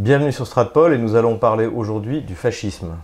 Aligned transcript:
Bienvenue 0.00 0.32
sur 0.32 0.46
Stratpol 0.46 0.94
et 0.94 0.96
nous 0.96 1.14
allons 1.14 1.36
parler 1.36 1.66
aujourd'hui 1.66 2.22
du 2.22 2.34
fascisme. 2.34 2.96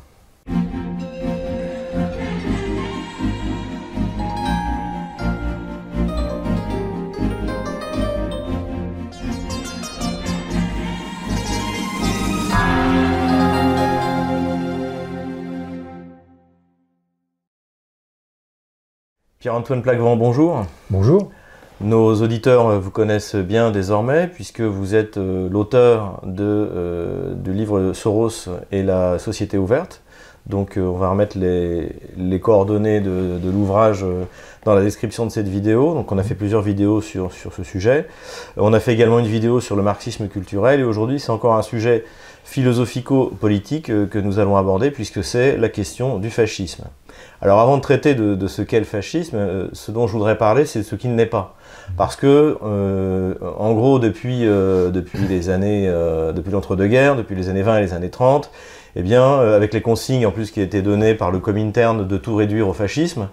Pierre-Antoine 19.38 19.82
Plaquevent, 19.82 20.16
bonjour. 20.16 20.64
Bonjour. 20.88 21.30
Nos 21.82 22.22
auditeurs 22.22 22.80
vous 22.80 22.90
connaissent 22.90 23.34
bien 23.36 23.70
désormais 23.70 24.28
puisque 24.28 24.62
vous 24.62 24.94
êtes 24.94 25.18
euh, 25.18 25.46
l'auteur 25.50 26.22
de, 26.24 26.42
euh, 26.42 27.34
du 27.34 27.52
livre 27.52 27.92
Soros 27.92 28.48
et 28.72 28.82
la 28.82 29.18
société 29.18 29.58
ouverte. 29.58 30.00
Donc 30.46 30.78
euh, 30.78 30.86
on 30.86 30.96
va 30.96 31.10
remettre 31.10 31.36
les, 31.36 31.90
les 32.16 32.40
coordonnées 32.40 33.00
de, 33.00 33.38
de 33.38 33.50
l'ouvrage 33.50 34.06
dans 34.64 34.74
la 34.74 34.80
description 34.80 35.26
de 35.26 35.30
cette 35.30 35.48
vidéo. 35.48 35.92
Donc 35.92 36.10
on 36.12 36.16
a 36.16 36.22
fait 36.22 36.34
plusieurs 36.34 36.62
vidéos 36.62 37.02
sur, 37.02 37.30
sur 37.30 37.52
ce 37.52 37.62
sujet. 37.62 38.06
On 38.56 38.72
a 38.72 38.80
fait 38.80 38.94
également 38.94 39.18
une 39.18 39.26
vidéo 39.26 39.60
sur 39.60 39.76
le 39.76 39.82
marxisme 39.82 40.28
culturel 40.28 40.80
et 40.80 40.84
aujourd'hui 40.84 41.20
c'est 41.20 41.30
encore 41.30 41.56
un 41.56 41.62
sujet 41.62 42.06
philosophico-politique 42.44 43.86
que 44.08 44.18
nous 44.18 44.38
allons 44.38 44.56
aborder 44.56 44.90
puisque 44.90 45.22
c'est 45.22 45.58
la 45.58 45.68
question 45.68 46.18
du 46.18 46.30
fascisme. 46.30 46.84
Alors 47.42 47.60
avant 47.60 47.76
de 47.76 47.82
traiter 47.82 48.14
de, 48.14 48.34
de 48.34 48.46
ce 48.46 48.62
qu'est 48.62 48.78
le 48.78 48.86
fascisme, 48.86 49.68
ce 49.74 49.90
dont 49.90 50.06
je 50.06 50.12
voudrais 50.12 50.38
parler 50.38 50.64
c'est 50.64 50.82
ce 50.82 50.94
qu'il 50.94 51.14
n'est 51.14 51.26
pas. 51.26 51.55
Parce 51.96 52.16
que, 52.16 52.58
euh, 52.62 53.34
en 53.58 53.72
gros, 53.74 53.98
depuis, 53.98 54.46
euh, 54.46 54.90
depuis 54.90 55.26
les 55.26 55.48
années, 55.50 55.86
euh, 55.88 56.32
depuis 56.32 56.50
l'entre-deux-guerres, 56.50 57.16
depuis 57.16 57.34
les 57.34 57.48
années 57.48 57.62
20 57.62 57.78
et 57.78 57.82
les 57.82 57.94
années 57.94 58.10
30, 58.10 58.50
eh 58.96 59.02
bien, 59.02 59.40
avec 59.40 59.74
les 59.74 59.82
consignes 59.82 60.26
en 60.26 60.30
plus 60.30 60.50
qui 60.50 60.60
étaient 60.60 60.82
données 60.82 61.14
par 61.14 61.30
le 61.30 61.38
Comintern 61.38 62.06
de 62.06 62.16
tout 62.16 62.34
réduire 62.34 62.66
au 62.66 62.72
fascisme, 62.72 63.28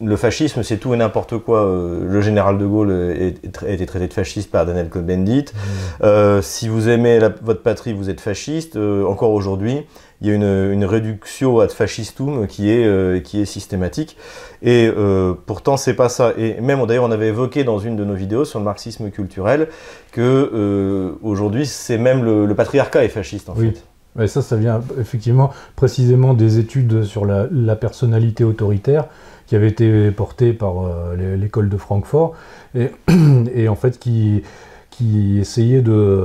le 0.00 0.16
fascisme, 0.16 0.62
c'est 0.62 0.78
tout 0.78 0.94
et 0.94 0.96
n'importe 0.96 1.38
quoi. 1.38 1.64
Euh, 1.64 2.04
le 2.08 2.20
général 2.20 2.58
de 2.58 2.66
Gaulle 2.66 2.90
a 2.90 3.68
été 3.68 3.86
traité 3.86 4.08
de 4.08 4.12
fasciste 4.12 4.50
par 4.50 4.66
Daniel 4.66 4.88
Cohn-Bendit. 4.88 5.46
Mmh. 5.52 6.04
Euh, 6.04 6.42
si 6.42 6.68
vous 6.68 6.88
aimez 6.88 7.18
la, 7.18 7.28
votre 7.42 7.62
patrie, 7.62 7.92
vous 7.92 8.10
êtes 8.10 8.20
fasciste. 8.20 8.76
Euh, 8.76 9.04
encore 9.04 9.32
aujourd'hui, 9.32 9.84
il 10.20 10.28
y 10.28 10.30
a 10.30 10.34
une, 10.34 10.72
une 10.72 10.84
réduction 10.84 11.60
ad 11.60 11.70
fascistum 11.70 12.46
qui 12.46 12.70
est, 12.70 12.84
euh, 12.84 13.20
qui 13.20 13.40
est 13.40 13.46
systématique. 13.46 14.16
Et 14.62 14.90
euh, 14.94 15.34
pourtant, 15.46 15.76
c'est 15.76 15.94
pas 15.94 16.08
ça. 16.08 16.32
Et 16.36 16.60
même, 16.60 16.84
d'ailleurs, 16.86 17.04
on 17.04 17.10
avait 17.10 17.28
évoqué 17.28 17.64
dans 17.64 17.78
une 17.78 17.96
de 17.96 18.04
nos 18.04 18.14
vidéos 18.14 18.44
sur 18.44 18.58
le 18.58 18.64
marxisme 18.64 19.10
culturel 19.10 19.68
que 20.12 20.50
euh, 20.52 21.12
aujourd'hui, 21.22 21.66
c'est 21.66 21.98
même 21.98 22.22
le, 22.22 22.44
le, 22.46 22.54
patriarcat 22.54 23.04
est 23.04 23.08
fasciste, 23.08 23.48
en 23.48 23.54
oui. 23.56 23.72
fait. 24.16 24.26
Ça, 24.26 24.42
ça 24.42 24.56
vient 24.56 24.80
effectivement 25.00 25.52
précisément 25.76 26.34
des 26.34 26.58
études 26.58 27.04
sur 27.04 27.24
la, 27.24 27.46
la 27.50 27.76
personnalité 27.76 28.42
autoritaire 28.44 29.06
qui 29.50 29.56
avait 29.56 29.66
été 29.66 30.12
portée 30.12 30.52
par 30.52 30.86
euh, 30.86 31.36
l'école 31.36 31.68
de 31.68 31.76
Francfort 31.76 32.36
et, 32.76 33.68
en 33.68 33.74
fait 33.74 33.98
qui, 33.98 34.44
qui 34.90 35.40
essayait 35.40 35.82
de, 35.82 36.24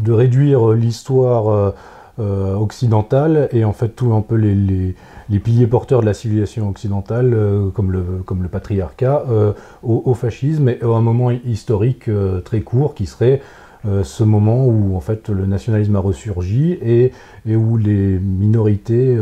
de 0.00 0.12
réduire 0.12 0.68
l'histoire 0.68 1.72
euh, 2.20 2.54
occidentale 2.54 3.48
et 3.50 3.64
en 3.64 3.72
fait 3.72 3.88
tout 3.88 4.12
un 4.12 4.20
peu 4.20 4.36
les, 4.36 4.54
les, 4.54 4.94
les, 5.28 5.38
piliers 5.40 5.66
porteurs 5.66 6.02
de 6.02 6.06
la 6.06 6.14
civilisation 6.14 6.68
occidentale 6.68 7.32
euh, 7.34 7.70
comme, 7.70 7.90
le, 7.90 8.02
comme 8.24 8.44
le 8.44 8.48
patriarcat 8.48 9.24
euh, 9.28 9.52
au, 9.82 10.00
au, 10.04 10.14
fascisme 10.14 10.68
et 10.68 10.78
à 10.82 10.86
un 10.86 11.00
moment 11.00 11.32
historique 11.32 12.08
euh, 12.08 12.40
très 12.40 12.60
court 12.60 12.94
qui 12.94 13.06
serait 13.06 13.42
euh, 13.86 14.04
ce 14.04 14.22
moment 14.24 14.66
où 14.66 14.96
en 14.96 15.00
fait 15.00 15.28
le 15.28 15.46
nationalisme 15.46 15.96
a 15.96 16.00
ressurgi 16.00 16.72
et, 16.72 17.12
et 17.46 17.56
où 17.56 17.76
les 17.76 18.18
minorités 18.18 19.16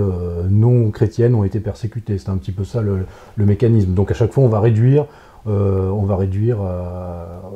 non 0.49 0.91
chrétiennes 0.91 1.35
ont 1.35 1.45
été 1.45 1.61
persécutées. 1.61 2.19
C'est 2.19 2.29
un 2.29 2.37
petit 2.37 2.53
peu 2.53 2.65
ça 2.65 2.83
le, 2.83 3.07
le, 3.37 3.47
mécanisme. 3.47 3.95
Donc 3.95 4.11
à 4.11 4.15
chaque 4.15 4.33
fois 4.33 4.45
on 4.45 4.49
va 4.49 4.61
réduire 4.61 5.07
on 5.47 6.03
va 6.05 6.17
réduire 6.17 6.59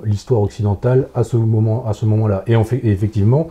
l'histoire 0.05 0.41
occidentale 0.41 1.09
à 1.15 1.23
ce 1.23 1.37
moment 1.37 1.87
à 1.87 1.93
ce 1.93 2.07
moment-là. 2.07 2.43
Et, 2.47 2.57
fait, 2.65 2.79
et 2.79 2.91
effectivement, 2.91 3.49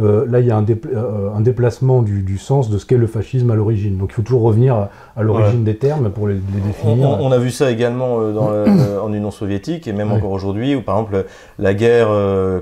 euh, 0.00 0.26
là 0.28 0.40
il 0.40 0.46
y 0.46 0.50
a 0.50 0.56
un, 0.56 0.62
dépla 0.62 0.90
euh, 0.92 1.30
un 1.34 1.40
déplacement 1.40 2.02
du, 2.02 2.22
du, 2.22 2.38
sens 2.38 2.70
de 2.70 2.78
ce 2.78 2.86
qu'est 2.86 2.96
le 2.96 3.06
fascisme 3.06 3.50
à 3.50 3.54
l'origine. 3.54 3.98
Donc 3.98 4.10
il 4.12 4.14
faut 4.14 4.22
toujours 4.22 4.42
revenir 4.42 4.74
à, 4.74 4.90
à 5.16 5.22
l'origine 5.22 5.60
ouais. 5.60 5.64
des 5.64 5.76
termes 5.76 6.10
pour 6.10 6.28
les, 6.28 6.34
les 6.34 6.60
définir. 6.66 7.08
On, 7.08 7.26
on, 7.26 7.32
a 7.32 7.38
vu 7.38 7.50
ça 7.50 7.70
également 7.70 8.20
euh, 8.20 8.32
dans, 8.32 9.02
en 9.04 9.12
Union 9.12 9.30
soviétique 9.30 9.86
et 9.88 9.92
même 9.92 10.10
ouais. 10.10 10.18
encore 10.18 10.32
aujourd'hui, 10.32 10.74
où 10.74 10.82
par 10.82 10.96
exemple 10.96 11.26
la 11.58 11.74
guerre 11.74 12.08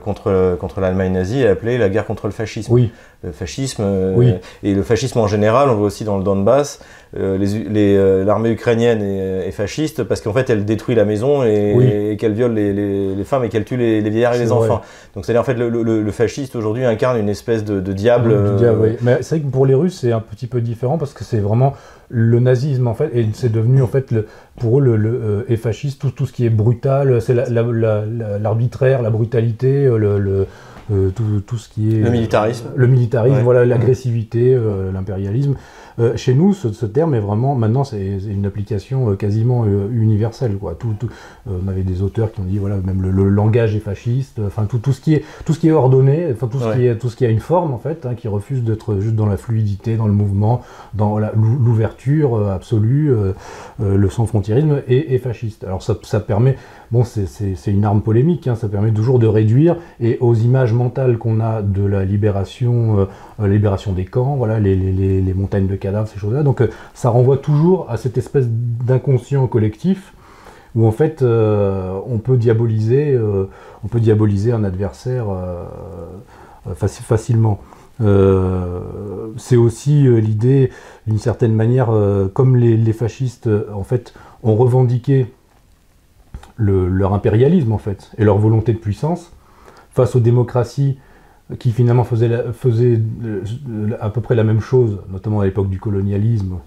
contre, 0.04 0.56
contre 0.58 0.80
l'Allemagne 0.80 1.12
nazie 1.12 1.42
est 1.42 1.48
appelée 1.48 1.78
la 1.78 1.88
guerre 1.88 2.06
contre 2.06 2.26
le 2.26 2.32
fascisme. 2.32 2.72
Oui. 2.72 2.90
Le 3.24 3.32
fascisme 3.32 3.82
oui. 4.14 4.32
et 4.62 4.74
le 4.74 4.82
fascisme 4.84 5.18
en 5.18 5.26
général, 5.26 5.70
on 5.70 5.74
voit 5.74 5.88
aussi 5.88 6.04
dans 6.04 6.18
le 6.18 6.22
Donbass, 6.22 6.78
l'armée 7.14 8.50
ukrainienne 8.50 9.02
est, 9.02 9.48
est, 9.48 9.50
fasciste 9.50 10.04
parce 10.04 10.20
qu'en 10.20 10.32
fait 10.32 10.50
elle 10.50 10.64
détruit 10.64 10.94
la 10.94 11.04
maison 11.04 11.42
et, 11.42 11.72
oui. 11.74 11.86
et 11.86 12.16
qu'elle 12.16 12.34
viole 12.34 12.54
les, 12.54 13.24
femmes 13.24 13.44
et 13.44 13.48
qu'elle 13.48 13.64
tue 13.64 13.76
les, 13.76 14.00
vieillards 14.08 14.34
et 14.34 14.38
les 14.38 14.52
enfants. 14.52 14.76
Vrai. 14.76 14.86
Donc 15.14 15.24
c'est-à-dire 15.24 15.40
en 15.40 15.44
fait 15.44 15.54
le, 15.54 15.68
le, 15.68 16.02
le 16.02 16.10
fasciste 16.12 16.56
aujourd'hui 16.56 16.84
incarne 16.84 17.18
une 17.18 17.28
espèce 17.28 17.64
de, 17.64 17.80
de 17.80 17.92
diable. 17.92 18.56
Diable 18.56 18.78
oui. 18.80 18.96
Mais 19.02 19.18
c'est 19.22 19.36
vrai 19.36 19.44
que 19.44 19.50
pour 19.50 19.66
les 19.66 19.74
Russes 19.74 19.98
c'est 20.00 20.12
un 20.12 20.20
petit 20.20 20.46
peu 20.46 20.60
différent 20.60 20.98
parce 20.98 21.12
que 21.12 21.24
c'est 21.24 21.40
vraiment 21.40 21.74
le 22.10 22.40
nazisme 22.40 22.86
en 22.86 22.94
fait 22.94 23.10
et 23.14 23.26
c'est 23.34 23.52
devenu 23.52 23.82
en 23.82 23.86
fait 23.86 24.10
le, 24.10 24.26
pour 24.58 24.78
eux 24.78 24.82
le, 24.82 24.96
le 24.96 25.10
euh, 25.10 25.42
et 25.48 25.56
fasciste 25.56 26.00
tout, 26.00 26.10
tout 26.10 26.26
ce 26.26 26.32
qui 26.32 26.46
est 26.46 26.50
brutal 26.50 27.20
c'est 27.20 27.34
l'arbitraire 27.34 28.98
la, 28.98 29.02
la, 29.02 29.02
la, 29.02 29.10
brutalité 29.10 29.84
le, 29.84 30.46
euh, 30.90 31.10
tout, 31.10 31.40
tout, 31.46 31.58
ce 31.58 31.68
qui 31.68 31.94
est 31.94 32.00
le 32.00 32.10
militarisme 32.10 32.68
le 32.74 32.86
militarisme 32.86 33.36
ouais. 33.36 33.42
voilà 33.42 33.64
l'agressivité 33.64 34.54
euh, 34.54 34.90
l'impérialisme 34.92 35.54
euh, 35.98 36.16
chez 36.16 36.32
nous, 36.32 36.52
ce, 36.52 36.72
ce, 36.72 36.86
terme 36.86 37.14
est 37.14 37.20
vraiment, 37.20 37.56
maintenant, 37.56 37.82
c'est 37.82 38.18
une 38.28 38.46
application 38.46 39.10
euh, 39.10 39.14
quasiment 39.16 39.64
euh, 39.64 39.88
universelle. 39.90 40.56
Quoi. 40.56 40.74
Tout, 40.74 40.94
tout, 40.98 41.08
on 41.46 41.66
avait 41.66 41.82
des 41.82 42.02
auteurs 42.02 42.30
qui 42.30 42.40
ont 42.40 42.44
dit, 42.44 42.58
voilà, 42.58 42.76
même 42.76 43.02
le, 43.02 43.10
le 43.10 43.28
langage 43.28 43.74
est 43.74 43.80
fasciste, 43.80 44.40
enfin, 44.46 44.66
tout, 44.66 44.78
tout, 44.78 44.92
ce 44.92 45.00
qui 45.00 45.14
est, 45.14 45.24
tout 45.44 45.54
ce 45.54 45.58
qui 45.58 45.68
est 45.68 45.72
ordonné, 45.72 46.28
enfin, 46.30 46.46
tout, 46.46 46.60
ce 46.60 46.66
ouais. 46.66 46.76
qui 46.76 46.86
est, 46.86 46.96
tout 46.96 47.08
ce 47.08 47.16
qui 47.16 47.26
a 47.26 47.28
une 47.28 47.40
forme, 47.40 47.72
en 47.72 47.78
fait, 47.78 48.06
hein, 48.06 48.14
qui 48.14 48.28
refuse 48.28 48.62
d'être 48.62 49.00
juste 49.00 49.16
dans 49.16 49.26
la 49.26 49.36
fluidité, 49.36 49.96
dans 49.96 50.06
le 50.06 50.12
mouvement, 50.12 50.62
dans 50.94 51.18
l'ouverture 51.18 52.48
absolue, 52.48 53.12
le 53.80 54.10
sans-frontiérisme, 54.10 54.82
est, 54.86 55.14
est, 55.14 55.18
fasciste. 55.18 55.64
Alors, 55.64 55.82
ça, 55.82 55.98
ça 56.02 56.20
permet, 56.20 56.56
bon, 56.92 57.02
c'est 57.04 57.56
une 57.66 57.84
arme 57.84 58.02
polémique, 58.02 58.46
hein, 58.46 58.54
ça 58.54 58.68
permet 58.68 58.92
toujours 58.92 59.18
de 59.18 59.26
réduire, 59.26 59.76
et 60.00 60.18
aux 60.20 60.34
images 60.34 60.72
mentales 60.78 61.18
qu'on 61.18 61.40
a 61.40 61.60
de 61.60 61.84
la 61.84 62.04
libération, 62.04 63.06
euh, 63.40 63.46
libération 63.46 63.92
des 63.92 64.06
camps, 64.06 64.36
voilà, 64.36 64.58
les, 64.58 65.34
montagnes 65.34 65.66
de 65.66 65.76
cadavres, 65.76 66.08
ces 66.08 66.18
choses-là. 66.18 66.42
Donc 66.42 66.62
euh, 66.62 66.70
ça 66.94 67.10
renvoie 67.10 67.36
toujours 67.36 67.90
à 67.90 67.98
cette 67.98 68.16
espèce 68.16 68.46
d'inconscient 68.48 69.46
collectif 69.46 70.14
où 70.74 70.86
en 70.86 70.92
fait 70.92 71.22
euh, 71.22 71.98
on 72.06 72.18
peut 72.18 72.36
diaboliser, 72.36 73.18
on 73.84 73.88
peut 73.88 74.00
diaboliser 74.00 74.52
un 74.52 74.64
adversaire 74.64 75.26
faci 76.74 77.02
facilement. 77.02 77.60
c'est 79.36 79.56
aussi 79.56 80.02
l'idée, 80.02 80.70
d'une 81.06 81.18
certaine 81.18 81.54
manière, 81.54 81.90
comme 82.32 82.56
les, 82.56 82.92
fascistes 82.92 83.48
en 83.74 83.82
fait 83.82 84.14
ont 84.42 84.54
revendiqué 84.54 85.26
le, 86.56 86.88
leur 86.88 87.12
impérialisme 87.14 87.72
en 87.72 87.78
fait 87.78 88.10
et 88.18 88.24
leur 88.24 88.38
volonté 88.38 88.72
de 88.72 88.78
puissance 88.78 89.32
face 89.98 90.14
aux 90.14 90.20
démocraties 90.20 90.96
qui 91.58 91.72
finalement 91.72 92.06
la, 92.20 92.52
faisait 92.52 93.00
à 94.00 94.10
peu 94.10 94.20
près 94.20 94.36
la 94.36 94.44
même 94.44 94.60
chose, 94.60 94.98
notamment 95.10 95.40
à 95.40 95.44
l'époque 95.44 95.68
du 95.68 95.80
colonialisme. 95.80 96.58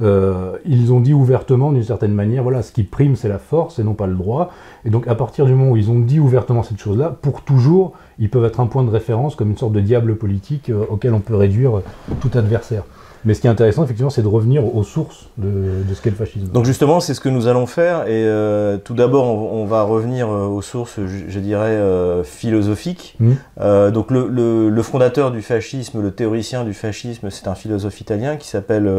Euh, 0.00 0.56
ils 0.64 0.92
ont 0.92 1.00
dit 1.00 1.12
ouvertement, 1.12 1.72
d'une 1.72 1.82
certaine 1.82 2.14
manière, 2.14 2.42
voilà, 2.42 2.62
ce 2.62 2.72
qui 2.72 2.84
prime, 2.84 3.16
c'est 3.16 3.28
la 3.28 3.38
force 3.38 3.80
et 3.80 3.84
non 3.84 3.92
pas 3.94 4.06
le 4.06 4.14
droit. 4.14 4.50
Et 4.84 4.90
donc, 4.90 5.08
à 5.08 5.14
partir 5.14 5.44
du 5.44 5.52
moment 5.52 5.72
où 5.72 5.76
ils 5.76 5.90
ont 5.90 5.98
dit 5.98 6.20
ouvertement 6.20 6.62
cette 6.62 6.78
chose-là, 6.78 7.14
pour 7.20 7.42
toujours, 7.42 7.92
ils 8.18 8.30
peuvent 8.30 8.44
être 8.44 8.60
un 8.60 8.66
point 8.66 8.84
de 8.84 8.90
référence 8.90 9.34
comme 9.34 9.50
une 9.50 9.58
sorte 9.58 9.72
de 9.72 9.80
diable 9.80 10.16
politique 10.16 10.70
euh, 10.70 10.86
auquel 10.88 11.12
on 11.12 11.20
peut 11.20 11.36
réduire 11.36 11.82
tout 12.20 12.30
adversaire. 12.34 12.84
Mais 13.24 13.34
ce 13.34 13.40
qui 13.40 13.46
est 13.46 13.50
intéressant, 13.50 13.84
effectivement, 13.84 14.10
c'est 14.10 14.22
de 14.22 14.28
revenir 14.28 14.64
aux 14.74 14.82
sources 14.82 15.28
de, 15.36 15.82
de 15.86 15.94
ce 15.94 16.00
qu'est 16.00 16.10
le 16.10 16.16
fascisme. 16.16 16.46
Donc 16.48 16.64
justement, 16.64 17.00
c'est 17.00 17.14
ce 17.14 17.20
que 17.20 17.28
nous 17.28 17.46
allons 17.46 17.66
faire. 17.66 18.04
Et 18.04 18.24
euh, 18.24 18.78
tout 18.78 18.94
d'abord, 18.94 19.26
on, 19.26 19.62
on, 19.62 19.66
va 19.66 19.82
revenir 19.82 20.28
euh, 20.28 20.46
aux 20.46 20.62
sources, 20.62 20.98
je, 20.98 21.28
je 21.28 21.38
dirais, 21.38 21.70
euh, 21.70 22.24
philosophiques. 22.24 23.16
Mmh. 23.20 23.90
donc 23.90 24.10
le, 24.10 24.28
le, 24.28 24.70
le, 24.70 24.82
fondateur 24.82 25.30
du 25.30 25.42
fascisme, 25.42 26.00
le 26.00 26.10
théoricien 26.10 26.64
du 26.64 26.74
fascisme, 26.74 27.30
c'est 27.30 27.48
un 27.48 27.54
philosophe 27.54 28.00
italien 28.00 28.36
qui 28.36 28.48
s'appelle 28.48 28.90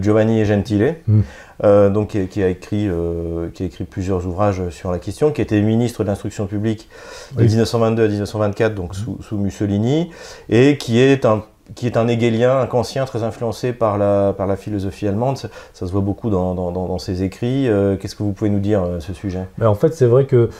Giovanni 0.00 0.44
Gentile. 0.44 0.96
Mmh. 1.06 1.20
Euh, 1.64 1.90
donc 1.90 2.08
qui, 2.08 2.26
qui, 2.26 2.42
a 2.42 2.48
écrit, 2.48 2.88
euh, 2.88 3.48
qui 3.54 3.62
a 3.62 3.66
écrit 3.66 3.84
plusieurs 3.84 4.26
ouvrages 4.26 4.68
sur 4.70 4.90
la 4.90 4.98
question, 4.98 5.30
qui 5.30 5.40
était 5.40 5.60
ministre 5.60 6.02
de 6.02 6.08
l'instruction 6.08 6.46
publique 6.46 6.88
de 7.36 7.42
oui. 7.42 7.48
1922 7.48 8.04
à 8.04 8.08
1924, 8.08 8.74
donc 8.74 8.90
mmh. 8.90 8.94
sous, 8.94 9.22
sous, 9.22 9.36
Mussolini, 9.36 10.10
et 10.48 10.76
qui 10.76 10.98
est 10.98 11.24
un 11.24 11.44
qui 11.74 11.86
est 11.86 11.96
un 11.96 12.08
hegelien, 12.08 12.58
un 12.58 12.66
kantien 12.66 13.04
très 13.04 13.22
influencé 13.22 13.72
par 13.72 13.98
la, 13.98 14.34
par 14.36 14.46
la 14.46 14.56
philosophie 14.56 15.06
allemande. 15.06 15.38
Ça, 15.38 15.48
se 15.74 15.92
voit 15.92 16.00
beaucoup 16.00 16.30
dans, 16.30 16.54
dans, 16.54 16.98
ses 16.98 17.22
écrits. 17.22 17.68
Euh, 17.68 17.96
Qu'est-ce 17.96 18.16
que 18.16 18.22
vous 18.22 18.32
pouvez 18.32 18.50
nous 18.50 18.60
dire 18.60 18.82
à 18.82 19.00
ce 19.00 19.12
sujet? 19.12 19.46
Ben 19.58 19.68
En 19.68 19.74
fait, 19.74 19.94
c'est 19.94 20.06
vrai 20.06 20.26
que 20.26 20.50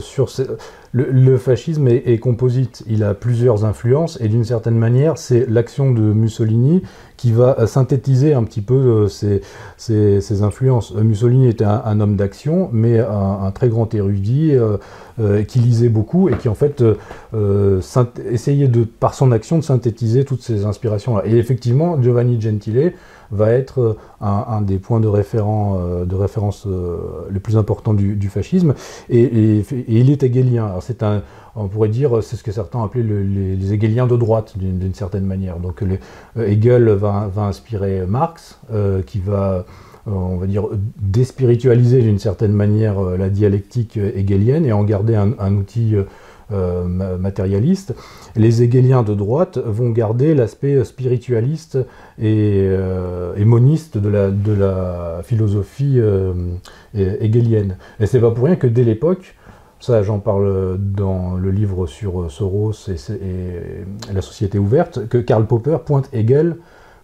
sur 0.00 0.28
le, 0.92 1.38
fascisme 1.38 1.88
est, 1.88 2.18
composite, 2.18 2.82
il 2.86 3.02
a 3.02 3.14
plusieurs 3.14 3.64
influences 3.64 4.20
et 4.20 4.28
d'une 4.28 4.44
certaine 4.44 4.76
manière, 4.76 5.16
c'est 5.16 5.46
l'action 5.48 5.90
de 5.90 6.02
Mussolini 6.02 6.82
qui 7.22 7.30
va 7.30 7.68
synthétiser 7.68 8.34
un 8.34 8.42
petit 8.42 8.62
peu 8.62 9.06
ces, 9.06 10.42
influences. 10.42 10.92
Mussolini 10.92 11.46
était 11.46 11.64
un, 11.64 12.00
homme 12.00 12.16
d'action, 12.16 12.68
mais 12.72 12.98
un, 12.98 13.52
très 13.52 13.68
grand 13.68 13.94
érudit 13.94 14.54
qui 15.46 15.58
lisait 15.60 15.88
beaucoup 15.88 16.28
et 16.28 16.36
qui 16.36 16.48
en 16.48 16.56
fait 16.56 16.82
essayait 18.28 18.66
de, 18.66 18.82
par 18.82 19.14
son 19.14 19.30
action 19.30 19.56
de 19.56 19.62
synthétiser 19.62 20.24
toutes 20.24 20.42
ces 20.42 20.64
inspirations-là. 20.64 21.22
Et 21.24 21.36
effectivement, 21.36 22.02
Giovanni 22.02 22.40
Gentile 22.40 22.94
va 23.32 23.50
être 23.50 23.80
euh, 23.80 23.96
un, 24.20 24.60
des 24.60 24.78
points 24.78 25.00
de, 25.00 25.08
référent, 25.08 25.78
euh, 25.80 26.04
de 26.04 26.14
référence 26.14 26.66
euh, 26.66 27.26
les 27.30 27.40
plus 27.40 27.56
importants 27.56 27.94
du, 27.94 28.28
fascisme. 28.28 28.74
Et, 29.08 29.64
il 29.88 30.10
est 30.10 30.22
hegelien. 30.22 30.74
c'est 30.80 31.02
un, 31.02 31.22
on 31.54 31.68
pourrait 31.68 31.88
dire, 31.88 32.22
c'est 32.22 32.36
ce 32.36 32.42
que 32.42 32.52
certains 32.52 32.82
appelaient 32.82 33.02
les, 33.02 33.56
les, 33.56 33.76
de 33.76 34.16
droite, 34.16 34.54
d'une 34.56 34.94
certaine 34.94 35.24
manière. 35.24 35.58
Donc 35.58 35.84
Hegel 36.36 36.88
va, 36.90 37.30
inspirer 37.36 38.06
Marx, 38.06 38.58
qui 39.06 39.20
va 39.20 39.66
on 40.06 40.36
va 40.36 40.46
dire, 40.46 40.64
déspiritualiser 41.00 42.02
d'une 42.02 42.18
certaine 42.18 42.52
manière 42.52 43.00
la 43.00 43.28
dialectique 43.28 43.96
hegelienne 43.96 44.64
et 44.66 44.72
en 44.72 44.82
garder 44.82 45.14
un 45.14 45.54
outil 45.54 45.94
euh, 46.52 46.84
matérialiste. 47.18 47.94
Les 48.36 48.62
hegeliens 48.62 49.02
de 49.02 49.14
droite 49.14 49.58
vont 49.64 49.88
garder 49.88 50.34
l'aspect 50.34 50.84
spiritualiste 50.84 51.78
et, 52.18 52.66
euh, 52.68 53.32
moniste 53.44 53.96
de 53.96 54.10
la, 54.10 55.22
philosophie 55.22 55.94
euh, 55.96 56.34
hegelienne. 56.94 57.76
Et 58.00 58.06
c'est 58.06 58.20
pas 58.20 58.32
pour 58.32 58.44
rien 58.44 58.56
que 58.56 58.66
dès 58.66 58.84
l'époque, 58.84 59.34
ça 59.82 60.02
j'en 60.02 60.20
parle 60.20 60.78
dans 60.78 61.34
le 61.34 61.50
livre 61.50 61.86
sur 61.86 62.30
Soros 62.30 62.72
et, 62.88 64.14
la 64.14 64.22
société 64.22 64.58
ouverte, 64.58 65.08
que 65.08 65.18
Karl 65.18 65.46
Popper 65.46 65.78
pointe 65.84 66.08
Hegel 66.12 66.56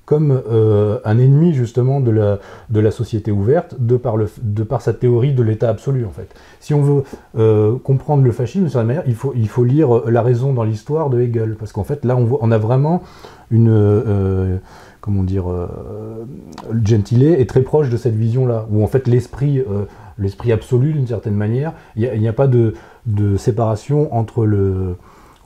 comme 0.08 0.40
euh, 0.50 1.00
un 1.04 1.18
ennemi 1.18 1.52
justement 1.52 2.00
de 2.00 2.10
la, 2.10 2.90
société 2.90 3.30
ouverte, 3.30 3.74
de 3.78 3.98
par, 3.98 4.80
sa 4.80 4.94
théorie 4.94 5.34
de 5.34 5.42
l'état 5.42 5.68
absolu 5.68 6.06
en 6.06 6.10
fait. 6.10 6.34
Si 6.60 6.72
on 6.72 6.80
veut 6.80 7.02
euh, 7.36 7.76
comprendre 7.76 8.22
le 8.22 8.32
fascisme 8.32 8.64
de 8.64 8.68
cette 8.70 8.86
manière, 8.86 9.02
il 9.06 9.14
faut, 9.14 9.64
lire 9.64 9.94
euh, 9.94 10.10
La 10.10 10.22
raison 10.22 10.54
dans 10.54 10.64
l'histoire 10.64 11.10
de 11.10 11.20
Hegel, 11.20 11.56
parce 11.56 11.72
qu'en 11.72 11.84
fait 11.84 12.06
là 12.06 12.16
on, 12.16 12.24
voit, 12.24 12.38
on 12.40 12.50
a 12.50 12.56
vraiment 12.56 13.02
une... 13.50 14.60
comment 15.02 15.24
dire 15.24 15.44
Gentile 16.84 17.24
est 17.24 17.48
très 17.48 17.60
proche 17.60 17.90
de 17.90 17.98
cette 17.98 18.14
vision-là, 18.14 18.66
où 18.70 18.82
en 18.82 18.86
fait 18.86 19.06
l'esprit 19.08 19.62
l'esprit 20.18 20.52
absolu 20.52 20.92
d'une 20.92 21.06
certaine 21.06 21.34
manière, 21.34 21.72
il 21.96 22.10
n'y 22.18 22.28
a, 22.28 22.32
pas 22.32 22.46
de, 22.46 22.74
de 23.06 23.36
séparation 23.36 24.14
entre 24.14 24.44
le 24.44 24.96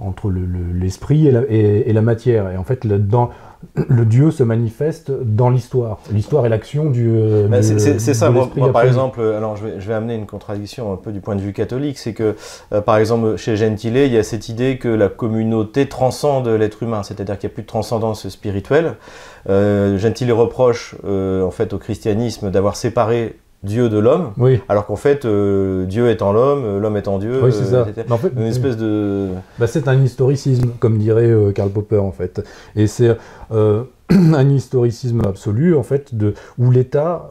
entre 0.00 0.30
l'esprit 0.30 1.30
le, 1.30 1.52
et, 1.52 1.88
et, 1.88 1.92
la 1.92 2.02
matière. 2.02 2.50
Et 2.50 2.56
en 2.56 2.64
fait, 2.64 2.84
le 3.74 4.04
Dieu 4.04 4.30
se 4.30 4.42
manifeste 4.42 5.10
dans 5.10 5.50
l'histoire. 5.50 5.98
L'histoire 6.10 6.44
est 6.46 6.48
l'action 6.48 6.90
du. 6.90 7.08
Euh, 7.08 7.62
c'est 7.62 8.14
ça. 8.14 8.30
Moi, 8.30 8.50
par 8.72 8.82
exemple, 8.82 9.20
alors 9.20 9.56
je 9.56 9.66
vais, 9.66 9.80
je 9.80 9.86
vais, 9.86 9.94
amener 9.94 10.14
une 10.14 10.26
contradiction 10.26 10.92
un 10.92 10.96
peu 10.96 11.12
du 11.12 11.20
point 11.20 11.36
de 11.36 11.40
vue 11.40 11.52
catholique, 11.52 11.98
c'est 11.98 12.14
que, 12.14 12.36
euh, 12.72 12.80
par 12.80 12.96
exemple, 12.96 13.36
chez 13.36 13.56
Gentile, 13.56 13.96
il 13.96 14.12
y 14.12 14.18
a 14.18 14.22
cette 14.22 14.48
idée 14.48 14.78
que 14.78 14.88
la 14.88 15.08
communauté 15.08 15.88
transcende 15.88 16.48
l'être 16.48 16.82
humain, 16.82 17.02
c'est-à-dire 17.02 17.38
qu'il 17.38 17.48
n'y 17.48 17.52
a 17.52 17.54
plus 17.54 17.62
de 17.62 17.68
transcendance 17.68 18.28
spirituelle. 18.28 18.94
Euh, 19.48 19.98
Gentile 19.98 20.32
reproche 20.32 20.96
en 21.04 21.50
fait 21.50 21.72
au 21.72 21.78
christianisme 21.78 22.50
d'avoir 22.50 22.76
séparé 22.76 23.36
Dieu 23.62 23.88
de 23.88 23.98
l'homme, 23.98 24.32
oui. 24.38 24.60
alors 24.68 24.86
qu'en 24.86 24.96
fait, 24.96 25.24
euh, 25.24 25.84
Dieu 25.86 26.10
étant 26.10 26.32
l'homme, 26.32 26.64
euh, 26.64 26.80
l'homme 26.80 26.96
étant 26.96 27.18
Dieu, 27.18 27.40
oui, 27.44 27.52
c'est 27.52 27.66
ça. 27.66 27.86
Euh, 27.96 28.02
en 28.10 28.16
fait, 28.16 28.32
une 28.36 28.42
espèce 28.42 28.76
de... 28.76 29.28
Bah, 29.60 29.68
c'est 29.68 29.86
un 29.86 30.02
historicisme, 30.02 30.70
comme 30.80 30.98
dirait 30.98 31.32
Karl 31.54 31.70
Popper, 31.70 31.98
en 31.98 32.10
fait. 32.10 32.44
Et 32.74 32.88
c'est 32.88 33.16
un 33.52 34.48
historicisme 34.48 35.22
absolu, 35.24 35.76
en 35.76 35.84
fait, 35.84 36.16
de, 36.16 36.34
où 36.58 36.72
l'État... 36.72 37.30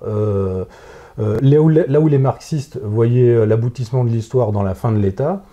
là, 1.17 1.61
où, 1.61 1.67
là, 1.67 1.99
où, 1.99 2.07
les 2.07 2.17
marxistes 2.17 2.79
voyaient 2.81 3.45
l'aboutissement 3.45 4.05
de 4.05 4.09
l'histoire 4.09 4.53
dans 4.53 4.63
la 4.63 4.73
fin 4.73 4.93
de 4.93 4.99
l'État, 4.99 5.43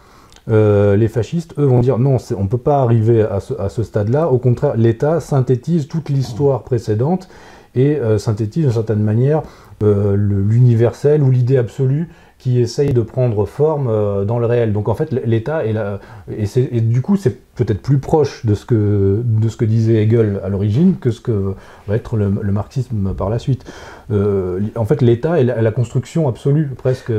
les 0.47 1.09
fascistes, 1.09 1.55
eux, 1.59 1.65
vont 1.65 1.81
dire 1.81 1.99
non, 1.99 2.19
on 2.37 2.45
ne 2.45 2.49
peut 2.49 2.57
pas 2.57 2.83
arriver 2.83 3.23
à 3.23 3.41
ce, 3.41 3.53
à 3.55 3.69
ce 3.69 3.83
stade-là. 3.83 4.29
Au 4.29 4.39
contraire, 4.39 4.77
l'État 4.77 5.19
synthétise 5.19 5.89
toute 5.89 6.09
l'histoire 6.09 6.63
précédente 6.63 7.29
et 7.75 7.99
synthétise 8.19 8.65
d'une 8.65 8.73
certaine 8.73 9.03
manière 9.03 9.43
euh, 9.85 10.17
l'universel 10.17 11.23
ou 11.23 11.31
l'idée 11.31 11.57
absolue 11.57 12.09
qui 12.39 12.61
essaye 12.61 12.93
de 12.93 13.01
prendre 13.01 13.47
forme 13.47 13.87
euh, 13.89 14.25
dans 14.25 14.41
le 14.41 14.47
réel. 14.47 14.73
Donc 14.73 14.89
en 14.89 14.95
fait, 14.95 15.13
l'État 15.13 15.65
est 15.65 15.73
là, 15.73 16.01
et, 16.31 16.47
et, 16.57 16.81
du 16.81 17.01
coup, 17.01 17.17
c'est 17.17 17.48
peut-être 17.59 17.83
plus 17.83 17.99
proche 17.99 18.47
de 18.47 18.55
ce, 18.55 18.65
que, 18.65 19.21
de 19.25 19.49
ce 19.49 19.57
que 19.57 19.65
disait 19.65 20.05
Hegel 20.05 20.41
à 20.45 20.49
l'origine 20.49 20.95
que 21.01 21.11
ce 21.11 21.21
que 21.21 21.55
va 21.89 21.97
être 21.97 22.17
le, 22.17 22.31
marxisme 22.31 23.15
par 23.15 23.31
la 23.31 23.41
suite. 23.41 23.65
Euh, 24.13 24.61
en 24.77 24.85
fait, 24.85 25.03
l'État 25.03 25.41
est 25.41 25.45
la, 25.45 25.71
construction 25.73 26.29
absolue, 26.29 26.71
presque. 26.79 27.13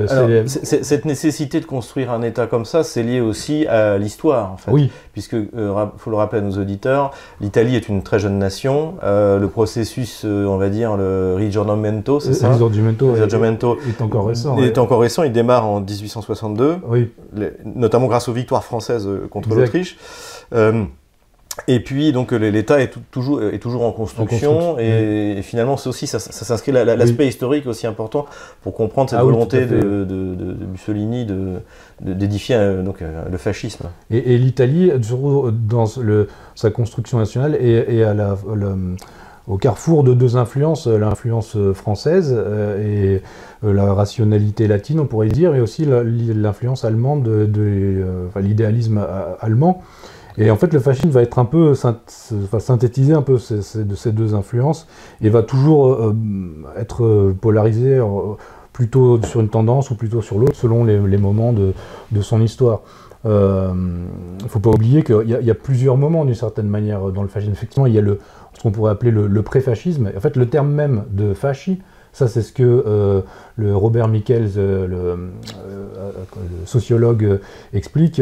cette 0.47 1.03
nécessité 1.03 1.59
de 1.59 1.65
construire 1.65 2.11
un 2.11 2.21
État 2.21 2.47
comme 2.47 2.63
ça, 2.63 2.83
c'est 2.83 3.03
lié 3.03 3.19
aussi 3.19 3.67
à 3.67 3.97
l'histoire, 3.97 4.53
en 4.53 4.57
fait. 4.57 4.71
Oui. 4.71 4.89
Puisque, 5.11 5.33
il 5.33 5.49
euh, 5.57 5.85
faut 5.97 6.09
le 6.09 6.15
rappeler 6.15 6.39
à 6.39 6.41
nos 6.41 6.57
auditeurs, 6.57 7.11
l'Italie 7.41 7.75
est 7.75 7.89
une 7.89 8.01
très 8.01 8.19
jeune 8.19 8.39
nation. 8.39 8.95
Euh, 9.03 9.39
le 9.39 9.49
processus, 9.49 10.23
on 10.23 10.57
va 10.57 10.69
dire, 10.69 10.95
le 10.95 11.35
risorgimento, 11.35 12.21
c'est 12.21 12.33
ça? 12.33 12.49
Risorgimento, 12.49 13.13
est, 13.13 14.01
encore 14.01 14.27
récent. 14.27 14.55
Il 14.57 14.63
est 14.63 14.77
encore 14.77 15.01
récent, 15.01 15.23
il 15.23 15.33
démarre 15.33 15.65
en 15.65 15.81
1862, 15.81 16.77
oui. 16.87 17.09
notamment 17.65 18.07
grâce 18.07 18.29
aux 18.29 18.33
victoires 18.33 18.63
françaises 18.63 19.07
contre 19.29 19.53
l'Autriche. 19.53 19.97
Euh, 20.53 20.85
et 21.67 21.79
puis, 21.79 22.11
donc, 22.11 22.31
l'État 22.31 22.81
est, 22.81 22.93
toujours, 23.11 23.41
est 23.43 23.59
toujours 23.59 23.83
en 23.83 23.91
construction, 23.91 24.79
et, 24.79 25.41
finalement, 25.43 25.77
c'est 25.77 25.89
aussi, 25.89 26.07
ça, 26.07 26.19
s'inscrit, 26.19 26.71
l'aspect 26.71 27.27
historique 27.27 27.67
aussi 27.67 27.87
important 27.87 28.25
pour 28.61 28.73
comprendre 28.73 29.09
cette 29.09 29.19
ah 29.19 29.23
volonté 29.23 29.65
de, 29.65 30.05
Mussolini 30.71 31.27
d'édifier 32.01 32.55
euh, 32.55 32.83
donc 32.83 33.01
euh, 33.01 33.23
le 33.29 33.37
fascisme. 33.37 33.89
Et, 34.09 34.37
l'Italie, 34.37 34.91
dans 35.67 35.85
le, 36.01 36.27
sa 36.55 36.71
construction 36.71 37.17
nationale, 37.17 37.55
est, 37.55 38.03
à 38.03 38.13
la, 38.13 38.37
au 39.47 39.57
carrefour 39.57 40.03
de 40.03 40.13
deux 40.13 40.37
influences, 40.37 40.87
l'influence 40.87 41.57
française 41.73 42.37
et 42.81 43.21
la 43.63 43.93
rationalité 43.93 44.67
latine, 44.67 44.99
on 44.99 45.07
pourrait 45.07 45.27
dire, 45.27 45.51
mais 45.51 45.59
aussi 45.59 45.85
l'influence 45.85 46.85
allemande, 46.85 47.23
de, 47.23 48.05
l'idéalisme 48.37 49.05
allemand. 49.41 49.83
Et 50.39 50.49
en 50.49 50.55
fait, 50.55 50.73
le 50.73 50.79
fascisme 50.79 51.09
va 51.09 51.21
être 51.21 51.37
un 51.37 51.45
peu, 51.45 51.73
va 52.31 52.59
synthétiser 52.59 53.13
un 53.13 53.21
peu 53.21 53.37
ces, 53.37 53.83
de 53.83 53.95
ces 53.95 54.13
deux 54.13 54.35
influences 54.35 54.87
et 55.21 55.29
va 55.29 55.43
toujours 55.43 55.87
euh, 55.87 56.15
être 56.77 57.33
polarisé 57.41 57.97
euh, 57.97 58.05
plutôt 58.71 59.21
sur 59.23 59.41
une 59.41 59.49
tendance 59.49 59.91
ou 59.91 59.95
plutôt 59.95 60.21
sur 60.21 60.39
l'autre 60.39 60.55
selon 60.55 60.85
les, 60.85 61.17
moments 61.17 61.51
de, 61.51 61.73
son 62.21 62.41
histoire. 62.41 62.81
Il 63.25 63.31
euh, 63.31 63.73
ne 63.73 64.47
faut 64.47 64.61
pas 64.61 64.69
oublier 64.69 65.03
qu'il 65.03 65.27
y, 65.27 65.51
a 65.51 65.55
plusieurs 65.55 65.97
moments 65.97 66.23
d'une 66.23 66.35
certaine 66.35 66.69
manière 66.69 67.11
dans 67.11 67.21
le 67.21 67.27
fascisme. 67.27 67.51
Effectivement, 67.51 67.85
il 67.85 67.93
y 67.93 67.99
a 67.99 68.03
ce 68.53 68.61
qu'on 68.63 68.71
pourrait 68.71 68.91
appeler 68.91 69.11
le, 69.11 69.27
le 69.27 69.41
pré-fascisme. 69.41 70.09
En 70.15 70.19
fait, 70.21 70.37
le 70.37 70.47
terme 70.47 70.71
même 70.71 71.03
de 71.11 71.33
fasci, 71.33 71.79
ça, 72.13 72.27
c'est 72.27 72.41
ce 72.41 72.51
que 72.51 72.63
euh, 72.63 73.21
le 73.55 73.75
Robert 73.75 74.07
Michels, 74.07 74.51
euh, 74.57 74.87
le, 74.87 74.97
euh, 74.97 76.11
sociologue, 76.65 77.39
explique. 77.73 78.21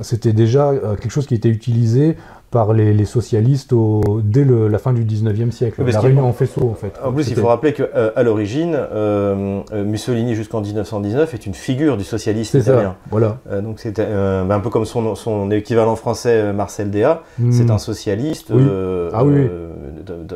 C'était 0.00 0.32
déjà 0.32 0.72
quelque 1.00 1.10
chose 1.10 1.26
qui 1.26 1.34
était 1.34 1.48
utilisé 1.48 2.16
par 2.52 2.72
les, 2.72 3.04
socialistes 3.04 3.72
au, 3.72 4.02
dès 4.22 4.44
le, 4.44 4.68
la 4.68 4.78
fin 4.78 4.92
du 4.92 5.04
19e 5.04 5.50
siècle. 5.50 5.84
la 5.84 6.00
réunion 6.00 6.26
en 6.26 6.32
faisceau, 6.32 6.70
en 6.70 6.74
fait. 6.74 6.92
En 7.04 7.12
plus, 7.12 7.28
il 7.28 7.36
faut 7.36 7.48
rappeler 7.48 7.74
qu'à 7.74 8.22
l'origine, 8.22 8.78
Mussolini, 9.74 10.34
jusqu'en 10.34 10.60
1919, 10.60 11.34
est 11.34 11.44
une 11.44 11.54
figure 11.54 11.96
du 11.96 12.04
socialisme 12.04 12.58
italien. 12.58 12.82
Ça, 12.82 12.96
voilà. 13.10 13.38
Donc 13.62 13.80
c'était 13.80 14.06
ben, 14.06 14.50
un 14.50 14.60
peu 14.60 14.70
comme 14.70 14.84
son, 14.86 15.14
son, 15.16 15.50
équivalent 15.50 15.96
français, 15.96 16.52
Marcel 16.52 16.90
Déat. 16.90 17.22
Hmm. 17.38 17.50
C'est 17.52 17.70
un 17.70 17.78
socialiste 17.78 18.52
ah, 19.12 19.24
oui. 19.24 19.48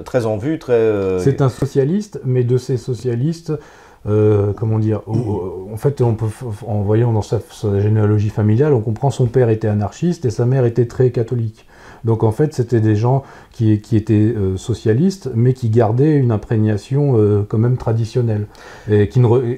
Très 0.04 0.26
en 0.26 0.36
vue, 0.36 0.58
très... 0.58 1.18
C'est 1.18 1.40
un 1.40 1.48
socialiste, 1.48 2.20
mais 2.24 2.44
de 2.44 2.56
ces 2.56 2.76
socialistes... 2.76 3.52
comment 4.04 4.78
dire, 4.78 5.02
en 5.06 5.76
fait, 5.76 6.00
on 6.00 6.14
peut, 6.14 6.26
en 6.66 6.80
voyant 6.82 7.12
dans 7.12 7.22
sa, 7.22 7.40
généalogie 7.80 8.30
familiale, 8.30 8.72
on 8.72 8.80
comprend 8.80 9.10
son 9.10 9.26
père 9.26 9.50
était 9.50 9.68
anarchiste 9.68 10.24
et 10.24 10.30
sa 10.30 10.46
mère 10.46 10.64
était 10.64 10.86
très 10.86 11.10
catholique. 11.10 11.66
Donc 12.04 12.22
en 12.22 12.32
fait, 12.32 12.54
c'était 12.54 12.80
des 12.80 12.96
gens 12.96 13.22
qui, 13.52 13.72
étaient 13.72 14.14
euh, 14.14 14.56
socialistes, 14.56 15.30
mais 15.34 15.52
qui 15.52 15.68
gardaient 15.68 16.16
une 16.16 16.32
imprégnation 16.32 17.14
euh, 17.16 17.44
quand 17.46 17.58
même 17.58 17.76
traditionnelle. 17.76 18.46
Et, 18.90 19.10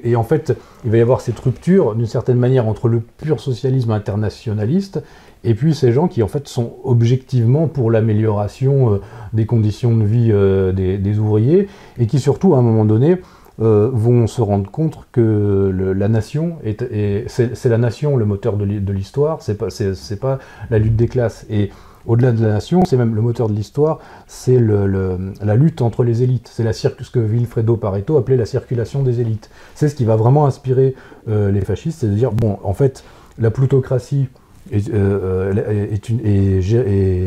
et 0.03 0.15
en 0.15 0.23
fait, 0.23 0.53
il 0.83 0.91
va 0.91 0.97
y 0.97 1.01
avoir 1.01 1.21
cette 1.21 1.39
rupture, 1.39 1.95
d'une 1.95 2.05
certaine 2.05 2.37
manière, 2.37 2.67
entre 2.67 2.87
le 2.87 2.99
pur 2.99 3.39
socialisme 3.39 3.91
internationaliste 3.91 5.01
et 5.43 5.55
puis 5.55 5.73
ces 5.73 5.91
gens 5.91 6.07
qui 6.07 6.23
en 6.23 6.27
fait 6.27 6.47
sont 6.47 6.73
objectivement 6.83 7.67
pour 7.67 7.91
l'amélioration 7.91 8.93
euh, 8.93 9.01
des 9.33 9.45
conditions 9.45 9.95
de 9.95 10.03
vie 10.03 10.31
des, 10.73 11.19
ouvriers 11.19 11.67
et 11.97 12.07
qui 12.07 12.19
surtout 12.19 12.55
à 12.55 12.57
un 12.57 12.61
moment 12.61 12.85
donné 12.85 13.17
vont 13.59 14.25
se 14.25 14.41
rendre 14.41 14.69
compte 14.71 14.97
que 15.11 15.71
la 15.95 16.07
nation 16.07 16.57
est, 16.63 17.25
c'est 17.27 17.69
la 17.69 17.77
nation 17.77 18.17
le 18.17 18.25
moteur 18.25 18.57
de 18.57 18.91
l'histoire, 18.91 19.41
c'est 19.41 19.57
pas 19.57 19.69
c'est 19.69 20.19
pas 20.19 20.39
la 20.71 20.79
lutte 20.79 20.95
des 20.95 21.07
classes 21.07 21.45
et 21.49 21.69
au-delà 22.05 22.31
de 22.31 22.41
la 22.41 22.53
nation, 22.53 22.83
c'est 22.85 22.97
même 22.97 23.15
le 23.15 23.21
moteur 23.21 23.47
de 23.47 23.53
l'histoire, 23.53 23.99
c'est 24.27 24.59
la 24.59 25.55
lutte 25.55 25.81
entre 25.81 26.03
les 26.03 26.23
élites. 26.23 26.49
C'est 26.51 26.71
ce 26.73 27.09
que 27.09 27.19
Vilfredo 27.19 27.77
Pareto 27.77 28.17
appelait 28.17 28.37
la 28.37 28.45
circulation 28.45 29.03
des 29.03 29.21
élites. 29.21 29.49
C'est 29.75 29.87
ce 29.87 29.95
qui 29.95 30.05
va 30.05 30.15
vraiment 30.15 30.45
inspirer 30.45 30.95
euh, 31.29 31.51
les 31.51 31.61
fascistes, 31.61 31.99
c'est 32.01 32.07
de 32.07 32.13
dire, 32.13 32.31
bon, 32.31 32.59
en 32.63 32.73
fait, 32.73 33.03
la 33.39 33.51
plutocratie 33.51 34.27
est, 34.71 34.89
euh, 34.93 35.53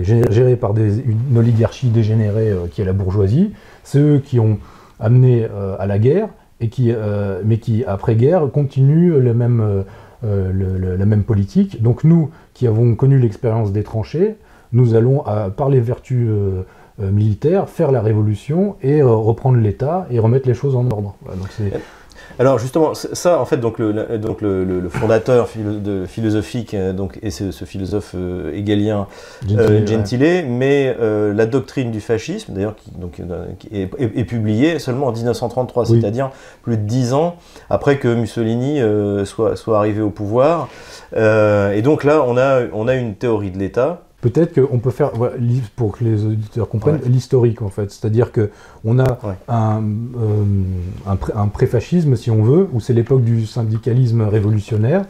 gérée 0.05 0.57
par 0.57 0.77
une 0.77 1.39
oligarchie 1.39 1.89
dégénérée 1.89 2.51
euh, 2.51 2.67
qui 2.71 2.83
est 2.83 2.85
la 2.85 2.93
bourgeoisie. 2.93 3.53
C'est 3.85 3.99
eux 3.99 4.23
qui 4.25 4.41
ont 4.41 4.59
amené 4.99 5.47
à 5.79 5.87
la 5.87 5.99
guerre, 5.99 6.29
et 6.61 6.69
qui, 6.69 6.91
mais 7.45 7.59
qui, 7.59 7.85
après-guerre, 7.85 8.51
continuent 8.51 9.19
la 9.19 9.35
même 9.35 11.23
politique. 11.23 11.83
Donc 11.83 12.03
nous, 12.03 12.31
qui 12.55 12.67
avons 12.67 12.95
connu 12.95 13.19
l'expérience 13.19 13.73
des 13.73 13.83
tranchées, 13.83 14.37
nous 14.73 14.95
allons, 14.95 15.23
par 15.57 15.69
les 15.69 15.81
vertus 15.81 16.27
euh, 16.29 16.63
euh, 17.03 17.11
militaires, 17.11 17.69
faire 17.69 17.93
la 17.93 18.01
révolution 18.01 18.77
et 18.83 19.03
euh, 19.03 19.09
reprendre 19.09 19.59
l'État 19.59 20.07
et 20.11 20.19
remettre 20.19 20.49
les 20.49 20.55
choses 20.55 20.77
en 20.77 20.91
ordre. 20.91 21.15
Alors 22.39 22.59
justement, 22.59 22.95
ça, 22.95 23.41
en 23.41 23.45
fait, 23.45 23.57
donc 23.57 23.79
le, 23.79 24.19
donc 24.19 24.41
le, 24.41 24.89
fondateur 24.89 25.49
de, 25.57 26.05
philosophique, 26.07 26.77
donc, 26.95 27.19
et 27.23 27.31
ce, 27.31 27.65
philosophe 27.65 28.15
égalien 28.53 29.07
Gentile, 29.87 30.45
mais 30.49 30.97
la 31.01 31.47
doctrine 31.47 31.91
du 31.91 32.01
fascisme, 32.01 32.53
d'ailleurs, 32.53 32.77
qui, 32.77 32.91
donc, 32.91 33.21
est, 33.73 34.25
publiée 34.25 34.79
seulement 34.79 35.07
en 35.07 35.13
1933, 35.13 35.87
c'est-à-dire 35.87 36.31
plus 36.63 36.77
de 36.77 36.83
dix 36.83 37.13
ans 37.13 37.37
après 37.71 37.99
que 37.99 38.09
Mussolini 38.15 38.81
soit, 39.25 39.57
soit 39.57 39.79
arrivé 39.79 40.03
au 40.03 40.11
pouvoir. 40.11 40.69
et 41.15 41.83
donc 41.83 42.05
là, 42.05 42.23
on 42.27 42.37
a, 42.37 42.63
on 42.73 42.89
a 42.89 42.95
une 42.95 43.15
théorie 43.15 43.51
de 43.51 43.59
l'État 43.59 44.06
Peut-être 44.23 44.55
qu'on 44.55 44.79
peut 44.79 44.91
faire, 44.91 45.13
pour 45.77 45.97
que 45.97 46.05
les 46.05 46.25
auditeurs 46.25 46.69
comprennent, 46.69 47.01
l'historique 47.07 47.61
en 47.61 47.69
fait. 47.69 47.91
C'est-à-dire 47.91 48.33
qu'on 48.33 48.99
a 48.99 49.19
un, 49.49 49.83
euh, 50.19 50.45
un, 51.07 51.49
préfascisme, 51.49 52.17
si 52.17 52.31
on 52.31 52.43
veut, 52.43 52.67
où 52.73 52.81
c'est 52.81 52.95
l'époque 52.95 53.23
du 53.23 53.45
syndicalisme 53.45 54.23
révolutionnaire, 54.23 55.05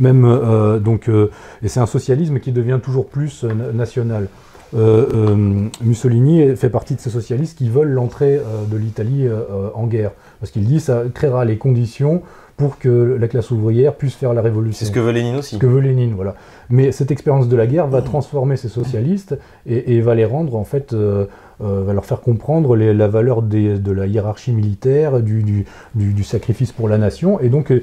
même, 0.00 0.24
euh, 0.24 0.78
donc, 0.78 1.08
euh, 1.08 1.30
et 1.62 1.68
c'est 1.68 1.80
un 1.80 1.86
socialisme 1.86 2.40
qui 2.40 2.50
devient 2.50 2.80
toujours 2.82 3.06
plus 3.06 3.44
national. 3.74 4.28
Mussolini 4.72 6.56
fait 6.56 6.70
partie 6.70 6.96
de 6.96 7.00
ces 7.00 7.10
socialistes 7.10 7.56
qui 7.56 7.68
veulent 7.68 7.92
l'entrée 7.92 8.40
de 8.70 8.76
l'Italie 8.76 9.26
en 9.74 9.86
guerre, 9.86 10.10
parce 10.40 10.50
qu'il 10.50 10.64
dit 10.64 10.76
que 10.76 10.82
ça 10.82 11.04
créera 11.14 11.44
les 11.44 11.56
conditions 11.56 12.22
pour 12.56 12.78
que 12.78 13.16
la 13.20 13.28
classe 13.28 13.50
ouvrière 13.50 13.94
puisse 13.94 14.14
faire 14.14 14.32
la 14.32 14.40
révolution. 14.40 14.78
C'est 14.78 14.86
ce 14.86 14.92
que 14.92 15.00
veut 15.00 15.12
Lénine 15.12 15.36
aussi. 15.36 15.56
Ce 15.56 15.60
que 15.60 15.66
veut 15.66 15.80
Lénine, 15.80 16.14
voilà. 16.14 16.34
Mais 16.70 16.90
cette 16.90 17.10
expérience 17.10 17.48
de 17.48 17.56
la 17.56 17.66
guerre 17.66 17.86
va 17.86 18.00
transformer 18.00 18.56
ces 18.56 18.68
socialistes 18.68 19.38
et, 19.66 20.00
va 20.00 20.14
les 20.14 20.24
rendre, 20.24 20.56
en 20.56 20.64
fait, 20.64 20.94
euh, 20.94 21.26
euh, 21.62 21.82
va 21.84 21.92
leur 21.92 22.06
faire 22.06 22.22
comprendre 22.22 22.74
la 22.76 23.08
valeur 23.08 23.42
de 23.42 23.92
la 23.92 24.06
hiérarchie 24.06 24.52
militaire, 24.52 25.20
du, 25.20 25.66
du, 25.94 26.24
sacrifice 26.24 26.72
pour 26.72 26.88
la 26.88 26.96
nation, 26.96 27.38
et 27.40 27.50
donc 27.50 27.70
euh, 27.70 27.82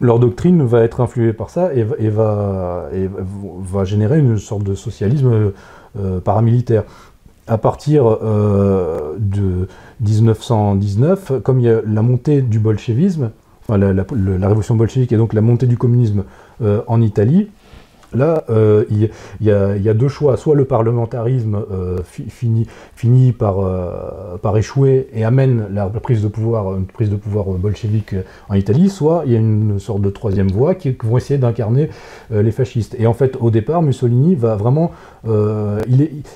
leur 0.00 0.18
doctrine 0.18 0.62
va 0.62 0.82
être 0.82 1.00
influée 1.00 1.32
par 1.32 1.48
ça 1.48 1.72
et, 1.72 1.82
va, 1.82 2.88
et 2.92 3.08
va, 3.08 3.84
générer 3.84 4.18
une 4.18 4.36
sorte 4.36 4.62
de 4.62 4.74
socialisme 4.74 5.52
paramilitaire. 6.22 6.84
À 7.48 7.56
partir 7.56 8.04
de 8.04 9.68
1919, 10.00 11.40
comme 11.42 11.60
il 11.60 11.66
y 11.66 11.70
a 11.70 11.80
la 11.86 12.02
montée 12.02 12.42
du 12.42 12.58
bolchevisme, 12.58 13.30
la, 13.68 14.48
révolution 14.48 14.76
bolchevique 14.76 15.12
et 15.12 15.16
donc 15.16 15.32
la 15.32 15.40
montée 15.40 15.66
du 15.66 15.76
communisme 15.76 16.24
euh, 16.62 16.82
en 16.86 17.02
Italie, 17.02 17.50
là, 18.14 18.44
euh, 18.48 18.84
il 18.90 19.10
y, 19.40 19.50
a 19.50 19.94
deux 19.94 20.08
choix. 20.08 20.36
Soit 20.36 20.54
le 20.54 20.64
parlementarisme 20.64 21.58
euh, 21.70 21.98
finit, 22.04 23.32
par, 23.32 24.56
échouer 24.56 25.08
et 25.12 25.24
amène 25.24 25.66
la 25.72 25.86
prise 25.88 26.22
de 26.22 26.28
pouvoir, 26.28 26.76
une 26.76 26.86
prise 26.86 27.10
de 27.10 27.16
pouvoir 27.16 27.46
bolchevique 27.46 28.14
en 28.48 28.54
Italie, 28.54 28.88
soit 28.88 29.24
il 29.26 29.32
y 29.32 29.36
a 29.36 29.38
une 29.38 29.78
sorte 29.78 30.00
de 30.00 30.10
troisième 30.10 30.48
voie 30.48 30.74
qui, 30.74 30.96
vont 31.02 31.16
essayer 31.16 31.38
d'incarner 31.38 31.90
les 32.30 32.52
fascistes. 32.52 32.96
Et 32.98 33.06
en 33.06 33.14
fait, 33.14 33.36
au 33.40 33.50
départ, 33.50 33.82
Mussolini 33.82 34.34
va 34.34 34.54
vraiment... 34.54 34.92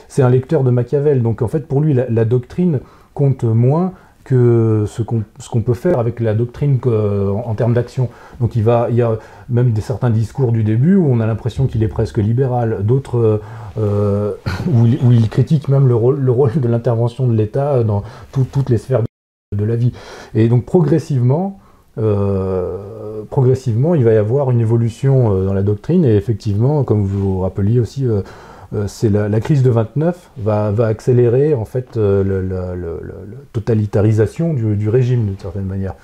c'est 0.08 0.22
un 0.22 0.30
lecteur 0.30 0.64
de 0.64 0.70
Machiavel, 0.70 1.22
donc 1.22 1.40
en 1.40 1.48
fait, 1.48 1.66
pour 1.66 1.80
lui, 1.80 1.94
la 1.94 2.24
doctrine 2.24 2.80
compte 3.14 3.44
moins 3.44 3.92
ce 4.30 5.02
qu'on 5.02 5.62
peut 5.62 5.74
faire 5.74 5.98
avec 5.98 6.20
la 6.20 6.34
doctrine 6.34 6.78
en, 6.86 7.54
termes 7.54 7.74
d'action. 7.74 8.08
Donc 8.40 8.56
il, 8.56 8.64
y 8.64 9.02
a 9.02 9.18
même 9.48 9.72
des, 9.72 9.80
certains 9.80 10.10
discours 10.10 10.52
du 10.52 10.64
début 10.64 10.96
où 10.96 11.06
on 11.10 11.20
a 11.20 11.26
l'impression 11.26 11.66
qu'il 11.66 11.82
est 11.82 11.88
presque 11.88 12.18
libéral, 12.18 12.78
d'autres 12.84 13.40
euh, 13.78 14.32
où, 14.72 15.12
il 15.12 15.28
critique 15.28 15.68
même 15.68 15.88
le 15.88 15.94
rôle, 15.94 16.20
le 16.20 16.32
rôle 16.32 16.52
de 16.60 16.68
l'intervention 16.68 17.26
de 17.26 17.34
l'État 17.34 17.82
dans 17.84 18.02
toutes 18.32 18.70
les 18.70 18.78
sphères 18.78 19.02
de, 19.56 19.64
la 19.64 19.76
vie. 19.76 19.92
Et 20.34 20.48
donc 20.48 20.64
progressivement, 20.64 21.58
euh, 21.98 23.22
progressivement, 23.30 23.94
il 23.94 24.04
va 24.04 24.12
y 24.12 24.16
avoir 24.16 24.50
une 24.50 24.60
évolution 24.60 25.34
euh, 25.34 25.46
dans 25.46 25.54
la 25.54 25.62
doctrine 25.62 26.04
et 26.04 26.16
effectivement, 26.16 26.84
comme 26.84 27.02
vous 27.02 27.34
vous 27.34 27.40
rappeliez 27.40 27.80
aussi, 27.80 28.06
c'est 28.86 29.08
la, 29.08 29.40
crise 29.40 29.62
de 29.62 29.70
29 29.70 30.30
va, 30.38 30.72
accélérer 30.86 31.54
en 31.54 31.64
fait 31.64 31.96
euh, 31.96 32.22
la 32.24 32.74
totalitarisation 33.52 34.54
du, 34.54 34.88
régime 34.88 35.26
d'une 35.26 35.38
certaine 35.38 35.64
manière. 35.64 35.94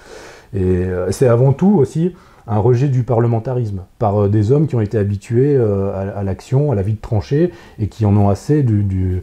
Et 0.54 0.62
euh, 0.62 1.10
c'est 1.12 1.28
avant 1.28 1.52
tout 1.52 1.76
aussi 1.78 2.14
un 2.48 2.58
rejet 2.58 2.88
du 2.88 3.02
parlementarisme 3.02 3.82
par 3.98 4.28
des 4.28 4.52
hommes 4.52 4.66
qui 4.66 4.74
ont 4.74 4.80
été 4.80 4.98
habitués 4.98 5.56
à, 5.56 6.22
l'action, 6.22 6.70
à 6.70 6.74
la 6.76 6.82
vie 6.82 6.94
de 6.94 7.00
tranchée 7.00 7.52
et 7.80 7.88
qui 7.88 8.06
en 8.06 8.16
ont 8.16 8.28
assez 8.28 8.62
du, 8.62 9.22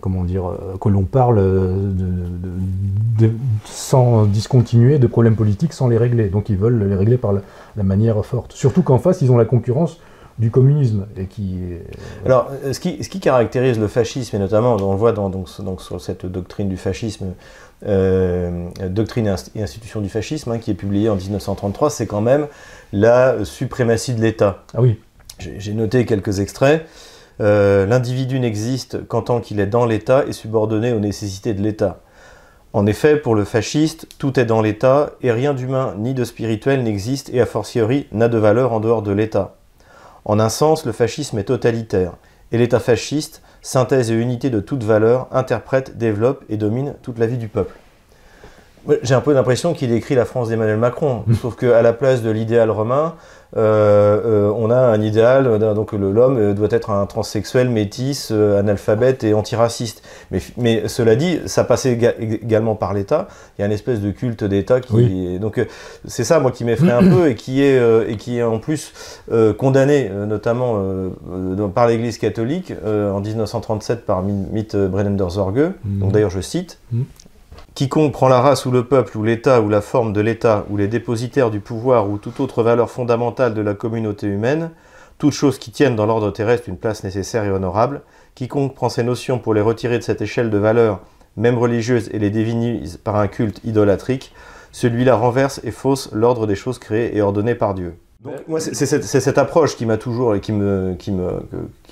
comment 0.00 0.24
dire, 0.24 0.50
que 0.80 0.88
l'on 0.88 1.04
parle 1.04 1.40
sans 3.64 4.24
discontinuer 4.24 4.98
de 4.98 5.06
problèmes 5.06 5.36
politiques 5.36 5.74
sans 5.74 5.86
les 5.86 5.96
régler. 5.96 6.28
Donc 6.28 6.48
ils 6.48 6.56
veulent 6.56 6.88
les 6.88 6.96
régler 6.96 7.18
par 7.18 7.32
la 7.32 7.82
manière 7.84 8.24
forte. 8.26 8.50
Surtout 8.50 8.82
qu'en 8.82 8.98
face, 8.98 9.22
ils 9.22 9.30
ont 9.30 9.36
la 9.36 9.44
concurrence 9.44 10.00
du 10.38 10.50
communisme. 10.50 11.06
Et 11.16 11.26
qui, 11.26 11.58
Alors, 12.24 12.50
ce 12.70 12.78
qui, 12.78 13.02
ce 13.02 13.08
qui, 13.08 13.20
caractérise 13.20 13.78
le 13.78 13.88
fascisme, 13.88 14.36
et 14.36 14.38
notamment, 14.38 14.76
on 14.76 14.92
le 14.92 14.98
voit 14.98 15.12
dans, 15.12 15.30
donc, 15.30 15.48
sur 15.80 16.00
cette 16.00 16.26
doctrine 16.26 16.68
du 16.68 16.76
fascisme, 16.76 17.34
euh, 17.86 18.68
doctrine 18.88 19.34
et 19.54 19.62
institution 19.62 20.00
du 20.00 20.08
fascisme, 20.08 20.52
hein, 20.52 20.58
qui 20.58 20.70
est 20.70 20.74
publiée 20.74 21.08
en 21.08 21.16
1933, 21.16 21.90
c'est 21.90 22.06
quand 22.06 22.20
même 22.20 22.46
la 22.92 23.44
suprématie 23.44 24.14
de 24.14 24.20
l'État. 24.20 24.64
Ah 24.74 24.80
oui. 24.80 24.98
J'ai 25.38 25.74
noté 25.74 26.06
quelques 26.06 26.40
extraits. 26.40 26.86
Euh, 27.40 27.84
l'individu 27.84 28.40
n'existe 28.40 29.06
qu'en 29.06 29.20
tant 29.20 29.40
qu'il 29.40 29.60
est 29.60 29.66
dans 29.66 29.84
l'État 29.84 30.24
et 30.26 30.32
subordonné 30.32 30.92
aux 30.92 31.00
nécessités 31.00 31.52
de 31.52 31.62
l'État. 31.62 32.00
En 32.72 32.86
effet, 32.86 33.16
pour 33.16 33.34
le 33.34 33.44
fasciste, 33.44 34.06
tout 34.18 34.38
est 34.40 34.44
dans 34.44 34.62
l'État 34.62 35.12
et 35.22 35.32
rien 35.32 35.54
d'humain 35.54 35.94
ni 35.98 36.14
de 36.14 36.24
spirituel 36.24 36.82
n'existe 36.82 37.30
et 37.32 37.40
a 37.40 37.46
fortiori 37.46 38.06
n'a 38.12 38.28
de 38.28 38.38
valeur 38.38 38.72
en 38.72 38.80
dehors 38.80 39.02
de 39.02 39.12
l'État. 39.12 39.56
En 40.28 40.40
un 40.40 40.48
sens, 40.48 40.84
le 40.84 40.90
fascisme 40.90 41.38
est 41.38 41.44
totalitaire, 41.44 42.14
et 42.50 42.58
l'État 42.58 42.80
fasciste, 42.80 43.42
synthèse 43.62 44.10
et 44.10 44.14
unité 44.14 44.50
de 44.50 44.58
toute 44.58 44.82
valeur, 44.82 45.28
interprète, 45.30 45.98
développe 45.98 46.44
et 46.48 46.56
domine 46.56 46.96
toute 47.00 47.20
la 47.20 47.28
vie 47.28 47.38
du 47.38 47.46
peuple. 47.46 47.76
J'ai 49.02 49.14
un 49.14 49.20
peu 49.20 49.32
l'impression 49.32 49.72
qu'il 49.74 49.92
écrit 49.92 50.14
la 50.14 50.24
France 50.24 50.48
d'Emmanuel 50.48 50.78
Macron, 50.78 51.24
sauf 51.40 51.56
qu'à 51.56 51.82
la 51.82 51.92
place 51.92 52.22
de 52.22 52.30
l'idéal 52.30 52.70
romain, 52.70 53.14
euh, 53.56 54.20
euh, 54.24 54.52
on 54.56 54.70
a 54.70 54.76
un 54.76 55.00
idéal, 55.00 55.46
euh, 55.46 55.74
donc 55.74 55.92
l'homme 55.92 56.54
doit 56.54 56.68
être 56.70 56.90
un 56.90 57.06
transsexuel, 57.06 57.70
métis, 57.70 58.30
analphabète 58.30 59.24
et 59.24 59.34
antiraciste. 59.34 60.02
Mais, 60.30 60.40
mais 60.56 60.88
cela 60.88 61.16
dit, 61.16 61.38
ça 61.46 61.64
passait 61.64 61.98
également 62.18 62.74
par 62.74 62.92
l'État. 62.92 63.28
Il 63.56 63.62
y 63.62 63.64
a 63.64 63.66
une 63.66 63.72
espèce 63.72 64.00
de 64.00 64.10
culte 64.10 64.44
d'État 64.44 64.80
qui, 64.80 65.38
donc 65.38 65.64
c'est 66.06 66.24
ça 66.24 66.40
moi 66.40 66.50
qui 66.50 66.64
m'effraie 66.64 66.92
un 66.92 67.08
peu 67.08 67.28
et 67.28 67.34
qui 67.34 67.62
est 67.62 67.80
et 68.08 68.16
qui 68.16 68.38
est 68.38 68.42
en 68.42 68.58
plus 68.58 68.92
condamné 69.58 70.10
notamment 70.10 70.82
par 71.74 71.86
l'Église 71.86 72.18
catholique 72.18 72.72
en 72.84 73.20
1937 73.20 74.04
par 74.04 74.22
Mitt 74.22 74.76
Brennender 74.76 75.26
Zorge. 75.30 75.46
Mmh. 75.84 76.00
Donc 76.00 76.12
d'ailleurs 76.12 76.30
je 76.30 76.40
cite. 76.40 76.78
Mmh. 76.92 77.02
Quiconque 77.76 78.12
prend 78.12 78.28
la 78.28 78.40
race 78.40 78.64
ou 78.64 78.70
le 78.70 78.84
peuple 78.84 79.18
ou 79.18 79.22
l'État 79.22 79.60
ou 79.60 79.68
la 79.68 79.82
forme 79.82 80.14
de 80.14 80.22
l'État 80.22 80.64
ou 80.70 80.78
les 80.78 80.88
dépositaires 80.88 81.50
du 81.50 81.60
pouvoir 81.60 82.08
ou 82.08 82.16
toute 82.16 82.40
autre 82.40 82.62
valeur 82.62 82.88
fondamentale 82.88 83.52
de 83.52 83.60
la 83.60 83.74
communauté 83.74 84.26
humaine, 84.26 84.70
toute 85.18 85.34
chose 85.34 85.58
qui 85.58 85.70
tienne 85.72 85.94
dans 85.94 86.06
l'ordre 86.06 86.30
terrestre 86.30 86.70
une 86.70 86.78
place 86.78 87.04
nécessaire 87.04 87.44
et 87.44 87.50
honorable, 87.50 88.00
quiconque 88.34 88.74
prend 88.74 88.88
ces 88.88 89.02
notions 89.02 89.38
pour 89.38 89.52
les 89.52 89.60
retirer 89.60 89.98
de 89.98 90.02
cette 90.02 90.22
échelle 90.22 90.48
de 90.48 90.56
valeurs, 90.56 91.00
même 91.36 91.58
religieuses, 91.58 92.08
et 92.14 92.18
les 92.18 92.30
divinise 92.30 92.96
par 92.96 93.16
un 93.16 93.28
culte 93.28 93.60
idolâtrique, 93.62 94.32
celui-là 94.72 95.14
renverse 95.14 95.60
et 95.62 95.70
fausse 95.70 96.08
l'ordre 96.14 96.46
des 96.46 96.56
choses 96.56 96.78
créées 96.78 97.14
et 97.14 97.20
ordonnées 97.20 97.54
par 97.54 97.74
Dieu. 97.74 97.98
Moi, 98.48 98.60
c'est 98.60 98.86
cette, 98.86 99.38
approche 99.38 99.76
qui 99.76 99.86
m'a 99.86 99.96
toujours 99.96 100.34
et 100.34 100.40
qui 100.40 100.52
me, 100.52 100.94
qui 100.98 101.12
me, 101.12 101.42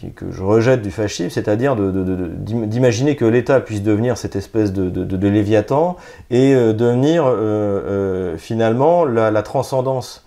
que, 0.00 0.06
que 0.26 0.32
je 0.32 0.42
rejette 0.42 0.82
du 0.82 0.90
fascisme, 0.90 1.30
c'est-à-dire 1.30 1.76
d'imaginer 1.76 3.16
que 3.16 3.24
l'État 3.24 3.60
puisse 3.60 3.82
devenir 3.82 4.16
cette 4.16 4.36
espèce 4.36 4.72
de, 4.72 5.28
léviathan 5.28 5.96
et 6.30 6.54
euh, 6.54 6.72
devenir 6.72 7.24
euh, 7.26 7.32
euh, 7.36 8.36
finalement 8.36 9.04
la 9.04 9.42
transcendance 9.42 10.24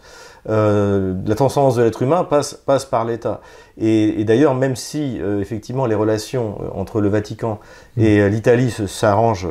euh, 0.49 1.13
la 1.25 1.35
transcendance 1.35 1.75
de 1.75 1.83
l'être 1.83 2.01
humain 2.01 2.23
passe, 2.23 2.53
passe 2.53 2.85
par 2.85 3.05
l'État. 3.05 3.41
Et, 3.79 4.23
d'ailleurs, 4.23 4.55
même 4.55 4.75
si 4.75 5.19
euh, 5.21 5.41
effectivement 5.41 5.85
les 5.85 5.95
relations 5.95 6.57
euh, 6.61 6.67
entre 6.73 7.01
le 7.01 7.09
Vatican 7.09 7.59
et 7.97 8.27
l'Italie 8.29 8.71
s'arrangent 8.87 9.47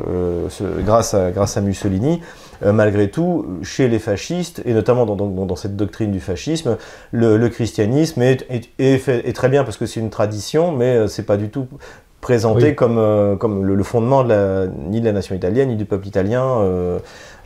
grâce, 0.85 1.13
à, 1.13 1.31
grâce 1.31 1.57
à 1.57 1.61
Mussolini, 1.61 2.21
malgré 2.63 3.09
tout, 3.09 3.45
chez 3.61 3.87
les 3.87 3.99
fascistes, 3.99 4.61
et 4.65 4.73
notamment 4.73 5.05
dans, 5.05 5.15
dans, 5.15 5.55
cette 5.55 5.75
doctrine 5.75 6.11
du 6.11 6.21
fascisme, 6.21 6.77
le, 7.11 7.47
christianisme 7.49 8.21
est, 8.21 8.47
est, 8.79 9.35
très 9.35 9.49
bien 9.49 9.65
parce 9.65 9.75
que 9.75 9.85
c'est 9.85 9.99
une 9.99 10.09
tradition, 10.09 10.71
mais 10.71 11.07
c'est 11.09 11.25
pas 11.25 11.35
du 11.37 11.49
tout 11.49 11.67
présenté 12.21 12.75
comme, 12.75 13.37
comme 13.39 13.63
le, 13.63 13.83
fondement 13.83 14.23
de 14.23 14.29
la, 14.29 14.67
ni 14.67 14.99
de 15.01 15.05
la 15.05 15.11
nation 15.11 15.35
italienne, 15.35 15.69
ni 15.69 15.75
du 15.75 15.85
peuple 15.85 16.07
italien. 16.07 16.61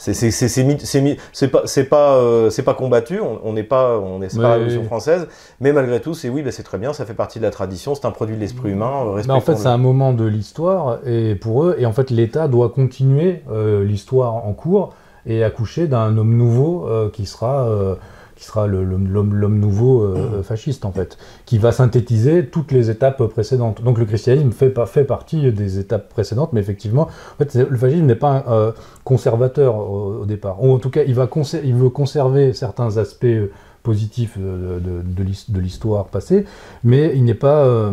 C'est 0.01 1.47
pas 1.51 1.61
c'est 1.65 1.83
pas 1.83 2.15
euh, 2.15 2.49
c'est 2.49 2.63
pas 2.63 2.73
combattu. 2.73 3.19
On 3.21 3.53
n'est 3.53 3.63
pas 3.63 3.99
on 3.99 4.21
est 4.21 4.35
pas 4.35 4.41
la 4.41 4.53
Révolution 4.53 4.83
française, 4.85 5.27
mais 5.59 5.73
malgré 5.73 5.99
tout, 5.99 6.15
c'est 6.15 6.29
oui, 6.29 6.41
bah, 6.41 6.51
c'est 6.51 6.63
très 6.63 6.79
bien. 6.79 6.91
Ça 6.93 7.05
fait 7.05 7.13
partie 7.13 7.37
de 7.37 7.43
la 7.43 7.51
tradition. 7.51 7.93
C'est 7.93 8.05
un 8.05 8.11
produit 8.11 8.35
de 8.35 8.41
l'esprit 8.41 8.71
humain. 8.71 9.05
Euh, 9.05 9.21
mais 9.27 9.33
en 9.33 9.41
fait, 9.41 9.55
c'est 9.55 9.67
un 9.67 9.77
moment 9.77 10.13
de 10.13 10.25
l'histoire 10.25 10.99
et 11.05 11.35
pour 11.35 11.63
eux 11.63 11.75
et 11.77 11.85
en 11.85 11.91
fait, 11.91 12.09
l'État 12.09 12.47
doit 12.47 12.69
continuer 12.69 13.43
euh, 13.51 13.83
l'histoire 13.83 14.33
en 14.33 14.53
cours 14.53 14.95
et 15.27 15.43
accoucher 15.43 15.87
d'un 15.87 16.17
homme 16.17 16.35
nouveau 16.35 16.87
qui 17.13 17.27
sera 17.27 17.67
qui 18.41 18.47
sera 18.47 18.65
l'homme 18.65 19.59
nouveau 19.59 20.01
euh, 20.01 20.39
mmh. 20.39 20.43
fasciste 20.43 20.85
en 20.85 20.91
fait, 20.91 21.19
qui 21.45 21.59
va 21.59 21.71
synthétiser 21.71 22.47
toutes 22.47 22.71
les 22.71 22.89
étapes 22.89 23.23
précédentes. 23.27 23.83
Donc 23.83 23.99
le 23.99 24.05
christianisme 24.05 24.51
fait, 24.51 24.73
fait 24.87 25.03
partie 25.03 25.51
des 25.51 25.77
étapes 25.77 26.09
précédentes, 26.09 26.51
mais 26.51 26.59
effectivement, 26.59 27.03
en 27.03 27.37
fait, 27.37 27.53
le 27.53 27.77
fascisme 27.77 28.05
n'est 28.05 28.15
pas 28.15 28.43
euh, 28.49 28.71
conservateur 29.03 29.75
au, 29.77 30.25
départ. 30.25 30.63
Ou 30.63 30.73
en 30.73 30.79
tout 30.79 30.89
cas, 30.89 31.03
il, 31.05 31.13
va 31.13 31.29
il 31.63 31.75
veut 31.75 31.89
conserver 31.89 32.53
certains 32.53 32.97
aspects 32.97 33.25
euh, 33.25 33.51
positifs 33.83 34.39
de, 34.39 34.79
de, 34.79 35.59
l'histoire 35.59 36.05
passée, 36.05 36.45
mais 36.83 37.13
il 37.15 37.23
n'est 37.23 37.33
pas... 37.33 37.91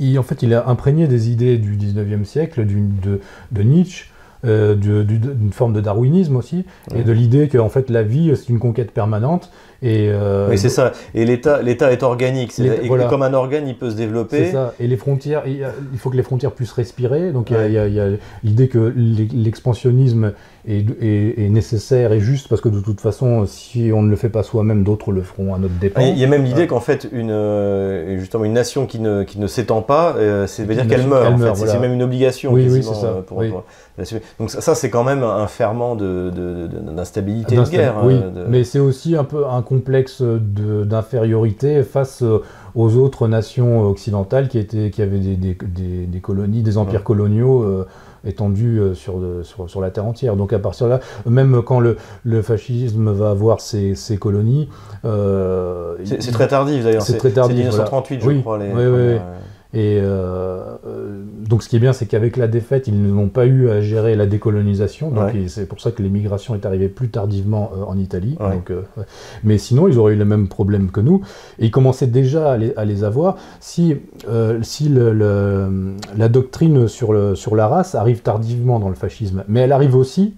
il, 0.00 0.18
en 0.18 0.24
fait, 0.24 0.42
il 0.42 0.52
a 0.54 0.68
imprégné 0.68 1.06
des 1.06 1.30
idées 1.30 1.56
du 1.56 1.76
19e 1.76 2.24
siècle, 2.24 2.66
de, 2.66 3.20
de 3.52 3.62
Nietzsche, 3.62 4.06
euh, 4.44 4.74
d'une 4.74 5.52
forme 5.52 5.72
de 5.72 5.80
darwinisme 5.80 6.36
aussi, 6.36 6.64
et 6.94 7.02
de 7.02 7.12
l'idée 7.12 7.48
que 7.48 7.58
en 7.58 7.68
fait 7.68 7.90
la 7.90 8.02
vie 8.02 8.32
c'est 8.36 8.48
une 8.48 8.58
conquête 8.58 8.90
permanente. 8.90 9.50
Et 9.82 10.08
euh, 10.08 10.48
oui, 10.48 10.56
c'est 10.56 10.70
ça. 10.70 10.92
Et 11.14 11.26
l'État, 11.26 11.60
l'État 11.60 11.92
est 11.92 12.02
organique. 12.02 12.58
et 12.58 12.88
comme 13.10 13.22
un 13.22 13.34
organe, 13.34 13.68
il 13.68 13.76
peut 13.76 13.90
se 13.90 13.96
développer. 13.96 14.46
C'est 14.46 14.52
ça. 14.52 14.72
Et 14.80 14.86
les 14.86 14.96
frontières, 14.96 15.42
il 15.46 15.98
faut 15.98 16.08
que 16.08 16.16
les 16.16 16.22
frontières 16.22 16.52
puissent 16.52 16.72
respirer. 16.72 17.32
Donc 17.32 17.50
il 17.50 17.72
y 17.72 17.78
a, 17.78 18.08
l'idée 18.42 18.68
que 18.68 18.92
l'expansionnisme 19.34 20.32
est, 20.66 21.38
est, 21.38 21.48
nécessaire 21.48 22.12
et 22.12 22.20
juste 22.20 22.48
parce 22.48 22.60
que 22.60 22.68
de 22.68 22.80
toute 22.80 23.00
façon, 23.00 23.44
si 23.46 23.90
on 23.94 24.02
ne 24.02 24.10
le 24.10 24.16
fait 24.16 24.28
pas 24.28 24.42
soi-même, 24.42 24.82
d'autres 24.82 25.12
le 25.12 25.22
feront 25.22 25.54
à 25.54 25.58
notre 25.58 25.74
dépens. 25.74 26.00
Il 26.00 26.18
y 26.18 26.24
a 26.24 26.26
même 26.26 26.44
l'idée 26.44 26.66
qu'en 26.66 26.80
fait, 26.80 27.08
une, 27.12 27.30
euh, 27.30 28.18
justement, 28.18 28.44
une 28.44 28.54
nation 28.54 28.86
qui 28.86 28.98
ne, 28.98 29.24
qui 29.24 29.38
ne 29.38 29.46
s'étend 29.46 29.82
pas, 29.82 30.16
c'est 30.46 30.64
veut 30.64 30.74
dire 30.74 30.86
qu'elle 30.86 31.06
meurt. 31.06 31.32
En 31.32 31.54
fait. 31.54 31.66
C'est 31.66 31.78
même 31.78 31.92
une 31.92 32.02
obligation. 32.02 32.52
Oui, 32.52 32.66
oui, 32.70 32.82
c'est 32.82 32.94
ça. 32.94 33.22
Pour, 33.26 33.42
donc 34.40 34.50
ça, 34.50 34.74
c'est 34.74 34.90
quand 34.90 35.04
même 35.04 35.22
un 35.22 35.46
ferment 35.46 35.94
d'instabilité 35.94 37.54
de, 37.54 37.60
de, 37.60 37.66
de, 37.66 37.70
guerre. 37.70 37.94
Oui, 38.02 38.14
hein, 38.14 38.44
mais 38.48 38.64
c'est 38.64 38.80
aussi 38.80 39.14
un 39.16 39.24
peu 39.24 39.46
un 39.46 39.62
complexe 39.62 40.22
d'infériorité 40.22 41.82
face 41.82 42.24
aux 42.74 42.96
autres 42.96 43.28
nations 43.28 43.88
occidentales 43.88 44.48
qui, 44.48 44.58
étaient, 44.58 44.90
qui 44.90 45.02
avaient 45.02 45.18
des, 45.18 45.36
des, 45.36 46.20
colonies, 46.20 46.62
des 46.62 46.76
empires 46.76 47.04
coloniaux 47.04 47.62
euh, 47.62 47.86
étendus 48.26 48.78
euh, 48.78 48.94
sur, 48.94 49.20
sur, 49.42 49.68
sur, 49.68 49.80
la 49.80 49.90
terre 49.90 50.06
entière. 50.06 50.36
Donc 50.36 50.52
à 50.52 50.58
partir 50.58 50.86
de 50.86 50.92
là, 50.92 51.00
même 51.26 51.62
quand 51.62 51.80
le, 51.80 51.96
le 52.24 52.42
fascisme 52.42 53.10
va 53.12 53.30
avoir 53.30 53.60
ses, 53.60 53.94
ses 53.94 54.16
colonies... 54.16 54.68
Euh, 55.04 55.96
c'est 56.04 56.32
très 56.32 56.48
tardif 56.48 56.84
d'ailleurs, 56.84 57.02
c'est 57.02 57.18
très 57.18 57.30
tardif. 57.30 57.56
1938 57.56 58.20
je 58.20 58.40
crois. 58.40 58.58
Les, 58.58 58.72
oui, 58.72 58.86
oui, 58.86 59.18
et 59.74 59.98
euh, 60.00 60.76
euh, 60.86 61.03
donc 61.48 61.62
ce 61.62 61.68
qui 61.68 61.76
est 61.76 61.80
bien, 61.80 61.92
c'est 61.92 62.06
qu'avec 62.06 62.36
la 62.36 62.48
défaite, 62.48 62.88
ils 62.88 63.00
n'ont 63.00 63.28
pas 63.28 63.46
eu 63.46 63.68
à 63.68 63.80
gérer 63.80 64.16
la 64.16 64.26
décolonisation. 64.26 65.10
Donc 65.10 65.30
c'est 65.48 65.66
pour 65.66 65.80
ça 65.80 65.90
que 65.90 66.02
l'immigration 66.02 66.54
est 66.54 66.66
arrivée 66.66 66.88
plus 66.88 67.08
tardivement 67.08 67.70
euh, 67.76 67.84
en 67.84 67.98
Italie. 67.98 68.36
Donc, 68.38 68.72
mais 69.42 69.58
sinon, 69.58 69.88
ils 69.88 69.98
auraient 69.98 70.14
eu 70.14 70.18
le 70.18 70.24
même 70.24 70.48
problème 70.48 70.90
que 70.90 71.00
nous. 71.00 71.22
Et 71.58 71.66
ils 71.66 71.70
commençaient 71.70 72.06
déjà 72.06 72.52
à 72.52 72.84
les, 72.84 73.04
avoir 73.04 73.36
si, 73.60 73.96
si 74.62 74.88
le, 74.88 75.94
la 76.16 76.28
doctrine 76.28 76.88
sur, 76.88 77.12
le, 77.12 77.34
sur 77.34 77.56
la 77.56 77.68
race 77.68 77.94
arrive 77.94 78.22
tardivement 78.22 78.78
dans 78.78 78.88
le 78.88 78.94
fascisme. 78.94 79.44
Mais 79.48 79.60
elle 79.60 79.72
arrive 79.72 79.96
aussi 79.96 80.34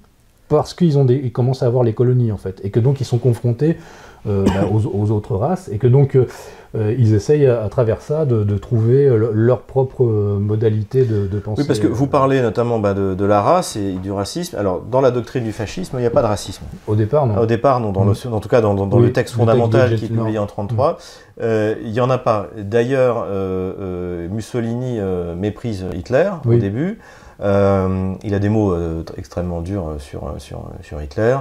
parce 0.49 0.75
qu'ils 0.75 0.99
ont 0.99 1.07
ils 1.07 1.33
commencent 1.33 1.63
à 1.63 1.67
avoir 1.67 1.85
les 1.85 1.93
colonies 1.93 2.33
en 2.33 2.37
fait. 2.37 2.61
Et 2.65 2.71
que 2.71 2.81
donc 2.81 3.01
ils 3.01 3.05
sont 3.05 3.19
confrontés 3.19 3.77
bah, 4.25 4.69
aux, 4.73 4.87
aux, 4.87 5.11
autres 5.13 5.37
races. 5.37 5.69
Et 5.73 5.79
que 5.79 5.87
donc 5.87 6.17
euh, 6.17 6.27
ils 6.99 7.15
essayent 7.15 7.47
à, 7.47 7.69
travers 7.69 8.01
ça 8.01 8.25
de, 8.25 8.59
trouver 8.59 9.07
euh, 9.07 9.31
leur 9.33 9.63
propre 9.63 10.05
euh, 10.05 10.39
modalité 10.39 11.05
de, 11.05 11.27
de, 11.27 11.39
pensée. 11.39 11.63
Oui, 11.63 11.67
parce 11.67 11.79
que 11.79 11.87
vous 11.87 12.07
parlez 12.07 12.41
notamment 12.41 12.79
bah, 12.79 12.95
de, 12.95 13.25
la 13.25 13.41
race 13.41 13.77
et 13.77 13.93
du 13.93 14.13
racisme. 14.13 14.57
Alors, 14.57 14.81
dans 14.81 15.01
la 15.01 15.11
doctrine 15.11 15.45
du 15.45 15.53
fascisme, 15.53 15.97
il 15.99 16.01
n'y 16.01 16.07
a 16.07 16.11
pas 16.11 16.23
de 16.23 16.27
racisme. 16.27 16.65
Au 16.87 16.95
départ, 16.95 17.27
non. 17.27 17.39
Au 17.39 17.47
départ, 17.47 17.81
non. 17.81 17.93
Dans 17.93 18.05
le, 18.05 18.13
mm. 18.13 18.33
en 18.33 18.41
tout 18.41 18.49
cas, 18.49 18.61
dans, 18.61 18.75
le 18.75 19.13
texte 19.13 19.35
fondamental 19.35 19.95
qui 19.97 20.07
est 20.07 20.09
publié 20.09 20.39
en 20.39 20.47
1933, 20.47 20.93
mm. 20.93 21.45
il 21.85 21.93
n'y 21.93 22.01
en 22.01 22.11
a 22.11 22.19
pas. 22.19 22.49
D'ailleurs, 22.57 23.27
Mussolini 24.31 25.01
méprise 25.37 25.85
Hitler 25.95 26.31
au 26.47 26.55
début. 26.55 26.99
Euh, 27.43 28.15
il 28.25 28.35
a 28.35 28.39
des 28.39 28.49
mots 28.49 28.73
euh, 28.73 29.05
extrêmement 29.19 29.61
durs 29.61 29.89
euh, 29.89 29.99
sur, 29.99 30.35
sur, 30.39 30.71
sur 30.83 31.03
Hitler. 31.03 31.37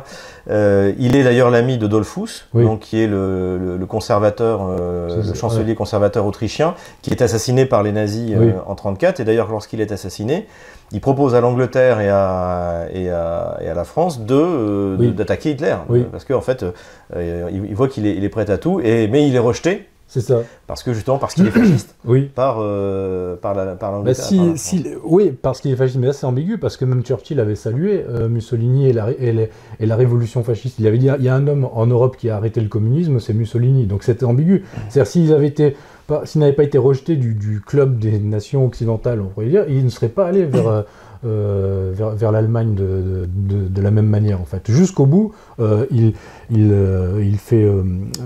il 0.47 1.15
est 1.15 1.23
d'ailleurs 1.23 1.49
l'ami 1.49 1.77
de 1.77 1.87
Dollfuss, 1.87 2.47
donc, 2.53 2.81
qui 2.81 3.01
est 3.01 3.07
le, 3.07 3.77
le, 3.77 3.85
conservateur, 3.85 4.67
le 4.77 5.33
chancelier 5.33 5.75
conservateur 5.75 6.25
autrichien, 6.25 6.75
qui 7.01 7.11
est 7.11 7.21
assassiné 7.21 7.65
par 7.65 7.83
les 7.83 7.91
nazis 7.91 8.35
en 8.35 8.39
1934. 8.39 9.19
Et 9.19 9.23
d'ailleurs, 9.23 9.49
lorsqu'il 9.49 9.81
est 9.81 9.91
assassiné, 9.91 10.47
il 10.91 11.01
propose 11.01 11.33
à 11.33 11.41
l'Angleterre 11.41 11.99
et 11.99 12.09
à, 12.09 12.85
et, 12.93 13.09
à, 13.09 13.57
et 13.61 13.69
à, 13.69 13.73
la 13.73 13.83
France 13.83 14.21
de, 14.21 15.11
d'attaquer 15.11 15.51
Hitler. 15.51 15.75
Parce 16.11 16.25
qu'en 16.25 16.37
en 16.37 16.41
fait, 16.41 16.65
il, 17.15 17.73
voit 17.75 17.87
qu'il 17.87 18.05
est, 18.05 18.15
il 18.15 18.23
est 18.23 18.29
prêt 18.29 18.49
à 18.49 18.57
tout, 18.57 18.79
et, 18.81 19.07
mais 19.07 19.27
il 19.27 19.35
est 19.35 19.39
rejeté 19.39 19.87
c'est 20.07 20.21
ça. 20.21 20.43
Parce 20.67 20.83
que 20.83 20.93
justement, 20.93 21.17
parce 21.17 21.33
qu'il 21.33 21.47
est 21.47 21.51
fasciste. 21.51 21.95
oui. 22.05 22.29
Par, 22.33 22.57
euh, 22.59 23.35
par 23.35 23.55
la, 23.55 23.75
par 23.75 24.01
bah 24.03 24.13
si, 24.13 24.39
oui, 25.03 25.31
parce 25.31 25.61
qu'il 25.61 25.71
est 25.71 25.75
fasciste, 25.75 25.99
mais 25.99 26.07
là 26.07 26.13
c'est 26.13 26.25
ambigu, 26.25 26.57
parce 26.57 26.77
que 26.77 26.85
même 26.85 27.03
Churchill 27.03 27.39
avait 27.39 27.55
salué 27.55 28.05
euh, 28.07 28.29
Mussolini 28.29 28.87
et 28.87 28.93
la, 28.93 29.09
et, 29.11 29.49
la, 29.79 29.95
révolution 29.95 30.43
fasciste. 30.43 30.77
Il 30.79 30.87
avait 30.87 30.99
dit 30.99 31.09
il 31.17 31.25
y 31.25 31.29
a 31.29 31.35
un 31.35 31.47
homme 31.47 31.67
en 31.73 31.87
Europe 31.87 32.17
qui 32.17 32.29
a 32.29 32.37
arrêté 32.37 32.61
le 32.61 32.69
communisme, 32.69 33.19
c'est 33.19 33.33
Mussolini. 33.33 33.85
Donc 33.87 34.03
c'était 34.03 34.25
ambigu. 34.25 34.63
C'est-à-dire 34.89 35.11
s'ils 35.11 35.33
avaient 35.33 35.47
été. 35.47 35.75
S'ils 36.25 36.39
n'avaient 36.39 36.53
pas 36.53 36.63
été 36.63 36.77
rejetés 36.77 37.15
du, 37.15 37.33
du, 37.33 37.61
club 37.61 37.97
des 37.97 38.19
nations 38.19 38.63
occidentales, 38.63 39.21
on 39.21 39.25
pourrait 39.25 39.47
dire, 39.47 39.65
ils 39.67 39.83
ne 39.83 39.89
seraient 39.89 40.07
pas 40.07 40.27
allés 40.27 40.45
vers, 40.45 40.85
euh, 41.25 41.91
vers, 41.95 42.31
l'Allemagne 42.31 42.75
de, 42.75 43.27
de, 43.27 43.81
la 43.81 43.89
même 43.89 44.05
manière 44.05 44.39
en 44.41 44.45
fait. 44.45 44.69
Jusqu'au 44.69 45.07
bout, 45.07 45.33
euh, 45.59 45.85
il, 45.89 46.13
il, 46.51 46.69
euh, 46.71 47.19
il, 47.23 47.37
fait 47.37 47.67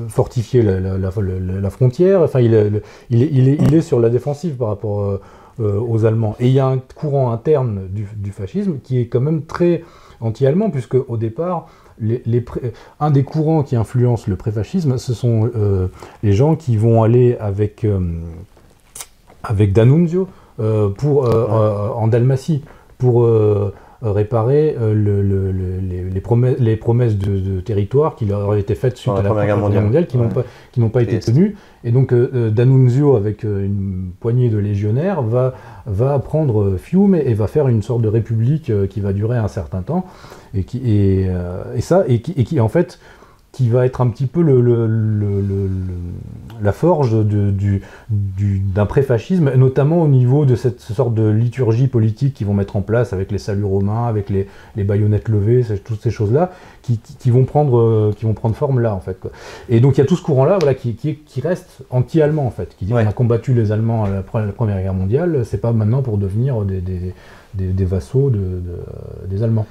fortifier 0.09 0.61
la, 0.61 1.71
frontière, 1.71 2.21
enfin 2.21 2.41
il, 2.41 2.81
il, 3.09 3.73
est, 3.73 3.81
sur 3.81 4.01
la 4.01 4.09
défensive 4.09 4.55
par 4.55 4.67
rapport 4.69 5.19
aux 5.59 6.05
Allemands. 6.05 6.35
Et 6.39 6.47
il 6.47 6.53
y 6.53 6.59
a 6.59 6.67
un 6.67 6.79
courant 6.95 7.31
interne 7.31 7.87
du, 7.89 8.31
fascisme 8.31 8.79
qui 8.83 8.99
est 8.99 9.07
quand 9.07 9.21
même 9.21 9.43
très 9.43 9.83
anti-allemand, 10.19 10.69
puisque 10.69 10.95
au 10.95 11.15
départ, 11.15 11.67
les 12.01 12.43
un 12.99 13.11
des 13.11 13.23
courants 13.23 13.63
qui 13.63 13.77
influence 13.77 14.27
le 14.27 14.35
préfascisme, 14.35 14.97
ce 14.97 15.13
sont 15.13 15.49
les 16.23 16.33
gens 16.33 16.57
qui 16.57 16.75
vont 16.75 17.03
aller 17.03 17.37
avec, 17.39 17.87
avec 19.43 19.71
D'Annunzio 19.71 20.27
pour, 20.97 21.29
en 21.29 22.07
Dalmatie 22.07 22.61
pour 22.99 23.23
euh, 23.23 23.73
réparer 24.01 24.75
euh, 24.79 24.93
le, 24.93 25.21
les, 26.13 26.21
promesses, 26.21 26.59
les, 26.59 26.75
promesses, 26.75 27.17
de, 27.17 27.61
territoire 27.61 28.15
qui 28.15 28.25
leur 28.25 28.51
avaient 28.51 28.59
été 28.59 28.75
faites 28.75 28.97
suite 28.97 29.13
à 29.13 29.23
la 29.23 29.29
Première 29.29 29.45
Guerre 29.45 29.57
mondiale, 29.57 30.05
qui 30.05 30.17
n'ont 30.17 30.27
pas, 30.27 30.43
qui 30.73 30.81
pas 30.81 31.01
été 31.01 31.17
tenues. 31.19 31.55
Et 31.83 31.91
donc 31.91 32.13
euh, 32.13 32.51
D'Annunzio, 32.51 33.15
avec 33.15 33.43
une 33.43 34.11
poignée 34.19 34.49
de 34.49 34.57
légionnaires, 34.57 35.21
va, 35.21 35.53
va 35.85 36.19
prendre 36.19 36.75
Fiume 36.77 37.15
et 37.15 37.33
va 37.33 37.47
faire 37.47 37.69
une 37.69 37.81
sorte 37.81 38.01
de 38.01 38.09
république 38.09 38.71
qui 38.89 38.99
va 38.99 39.13
durer 39.13 39.37
un 39.37 39.47
certain 39.47 39.81
temps. 39.81 40.05
Et, 40.53 40.63
qui, 40.63 40.79
et, 40.79 41.29
et 41.75 41.81
ça, 41.81 42.03
et 42.07 42.21
qui, 42.21 42.33
et 42.33 42.43
qui 42.43 42.59
en 42.59 42.67
fait 42.67 42.99
qui 43.51 43.67
va 43.69 43.85
être 43.85 44.01
un 44.01 44.07
petit 44.07 44.27
peu 44.27 44.41
le, 44.41 44.59
la 46.61 46.71
forge 46.71 47.13
d'un 47.13 47.51
du, 47.51 47.81
du, 48.09 48.61
préfascisme, 48.87 49.53
notamment 49.55 50.01
au 50.03 50.07
niveau 50.07 50.45
de 50.45 50.55
cette 50.55 50.79
sorte 50.79 51.13
de 51.15 51.27
liturgie 51.29 51.87
politique 51.87 52.35
qu'ils 52.35 52.47
vont 52.47 52.53
mettre 52.53 52.75
en 52.75 52.81
place 52.81 53.11
avec 53.11 53.31
les 53.31 53.39
saluts 53.39 53.63
romains, 53.63 54.05
avec 54.05 54.29
les, 54.29 54.47
les 54.75 54.83
baïonnettes 54.83 55.29
levées, 55.29 55.63
toutes 55.83 56.01
ces 56.01 56.11
choses-là, 56.11 56.51
qui, 56.83 56.99
qui, 56.99 57.31
vont 57.31 57.45
prendre, 57.45 58.13
qui 58.15 58.25
vont 58.25 58.33
prendre 58.33 58.55
forme 58.55 58.79
là, 58.79 58.93
en 58.93 58.99
fait. 58.99 59.17
Et 59.67 59.79
donc 59.79 59.97
il 59.97 60.01
y 60.01 60.03
a 60.03 60.05
tout 60.05 60.15
ce 60.15 60.23
courant-là 60.23 60.57
voilà, 60.59 60.75
qui, 60.75 60.93
qui, 60.95 61.15
qui 61.15 61.41
reste 61.41 61.83
anti-allemand, 61.89 62.45
en 62.45 62.51
fait, 62.51 62.75
qui 62.77 62.85
dit 62.85 62.91
qu'on 62.91 62.97
a 62.97 63.13
combattu 63.13 63.53
les 63.53 63.71
Allemands 63.71 64.05
à 64.05 64.09
la, 64.09 64.21
Première 64.21 64.81
Guerre 64.81 64.93
mondiale, 64.93 65.43
c'est 65.43 65.61
pas 65.61 65.71
maintenant 65.71 66.01
pour 66.01 66.17
devenir 66.17 66.61
des, 66.61 66.81
des, 66.81 67.13
des, 67.53 67.85
vassaux 67.85 68.29
de, 68.29 68.61
des 69.27 69.43
Allemands. 69.43 69.65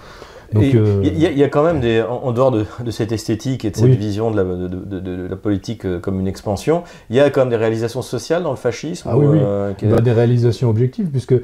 Euh, 0.56 1.02
il 1.04 1.18
y, 1.18 1.44
a 1.44 1.48
quand 1.48 1.62
même, 1.62 1.80
des, 1.80 2.02
en, 2.02 2.32
dehors 2.32 2.50
de, 2.50 2.64
cette 2.90 3.12
esthétique 3.12 3.64
et 3.64 3.70
de 3.70 3.76
cette 3.76 3.86
vision 3.86 4.30
de 4.30 4.36
la, 4.36 4.44
de, 4.44 5.28
la, 5.28 5.36
politique 5.36 5.84
euh, 5.84 5.98
comme 5.98 6.20
une 6.20 6.26
expansion, 6.26 6.84
il 7.10 7.16
y 7.16 7.20
a 7.20 7.28
quand 7.30 7.42
même 7.42 7.50
des 7.50 7.56
réalisations 7.56 8.02
sociales 8.02 8.42
dans 8.42 8.50
le 8.50 8.56
fascisme 8.56 9.08
Ah 9.12 9.18
oui, 9.18 9.26
oui. 9.26 9.38
Euh, 9.42 9.72
bah, 9.82 10.00
des 10.00 10.12
réalisations 10.12 10.70
objectives, 10.70 11.08
puisque 11.08 11.34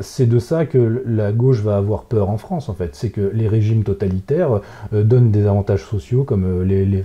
c'est 0.00 0.28
de 0.28 0.38
ça 0.38 0.66
que 0.66 1.02
la 1.06 1.32
gauche 1.32 1.60
va 1.60 1.76
avoir 1.76 2.04
peur 2.04 2.30
en 2.30 2.38
France, 2.38 2.68
en 2.68 2.74
fait. 2.74 2.90
C'est 2.92 3.10
que 3.10 3.30
les 3.34 3.48
régimes 3.48 3.82
totalitaires 3.82 4.60
donnent 4.92 5.30
des 5.30 5.46
avantages 5.46 5.84
sociaux 5.84 6.24
comme 6.24 6.62
les, 6.62 6.84
les, 6.84 7.02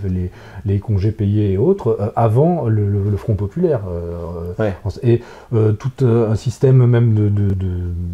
les, 0.65 0.79
congés 0.79 1.12
payés 1.12 1.53
et 1.53 1.57
autres 1.57 2.13
avant 2.15 2.67
le, 2.67 2.89
Front 3.17 3.33
populaire. 3.35 3.81
Et 5.03 5.21
tout 5.51 6.05
un 6.05 6.35
système 6.35 6.85
même 6.85 7.13
de, 7.15 7.55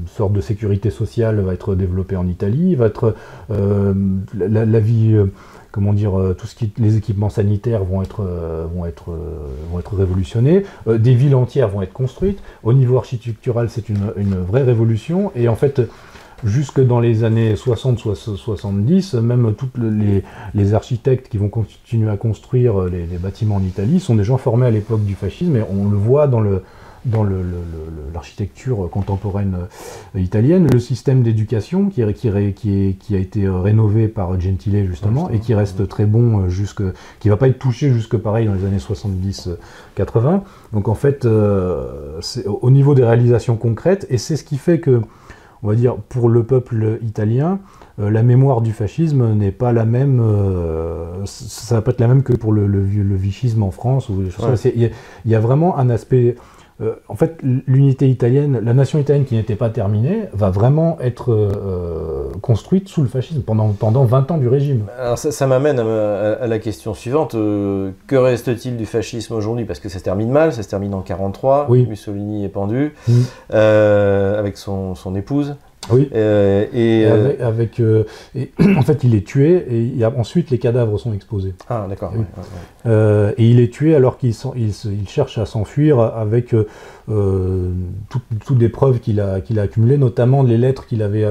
sorte 0.08 0.34
de 0.34 0.42
sécurité 0.42 0.90
sociale 0.90 1.42
va 1.42 1.54
être 1.54 1.76
développé 1.76 2.16
en 2.16 2.28
Italie, 2.28 2.76
va 2.76 2.88
être 2.88 3.16
euh, 3.52 3.94
la, 4.34 4.80
vie 4.80 5.14
euh, 5.14 5.32
comment 5.72 5.94
dire, 5.94 6.20
euh, 6.20 6.34
tout 6.34 6.48
ce 6.48 6.56
qui, 6.56 6.72
les 6.78 6.98
équipements 6.98 7.30
sanitaires 7.30 7.84
vont 7.84 8.02
être, 8.02 8.24
vont 8.74 8.86
être, 8.86 9.12
vont 9.72 9.80
être 9.80 9.96
révolutionnés, 9.96 10.64
des 10.88 11.14
villes 11.14 11.36
entières 11.36 11.70
vont 11.70 11.82
être 11.82 11.94
construites. 11.94 12.40
Au 12.64 12.74
niveau 12.74 12.98
architectural, 12.98 13.70
c'est 13.70 13.90
une, 13.90 14.14
une, 14.18 14.36
vraie 14.36 14.64
révolution. 14.64 15.32
Et 15.36 15.48
en 15.48 15.56
fait, 15.56 15.82
jusque 16.44 16.80
dans 16.80 17.00
les 17.00 17.24
années 17.24 17.56
60-70, 17.56 19.20
même 19.20 19.54
tous 19.56 19.70
les, 19.80 20.24
les, 20.54 20.74
architectes 20.74 21.30
qui 21.30 21.38
vont 21.38 21.50
continuer 21.50 22.10
à 22.10 22.18
construire 22.18 22.84
les, 22.86 23.06
les, 23.06 23.18
bâtiments 23.18 23.56
en 23.56 23.64
Italie 23.64 24.00
sont 24.00 24.16
des 24.16 24.24
gens 24.24 24.38
formés 24.38 24.66
à 24.66 24.72
l'époque 24.72 25.04
du 25.04 25.16
fascisme. 25.16 25.56
Et 25.58 25.64
on 25.70 25.90
le 25.90 25.98
voit 25.98 26.28
dans 26.28 26.42
le, 26.42 26.64
dans 27.06 27.24
l'architecture 28.14 28.90
contemporaine 28.90 29.58
euh, 30.16 30.20
italienne, 30.20 30.68
le 30.72 30.80
système 30.80 31.22
d'éducation 31.22 31.90
qui, 31.90 32.02
qui, 32.14 32.96
qui, 33.00 33.16
a 33.16 33.20
été 33.20 33.44
euh, 33.44 33.60
rénové 33.60 34.08
par 34.08 34.40
Gentile 34.40 34.86
justement 34.88 35.30
et 35.30 35.40
qui 35.40 35.54
reste 35.54 35.88
très 35.88 36.06
bon 36.06 36.42
euh, 36.42 36.50
jusque, 36.50 36.82
qui 37.20 37.30
va 37.30 37.38
pas 37.38 37.48
être 37.48 37.60
touché 37.60 37.92
jusque 37.92 38.18
pareil 38.18 38.48
dans 38.48 38.54
les 38.54 38.66
années 38.66 38.78
70-80. 38.78 40.42
Donc 40.74 40.88
en 40.88 40.96
fait, 40.96 41.28
c'est 42.22 42.46
au 42.48 42.70
niveau 42.70 42.96
des 42.96 43.04
réalisations 43.04 43.56
concrètes 43.56 44.06
et 44.10 44.18
c'est 44.18 44.36
ce 44.36 44.44
qui 44.44 44.58
fait 44.58 44.80
que, 44.80 45.02
on 45.64 45.68
va 45.68 45.76
dire, 45.76 45.96
pour 45.96 46.30
le 46.30 46.44
peuple 46.44 47.00
italien, 47.02 47.60
la 47.98 48.24
mémoire 48.24 48.62
du 48.62 48.74
fascisme 48.74 49.34
n'est 49.36 49.52
pas 49.52 49.72
la 49.72 49.86
même, 49.86 50.22
ça 51.26 51.76
va 51.76 51.82
pas 51.82 51.92
être 51.92 52.02
la 52.02 52.08
même 52.08 52.24
que 52.24 52.34
pour 52.34 52.52
le, 52.52 52.68
le, 52.68 53.16
vichisme 53.16 53.64
en 53.64 53.72
France. 53.72 54.10
Il 54.10 54.82
y, 54.82 54.92
y, 55.30 55.36
a 55.36 55.40
vraiment 55.40 55.78
un 55.78 55.90
aspect 55.90 56.36
euh, 56.82 56.96
en 57.08 57.16
fait, 57.16 57.38
l'unité 57.42 58.10
italienne, 58.10 58.60
la 58.62 58.74
nation 58.74 59.00
italienne 59.00 59.24
qui 59.24 59.36
n'était 59.36 59.56
pas 59.56 59.70
terminée, 59.70 60.24
va 60.34 60.50
vraiment 60.50 60.98
être 61.00 61.32
euh, 61.32 62.30
construite 62.42 62.90
sous 62.90 63.02
le 63.02 63.08
fascisme 63.08 63.42
pendant, 63.44 63.70
pendant 63.70 64.04
20 64.04 64.32
ans 64.32 64.38
du 64.38 64.50
régime. 64.50 64.86
Alors 65.00 65.18
ça, 65.18 65.48
m'amène 65.48 65.80
à, 65.80 66.46
la 66.46 66.60
question 66.60 66.94
suivante. 66.94 67.36
Euh, 67.36 67.92
que 68.08 68.18
reste-t-il 68.18 68.76
du 68.76 68.86
fascisme 68.86 69.36
aujourd'hui? 69.36 69.64
Parce 69.64 69.80
que 69.80 69.88
ça 69.88 70.00
se 70.00 70.04
termine 70.04 70.30
mal, 70.30 70.52
ça 70.52 70.64
se 70.64 70.70
termine 70.70 70.94
en 70.94 71.04
1943, 71.04 71.68
Mussolini 71.88 72.44
est 72.44 72.50
pendu, 72.50 72.94
avec 73.50 74.58
son, 74.58 74.96
son 74.96 75.16
épouse. 75.16 75.56
Oui. 75.92 76.10
Euh, 76.16 76.66
et, 76.74 77.06
avec, 77.42 77.80
euh, 77.80 78.04
euh, 78.36 78.46
en 78.78 78.82
fait, 78.82 79.04
il 79.04 79.16
est 79.16 79.26
tué 79.26 79.66
et 79.70 79.82
il 79.82 79.98
y 79.98 80.04
a, 80.04 80.14
ensuite 80.16 80.50
les 80.50 80.60
cadavres 80.60 80.98
sont 80.98 81.14
exposés. 81.14 81.54
Ah, 81.70 81.88
d'accord. 81.90 82.14
et 82.86 83.50
il 83.50 83.60
est 83.60 83.72
tué 83.72 83.96
alors 83.96 84.18
qu'il 84.18 84.34
il, 84.56 84.70
il 84.70 85.08
cherche 85.08 85.38
à 85.38 85.46
s'enfuir 85.46 86.00
avec 86.00 86.56
toutes 87.08 88.58
des 88.58 88.70
preuves 88.70 89.00
qu'il 89.00 89.20
a, 89.20 89.42
qu'il 89.42 89.60
a 89.60 89.64
accumulées, 89.64 89.98
notamment 89.98 90.44
les 90.44 90.58
lettres 90.58 90.88
qu'il 90.88 91.04
avait, 91.04 91.26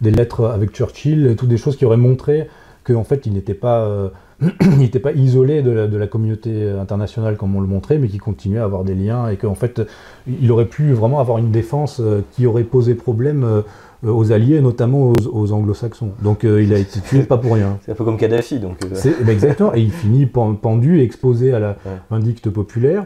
des 0.00 0.10
lettres 0.10 0.46
avec 0.46 0.72
Churchill, 0.72 1.34
toutes 1.36 1.48
des 1.48 1.58
choses 1.58 1.76
qui 1.76 1.84
auraient 1.84 1.96
montré 1.96 2.48
qu'en 2.84 3.04
fait, 3.04 3.26
il 3.26 3.32
n'était 3.32 3.54
pas 3.54 4.10
il 4.60 4.78
n'était 4.78 5.00
pas 5.00 5.12
isolé 5.12 5.62
de 5.62 5.70
la, 5.70 5.86
de 5.86 5.96
la, 5.96 6.06
communauté 6.06 6.68
internationale 6.70 7.38
comme 7.38 7.56
on 7.56 7.60
le 7.60 7.66
montrait, 7.66 7.96
mais 7.96 8.08
qui 8.08 8.18
continuait 8.18 8.60
à 8.60 8.64
avoir 8.64 8.84
des 8.84 8.94
liens 8.94 9.28
et 9.28 9.36
qu'en 9.36 9.54
fait, 9.54 9.80
il 10.26 10.52
aurait 10.52 10.66
pu 10.66 10.92
vraiment 10.92 11.20
avoir 11.20 11.38
une 11.38 11.50
défense 11.50 12.02
qui 12.32 12.44
aurait 12.46 12.64
posé 12.64 12.94
problème 12.94 13.44
euh, 13.44 13.62
aux 14.10 14.32
Alliés, 14.32 14.60
notamment 14.60 15.12
aux, 15.32 15.52
Anglo-Saxons. 15.52 16.10
Donc 16.22 16.44
euh, 16.44 16.62
il 16.62 16.72
a 16.72 16.78
été 16.78 17.00
tué 17.00 17.22
pas 17.22 17.38
pour 17.38 17.54
rien. 17.54 17.78
C'est 17.84 17.92
un 17.92 17.94
peu 17.94 18.04
comme 18.04 18.16
Kadhafi. 18.16 18.58
Donc, 18.58 18.76
euh. 18.84 19.12
ben, 19.22 19.30
exactement, 19.30 19.74
et 19.74 19.80
il 19.80 19.90
finit 19.90 20.26
pendu, 20.26 21.00
exposé 21.00 21.52
à 21.52 21.58
la 21.58 21.76
vindicte 22.10 22.50
populaire. 22.50 23.04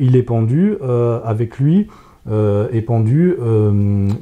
il 0.00 0.16
est 0.16 0.22
pendu, 0.22 0.76
avec 1.24 1.58
lui 1.58 1.88
est 2.28 2.82
pendu 2.82 3.36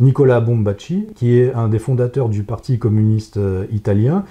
Nicolas 0.00 0.40
Bombacci, 0.40 1.06
qui 1.14 1.38
est 1.38 1.54
un 1.54 1.68
des 1.68 1.78
fondateurs 1.78 2.28
du 2.28 2.42
Parti 2.42 2.78
communiste 2.78 3.38
italien, 3.72 4.24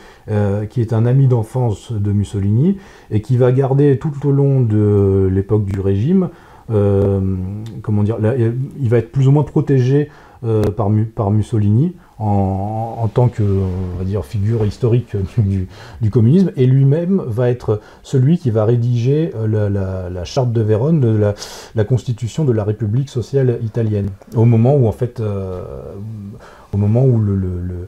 qui 0.70 0.82
est 0.82 0.94
un 0.94 1.06
ami 1.06 1.28
d'enfance 1.28 1.92
de 1.92 2.12
Mussolini, 2.12 2.78
et 3.12 3.22
qui 3.22 3.38
va 3.38 3.52
garder 3.52 3.98
tout 3.98 4.14
au 4.28 4.32
long 4.32 4.62
de 4.62 5.30
l'époque 5.32 5.66
du 5.66 5.80
régime, 5.80 6.30
comment 6.68 8.04
dire, 8.04 8.18
il 8.80 8.90
va 8.90 8.98
être 8.98 9.12
plus 9.12 9.28
ou 9.28 9.32
moins 9.32 9.44
protégé 9.44 10.10
euh, 10.10 10.23
par, 10.76 10.90
par, 11.16 11.32
Mussolini 11.32 11.96
en, 12.20 13.10
tant 13.14 13.28
que 13.28 13.44
va 13.98 14.04
dire, 14.06 14.26
figure 14.26 14.66
historique 14.66 15.16
du, 16.02 16.10
communisme, 16.10 16.52
et 16.56 16.66
lui-même 16.66 17.22
va 17.26 17.50
être 17.50 17.82
celui 18.02 18.38
qui 18.38 18.50
va 18.52 18.66
rédiger 18.66 19.32
euh, 19.36 20.10
la, 20.10 20.24
charte 20.24 20.52
de 20.52 20.62
Vérone, 20.62 21.00
de 21.00 21.34
la, 21.76 21.84
constitution 21.84 22.46
de 22.46 22.52
la 22.52 22.64
République 22.64 23.10
sociale 23.10 23.60
italienne, 23.64 24.10
au 24.36 24.46
moment 24.46 24.76
où 24.76 24.88
en 24.88 24.92
fait, 24.92 25.20
euh, 25.20 25.64
au 26.72 26.78
moment 26.78 27.04
où 27.04 27.20
le, 27.20 27.88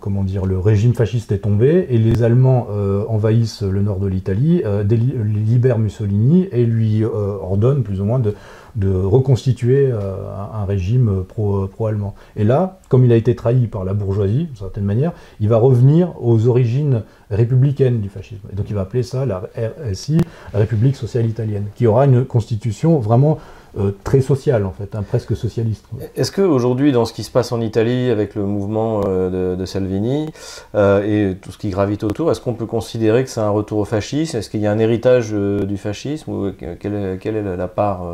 comment 0.00 0.22
dire, 0.22 0.44
le 0.44 0.58
régime 0.58 0.94
fasciste 0.94 1.32
est 1.32 1.38
tombé 1.38 1.86
et 1.88 1.98
les 1.98 2.22
Allemands 2.22 2.68
envahissent 3.08 3.62
le 3.62 3.82
nord 3.82 3.98
de 4.00 4.06
l'Italie, 4.06 4.62
libèrent 4.84 5.78
Mussolini 5.78 6.48
et 6.52 6.64
lui 6.64 7.04
ordonnent 7.04 7.82
plus 7.82 8.00
ou 8.00 8.04
moins 8.04 8.18
de, 8.18 8.34
de 8.76 8.92
reconstituer 8.92 9.90
euh, 9.92 10.14
un, 10.54 10.64
régime 10.64 11.24
pro-allemand. 11.24 12.14
et 12.36 12.44
là, 12.44 12.78
comme 12.88 13.04
il 13.04 13.12
a 13.12 13.16
été 13.16 13.34
trahi 13.36 13.66
par 13.66 13.84
la 13.84 13.94
bourgeoisie, 13.94 14.44
d'une 14.44 14.56
certaine 14.56 14.84
manière, 14.84 15.12
il 15.40 15.48
va 15.48 15.58
revenir 15.58 16.12
aux 16.22 16.46
origines 16.46 17.02
républicaines 17.30 18.00
du 18.00 18.08
fascisme. 18.08 18.48
Et 18.52 18.56
donc 18.56 18.66
il 18.70 18.74
va 18.74 18.82
appeler 18.82 19.02
ça 19.02 19.26
la 19.26 19.42
RSI, 19.90 20.18
République 20.54 20.96
sociale 20.96 21.26
italienne, 21.26 21.66
qui 21.74 21.86
aura 21.86 22.06
une 22.06 22.24
constitution 22.24 22.98
vraiment 22.98 23.38
euh, 23.78 23.92
très 24.04 24.20
sociale 24.20 24.64
en 24.66 24.72
fait, 24.72 24.94
hein, 24.94 25.02
presque 25.06 25.36
socialiste. 25.36 25.84
Est-ce 26.16 26.32
qu'aujourd'hui, 26.32 26.92
dans 26.92 27.04
ce 27.04 27.12
qui 27.12 27.22
se 27.22 27.30
passe 27.30 27.52
en 27.52 27.60
Italie 27.60 28.10
avec 28.10 28.34
le 28.34 28.44
mouvement 28.44 29.02
euh, 29.06 29.56
de, 29.56 29.64
Salvini 29.64 30.26
et 30.74 31.36
tout 31.40 31.52
ce 31.52 31.58
qui 31.58 31.70
gravite 31.70 32.04
autour, 32.04 32.30
est-ce 32.30 32.40
qu'on 32.40 32.54
peut 32.54 32.66
considérer 32.66 33.24
que 33.24 33.30
c'est 33.30 33.40
un 33.40 33.50
retour 33.50 33.78
au 33.78 33.84
fascisme? 33.84 34.36
Est-ce 34.36 34.50
qu'il 34.50 34.60
y 34.60 34.66
a 34.66 34.72
un 34.72 34.78
héritage 34.78 35.32
du 35.32 35.76
fascisme? 35.76 36.30
Ou 36.30 36.52
quelle 36.80 36.94
est, 36.94 37.18
quelle 37.18 37.36
est 37.36 37.56
la 37.56 37.68
part 37.68 38.04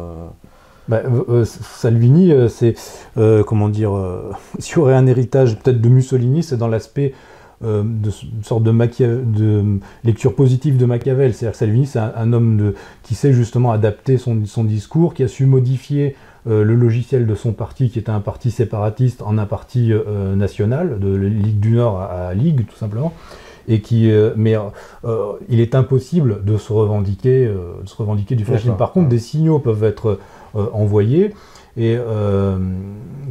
bah, 0.89 1.03
euh, 1.05 1.25
euh, 1.29 1.45
Salvini, 1.45 2.33
euh, 2.33 2.49
c'est 2.49 2.75
comment 3.47 3.69
dire, 3.69 3.93
s'il 4.59 4.77
y 4.77 4.81
aurait 4.81 4.95
un 4.95 5.07
héritage 5.07 5.59
peut-être 5.59 5.81
de 5.81 5.89
Mussolini, 5.89 6.43
c'est 6.43 6.57
dans 6.57 6.69
l'aspect 6.69 7.15
de 7.63 8.11
une 8.11 8.45
sorte 8.45 8.63
de, 8.63 8.71
de, 8.71 9.65
lecture 10.05 10.35
positive 10.35 10.77
de 10.77 10.87
Machiavel. 10.87 11.35
C'est-à-dire 11.35 11.53
que 11.53 11.59
Salvini, 11.59 11.87
c'est 11.87 11.99
un, 11.99 12.33
homme 12.33 12.57
de, 12.57 12.75
qui 13.03 13.15
sait 13.15 13.33
justement 13.33 13.73
adapter 13.73 14.19
son, 14.19 14.45
son, 14.47 14.65
discours, 14.65 15.15
qui 15.15 15.23
a 15.23 15.29
su 15.29 15.47
modifier 15.47 16.15
le 16.47 16.75
logiciel 16.75 17.27
de 17.27 17.35
son 17.35 17.53
parti, 17.53 17.91
qui 17.91 17.99
était 17.99 18.11
un 18.11 18.21
parti 18.21 18.51
séparatiste, 18.51 19.23
en 19.23 19.37
un 19.37 19.45
parti 19.45 19.93
national, 20.37 20.99
de 20.99 21.15
Ligue 21.15 21.61
du 21.61 21.73
Nord 21.73 22.01
à, 22.01 22.33
Ligue, 22.33 22.65
tout 22.67 22.77
simplement. 22.77 23.13
Et 23.67 23.81
qui, 23.81 24.11
mais 24.37 24.57
il 25.49 25.61
est 25.61 25.75
impossible 25.75 26.45
de 26.45 26.57
se 26.57 26.73
revendiquer, 26.73 27.47
de 27.47 27.87
se 27.89 27.97
revendiquer 27.97 28.35
du 28.35 28.45
fascisme. 28.45 28.77
Par 28.77 28.93
contre, 28.93 29.09
des 29.09 29.19
signaux 29.19 29.59
peuvent 29.59 29.85
être 29.85 30.19
euh, 30.57 30.67
envoyé 30.73 31.35
Et 31.79 31.97
euh, 31.97 32.59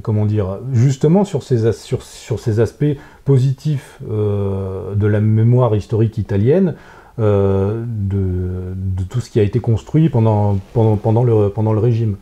comment 0.02 0.26
dire, 0.26 0.60
justement 0.72 1.26
sur 1.26 1.44
ces, 1.44 1.74
sur, 1.74 2.02
sur 2.02 2.40
ces 2.40 2.62
aspects 2.62 2.96
positifs 3.26 4.00
euh, 4.10 4.96
de 4.96 5.06
la 5.06 5.20
mémoire 5.20 5.76
historique 5.76 6.18
italienne, 6.18 6.76
de, 7.20 7.84
de, 7.84 9.04
tout 9.10 9.22
ce 9.22 9.32
qui 9.32 9.40
a 9.40 9.44
été 9.44 9.60
construit 9.60 10.08
pendant, 10.08 10.60
pendant, 10.74 10.98
pendant, 10.98 11.24
le, 11.24 11.50
pendant 11.50 11.74
le 11.74 11.80
régime, 11.80 12.18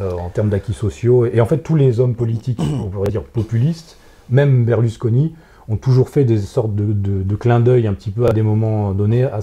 en 0.00 0.30
termes 0.30 0.48
d'acquis 0.48 0.72
sociaux. 0.72 1.26
Et 1.26 1.42
en 1.42 1.44
fait, 1.44 1.58
tous 1.58 1.76
les 1.76 2.00
hommes 2.00 2.14
politiques, 2.14 2.62
on 2.82 2.88
pourrait 2.88 3.10
dire 3.10 3.24
populistes, 3.24 3.98
même 4.30 4.64
Berlusconi, 4.64 5.34
ont 5.68 5.76
toujours 5.76 6.08
fait 6.08 6.24
des 6.24 6.38
sortes 6.38 6.74
de, 6.74 6.94
de, 6.94 7.36
clins 7.36 7.60
d'œil 7.60 7.86
un 7.86 7.92
petit 7.92 8.10
peu 8.10 8.24
à 8.26 8.32
des 8.32 8.40
moments 8.40 8.92
donnés 8.92 9.24
à, 9.24 9.40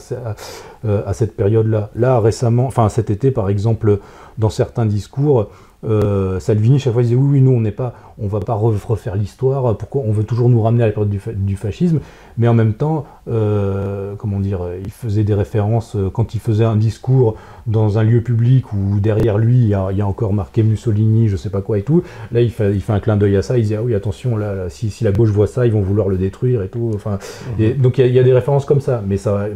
à 0.84 1.14
cette 1.14 1.36
période-là. 1.36 1.92
Là, 1.96 2.20
récemment, 2.20 2.66
enfin 2.66 2.90
cet 2.90 3.12
été 3.12 3.30
par 3.30 3.48
exemple, 3.48 4.00
dans 4.40 4.50
certains 4.50 4.88
discours, 4.88 5.50
euh, 5.86 6.40
Salvini, 6.40 6.80
chaque 6.80 6.94
fois, 6.94 7.04
disait 7.04 7.16
oui, 7.16 7.28
oui, 7.34 7.42
nous, 7.42 7.52
on 7.52 7.62
n'est 7.62 7.72
pas, 7.72 7.94
on 8.18 8.28
va 8.28 8.40
pas 8.40 8.54
refaire 8.54 9.16
l'histoire. 9.16 9.78
Pourquoi 9.78 10.02
on 10.06 10.12
veut 10.12 10.24
toujours 10.24 10.50
nous 10.50 10.62
ramener 10.62 10.84
à 10.84 10.88
la 10.88 10.92
période 10.92 11.10
du, 11.10 11.56
fascisme 11.56 12.00
Mais 12.38 12.48
en 12.48 12.54
même 12.54 12.74
temps, 12.74 13.06
euh, 13.30 14.16
comment 14.18 14.40
dire, 14.40 14.62
il 14.84 14.92
faisait 14.92 15.24
des 15.24 15.34
références 15.34 15.96
euh, 15.96 16.10
quand 16.10 16.34
il 16.34 16.40
faisait 16.40 16.66
un 16.66 16.76
discours 16.76 17.36
dans 17.68 17.98
un 17.98 18.04
lieu 18.04 18.22
public 18.22 18.74
où 18.74 19.00
derrière 19.00 19.38
lui 19.38 19.58
il 19.58 19.68
y 19.68 19.74
a, 19.74 20.08
encore 20.08 20.34
marqué 20.34 20.64
Mussolini, 20.64 21.28
je 21.28 21.38
sais 21.38 21.50
pas 21.50 21.62
quoi 21.62 21.78
et 21.78 21.84
tout. 21.84 22.04
Là, 22.32 22.42
il 22.42 22.52
fait, 22.52 22.74
il 22.74 22.82
fait 22.82 22.94
un 22.94 23.00
clin 23.00 23.18
d'œil 23.18 23.36
à 23.38 23.42
ça. 23.42 23.58
Il 23.58 23.66
dit 23.66 23.76
ah 23.76 23.84
oui, 23.84 23.94
attention, 23.94 24.38
là, 24.38 24.70
si, 24.70 24.92
la 25.04 25.12
gauche 25.12 25.30
voit 25.30 25.48
ça, 25.48 25.66
ils 25.66 25.72
vont 25.72 25.82
vouloir 25.82 26.08
le 26.10 26.18
détruire 26.18 26.64
et 26.64 26.70
tout. 26.70 26.92
Enfin, 26.96 27.20
mhm. 27.60 27.76
donc 27.76 27.98
il 28.00 28.08
y, 28.08 28.20
a 28.20 28.24
des 28.24 28.34
références 28.34 28.66
comme 28.66 28.82
ça, 28.82 29.04
mais 29.06 29.18
ça 29.18 29.48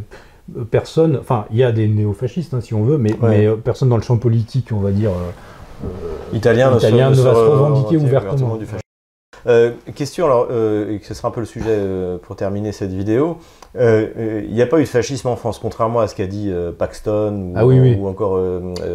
personne, 0.72 1.18
enfin, 1.20 1.46
il 1.52 1.58
y 1.58 1.63
a 1.63 1.72
des 1.72 1.88
néofascistes, 1.88 2.54
hein, 2.54 2.62
si 2.62 2.74
on 2.74 2.84
veut, 2.84 2.98
mais, 2.98 3.15
mais, 3.22 3.48
personne 3.63 3.89
dans 3.89 3.98
le 3.98 4.02
champ 4.02 4.18
politique, 4.18 4.70
on 4.72 4.80
va 4.80 4.92
dire, 4.92 5.12
euh, 5.12 5.88
italien, 6.34 6.72
ne, 6.72 6.76
va 6.76 7.34
se 7.34 7.39
revendiquer 7.39 7.98
ouvertement. 7.98 8.56
Du 8.56 8.65
euh, 9.48 9.72
question, 9.96 10.26
alors, 10.26 10.48
euh, 10.52 10.92
et 10.92 11.02
ce 11.02 11.13
sera 11.13 11.30
un 11.30 11.32
peu 11.32 11.39
le 11.39 11.46
sujet 11.46 11.80
pour 12.24 12.36
terminer 12.36 12.72
cette 12.72 12.92
vidéo. 12.92 13.38
Il 13.76 14.50
n'y 14.52 14.62
a 14.62 14.65
pas 14.65 14.80
eu 14.80 14.84
de 14.84 14.89
fascisme 14.89 15.28
en 15.28 15.36
France, 15.36 15.60
contrairement 15.60 16.02
à 16.02 16.08
ce 16.08 16.15
qu'a 16.15 16.28
dit 16.28 16.52
Paxton 16.78 17.54
ou, 17.54 17.58
ah 17.58 17.65
ou 17.65 18.08
encore 18.08 18.39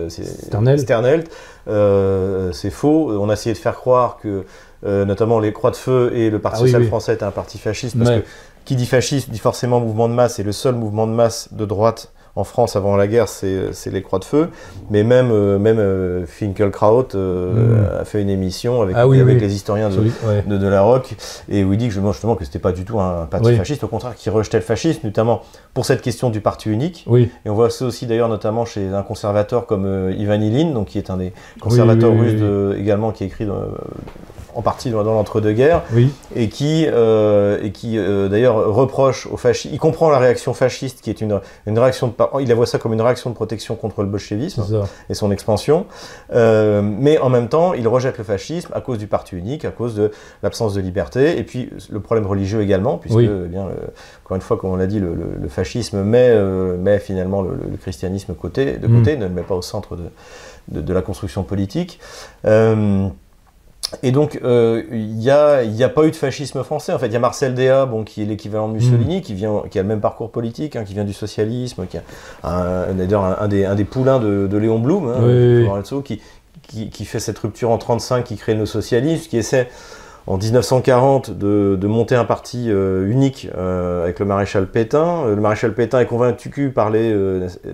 Sternelt. 0.08 1.30
c'est 1.66 2.70
faux. 2.70 3.10
On 3.12 3.30
a 3.30 3.32
essayé 3.32 3.54
de 3.54 3.58
faire 3.58 3.76
croire 3.76 4.18
que 4.18 4.44
notamment 4.82 5.40
les 5.40 5.52
Croix 5.52 5.70
de 5.70 5.76
Feu 5.76 6.12
et 6.14 6.30
le 6.30 6.38
Parti 6.38 6.60
ah 6.62 6.66
social 6.66 6.84
français 6.84 7.14
étaient 7.14 7.24
un 7.24 7.30
parti 7.30 7.58
fasciste, 7.58 7.96
parce 7.98 8.10
que 8.10 8.24
qui 8.64 8.76
dit 8.76 8.86
fascisme 8.86 9.30
dit 9.30 9.38
forcément 9.38 9.80
mouvement 9.80 10.08
de 10.08 10.14
masse, 10.14 10.38
et 10.38 10.42
le 10.42 10.52
seul 10.52 10.74
mouvement 10.74 11.06
de 11.06 11.12
masse 11.12 11.52
de 11.52 11.64
droite 11.64 12.12
en 12.36 12.44
France 12.44 12.74
avant 12.74 12.96
la 12.96 13.06
guerre, 13.06 13.28
c'est 13.28 13.72
les 13.86 14.02
Croix 14.02 14.18
de 14.18 14.24
Feu. 14.24 14.48
Mais 14.90 15.04
même, 15.04 15.30
euh, 15.30 15.58
même 15.58 15.78
euh, 15.78 16.26
Finkelkraut 16.26 17.08
euh, 17.14 17.52
mm. 17.52 18.00
a 18.00 18.04
fait 18.04 18.20
une 18.20 18.28
émission 18.28 18.82
avec, 18.82 18.96
ah 18.98 19.02
avec 19.02 19.40
les 19.40 19.54
historiens 19.54 19.88
de, 19.88 20.56
de, 20.56 20.68
la 20.68 20.82
rock 20.82 21.14
et 21.48 21.62
où 21.62 21.72
il 21.72 21.78
dit 21.78 21.88
que 21.88 21.94
justement 21.94 22.34
que 22.34 22.44
c'était 22.44 22.58
pas 22.58 22.72
du 22.72 22.84
tout 22.84 22.98
un 23.00 23.26
parti 23.26 23.54
fasciste, 23.54 23.84
au 23.84 23.88
contraire, 23.88 24.14
qui 24.16 24.30
rejetait 24.30 24.58
le 24.58 24.64
fascisme, 24.64 25.00
notamment 25.04 25.42
pour 25.74 25.86
cette 25.86 26.02
question 26.02 26.30
du 26.30 26.40
parti 26.40 26.70
unique. 26.70 27.06
Et 27.14 27.50
on 27.50 27.54
voit 27.54 27.70
ça 27.70 27.84
aussi 27.86 28.06
d'ailleurs 28.06 28.28
notamment 28.28 28.64
chez 28.64 28.88
un 28.88 29.02
conservateur 29.02 29.66
comme 29.66 30.12
Ivan 30.16 30.40
Ilin, 30.40 30.72
donc 30.72 30.88
qui 30.88 30.98
est 30.98 31.10
un 31.10 31.16
des 31.16 31.32
conservateurs 31.60 32.12
russes 32.12 32.76
également 32.78 33.12
qui 33.12 33.24
a 33.24 33.26
écrit 33.26 33.46
en 34.54 34.62
partie 34.62 34.90
dans, 34.90 35.02
l'entre-deux-guerres, 35.02 35.82
et 36.34 36.48
qui, 36.48 36.86
euh, 36.86 37.58
et 37.62 37.72
qui 37.72 37.98
euh, 37.98 38.28
d'ailleurs 38.28 38.72
reproche 38.74 39.26
aux 39.26 39.36
fascistes, 39.36 39.72
il 39.72 39.78
comprend 39.78 40.10
la 40.10 40.18
réaction 40.18 40.54
fasciste 40.54 41.00
qui 41.00 41.10
est 41.10 41.20
une, 41.20 41.40
une 41.66 41.78
réaction 41.78 42.08
de, 42.08 42.14
il 42.40 42.52
voit 42.54 42.66
ça 42.66 42.78
comme 42.78 42.92
une 42.92 43.00
réaction 43.00 43.30
de 43.30 43.34
protection 43.34 43.74
contre 43.74 44.02
le 44.02 44.08
bolchevisme 44.08 44.64
et 45.10 45.14
son 45.14 45.30
expansion, 45.30 45.86
euh, 46.32 46.82
mais 46.82 47.18
en 47.18 47.28
même 47.28 47.48
temps 47.48 47.74
il 47.74 47.86
rejette 47.88 48.18
le 48.18 48.24
fascisme 48.24 48.70
à 48.74 48.80
cause 48.80 48.98
du 48.98 49.06
parti 49.06 49.36
unique, 49.36 49.64
à 49.64 49.70
cause 49.70 49.94
de 49.94 50.10
l'absence 50.42 50.74
de 50.74 50.80
liberté, 50.80 51.38
et 51.38 51.42
puis 51.42 51.70
le 51.90 52.00
problème 52.00 52.26
religieux 52.26 52.62
également, 52.62 52.98
puisque 52.98 53.18
eh 53.18 53.48
bien, 53.48 53.68
encore 54.24 54.36
une 54.36 54.42
fois, 54.42 54.56
comme 54.56 54.70
on 54.70 54.76
l'a 54.76 54.86
dit, 54.86 55.00
le, 55.00 55.14
fascisme 55.48 56.02
met, 56.02 56.34
met 56.78 56.98
finalement 56.98 57.42
le, 57.42 57.56
christianisme 57.80 58.34
côté, 58.34 58.76
de 58.78 58.86
côté, 58.86 59.16
mm. 59.16 59.20
ne 59.20 59.24
le 59.26 59.34
met 59.34 59.42
pas 59.42 59.54
au 59.54 59.62
centre 59.62 59.96
de, 59.96 60.80
de, 60.80 60.92
la 60.92 61.02
construction 61.02 61.42
politique. 61.42 61.98
Et 64.02 64.12
donc, 64.12 64.40
euh, 64.42 64.82
il 64.90 65.14
n'y 65.16 65.30
a, 65.30 65.58
a, 65.58 65.88
pas 65.88 66.04
eu 66.04 66.10
de 66.10 66.16
fascisme 66.16 66.62
français. 66.64 66.92
En 66.92 66.98
fait, 66.98 67.06
il 67.06 67.12
y 67.12 67.16
a 67.16 67.20
Marcel 67.20 67.54
bon, 67.88 68.04
qui 68.04 68.22
est 68.22 68.24
l'équivalent 68.24 68.68
de 68.68 68.74
Mussolini, 68.74 69.18
mm. 69.18 69.22
qui, 69.22 69.34
vient, 69.34 69.62
qui 69.70 69.78
a 69.78 69.82
le 69.82 69.88
même 69.88 70.00
parcours 70.00 70.30
politique, 70.30 70.76
hein, 70.76 70.84
qui 70.84 70.94
vient 70.94 71.04
du 71.04 71.12
socialisme, 71.12 71.86
qui 71.86 71.98
est 71.98 72.02
un, 72.42 72.86
un, 72.88 73.48
des, 73.48 73.64
un 73.64 73.74
des 73.74 73.84
poulains 73.84 74.18
de, 74.18 74.56
Léon 74.56 74.78
Blum, 74.78 75.08
hein, 75.08 75.82
qui, 76.02 76.20
qui, 76.66 76.90
qui, 76.90 77.04
fait 77.04 77.20
cette 77.20 77.38
rupture 77.38 77.68
en 77.68 77.78
1935, 77.78 78.24
qui 78.24 78.36
crée 78.36 78.54
nos 78.54 78.66
socialismes, 78.66 79.28
qui 79.28 79.36
essaie 79.36 79.68
en 80.26 80.38
1940 80.38 81.30
de, 81.30 81.76
de, 81.78 81.86
monter 81.86 82.14
un 82.14 82.24
parti 82.24 82.70
euh, 82.70 83.06
unique 83.10 83.48
euh, 83.56 84.04
avec 84.04 84.18
le 84.18 84.24
maréchal 84.24 84.66
Pétain. 84.66 85.24
Euh, 85.24 85.34
le 85.34 85.40
maréchal 85.40 85.74
Pétain 85.74 86.00
est 86.00 86.06
convaincu 86.06 86.70
par 86.70 86.90
les 86.90 87.14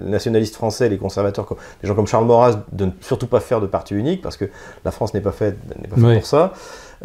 nationalistes 0.00 0.56
français, 0.56 0.88
les 0.88 0.98
conservateurs, 0.98 1.46
des 1.82 1.88
gens 1.88 1.94
comme 1.94 2.06
Charles 2.06 2.26
Maurras, 2.26 2.56
de 2.72 2.86
ne 2.86 2.90
surtout 3.00 3.28
pas 3.28 3.40
faire 3.40 3.60
de 3.60 3.66
parti 3.66 3.94
unique 3.94 4.20
parce 4.22 4.36
que 4.36 4.46
la 4.84 4.90
France 4.90 5.14
n'est 5.14 5.20
pas 5.20 5.32
faite, 5.32 5.58
pas 5.88 5.96
faite 5.96 6.14
pour 6.18 6.26
ça. 6.26 6.52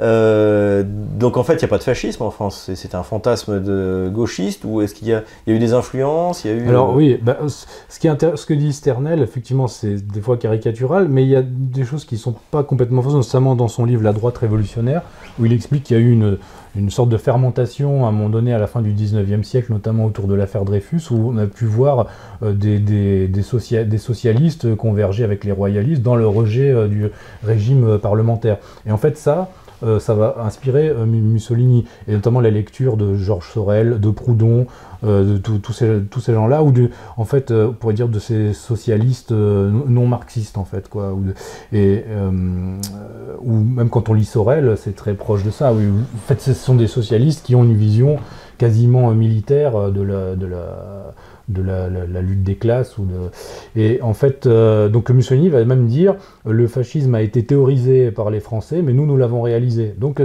Euh, 0.02 0.84
donc 0.86 1.38
en 1.38 1.44
fait, 1.44 1.54
il 1.54 1.60
n'y 1.60 1.66
a 1.66 1.68
pas 1.68 1.78
de 1.78 1.84
fascisme 1.84 2.24
en 2.24 2.32
France. 2.32 2.70
C'est 2.76 2.96
un 2.96 3.04
fantasme 3.04 3.62
de 3.62 4.10
gauchiste 4.14 4.64
ou 4.66 4.82
est-ce 4.82 4.94
qu'il 4.94 5.08
y, 5.08 5.14
a 5.14 5.24
eu 5.48 5.60
des 5.60 5.74
influences 5.74 6.44
il 6.44 6.52
y 6.52 6.54
a 6.54 6.58
eu, 6.58 6.68
Alors 6.68 6.94
oui, 6.94 7.18
bah, 7.22 7.38
ce, 7.48 8.00
qui 8.00 8.08
ce 8.08 8.46
que 8.46 8.54
dit 8.54 8.74
Sternel, 8.74 9.22
effectivement, 9.22 9.68
c'est 9.68 9.96
des 9.96 10.22
fois 10.22 10.38
caricatural, 10.38 11.08
mais 11.08 11.24
il 11.24 11.30
y 11.30 11.36
a 11.36 11.44
des 11.44 11.86
choses 11.86 12.06
qui 12.06 12.16
ne 12.16 12.20
sont 12.20 12.36
pas 12.52 12.64
complètement 12.64 13.02
fausses, 13.02 13.14
notamment 13.14 13.56
dans 13.56 13.68
son 13.68 13.86
livre 13.86 14.04
La 14.04 14.14
droite 14.14 14.38
révolutionnaire, 14.38 15.04
où 15.40 15.46
il 15.46 15.54
explique 15.54 15.84
qu'il 15.84 15.98
y 15.98 16.00
a 16.00 16.04
eu 16.04 16.12
une, 16.12 16.38
une 16.76 16.90
sorte 16.90 17.10
de 17.10 17.18
fermentation 17.18 18.06
à 18.06 18.10
un 18.10 18.12
moment 18.12 18.30
donné 18.30 18.54
à 18.54 18.60
la 18.60 18.68
fin 18.68 18.82
du 18.82 18.92
19e 18.92 19.44
siècle, 19.44 19.72
notamment 19.72 20.06
autour 20.06 20.28
de 20.28 20.34
l'affaire 20.34 20.66
Dreyfus, 20.66 21.12
où 21.12 21.32
on 21.32 21.38
a 21.38 21.48
pu 21.48 21.66
voir 21.66 22.08
euh, 22.44 22.54
des, 22.54 22.80
des, 22.80 23.98
socialistes 23.98 24.76
converger 24.76 25.24
avec 25.24 25.46
les 25.46 25.52
royalistes 25.52 26.02
dans 26.02 26.16
le 26.16 26.28
rejet 26.28 26.72
euh, 26.72 26.88
du 26.88 27.08
régime 27.44 27.98
parlementaire. 27.98 28.58
Et 28.86 28.92
en 28.92 28.98
fait, 28.98 29.18
ça, 29.18 29.50
euh, 29.84 30.00
ça 30.00 30.14
va 30.14 30.38
inspirer 30.40 30.90
euh, 30.90 31.06
Mussolini, 31.06 31.86
et 32.08 32.14
notamment 32.14 32.40
la 32.40 32.50
lecture 32.50 32.98
de 32.98 33.16
Georges 33.16 33.52
Sorel, 33.52 34.00
de 34.00 34.10
Proudhon, 34.10 34.68
euh, 35.04 35.38
de 35.38 35.38
tous 35.38 35.74
ces, 35.74 36.34
gens-là, 36.34 36.64
ou 36.64 36.72
de, 36.72 36.90
en 37.18 37.26
fait, 37.26 37.52
on 37.52 37.74
pourrait 37.74 37.94
dire 37.94 38.08
de 38.08 38.20
ces 38.20 38.54
socialistes 38.54 39.32
non 39.32 40.08
marxistes, 40.08 40.58
en 40.58 40.66
fait, 40.66 40.90
quoi. 40.90 41.14
Ou, 41.14 41.24
et, 41.74 42.04
ou 43.42 43.54
même 43.60 43.90
quand 43.90 44.10
on 44.10 44.14
lit 44.14 44.26
Sorel, 44.26 44.76
c'est 44.78 44.96
très 44.96 45.14
proche 45.14 45.44
de 45.44 45.52
ça. 45.52 45.74
Oui, 45.74 45.86
en 45.88 46.28
fait, 46.28 46.42
ce 46.42 46.54
sont 46.54 46.76
des 46.76 46.88
socialistes 46.88 47.46
qui 47.46 47.56
ont 47.56 47.64
une 47.64 47.76
vision 47.76 48.18
quasiment 48.58 49.12
militaire 49.12 49.92
de 49.92 50.36
de 50.36 50.46
la 50.46 51.14
de 51.48 51.62
la, 51.62 52.22
lutte 52.22 52.44
des 52.44 52.56
classes. 52.56 52.98
Ou 52.98 53.06
de... 53.06 53.80
Et 53.80 54.02
en 54.02 54.14
fait, 54.14 54.46
euh, 54.46 54.90
donc 54.90 55.10
Mussolini 55.10 55.50
va 55.50 55.64
même 55.66 55.88
dire 55.88 56.16
le 56.46 56.68
fascisme 56.68 57.16
a 57.16 57.22
été 57.22 57.44
théorisé 57.44 58.12
par 58.12 58.30
les 58.30 58.40
Français, 58.40 58.82
mais 58.82 58.94
nous, 58.94 59.06
nous 59.06 59.18
l'avons 59.18 59.42
réalisé. 59.42 59.94
Donc 59.98 60.22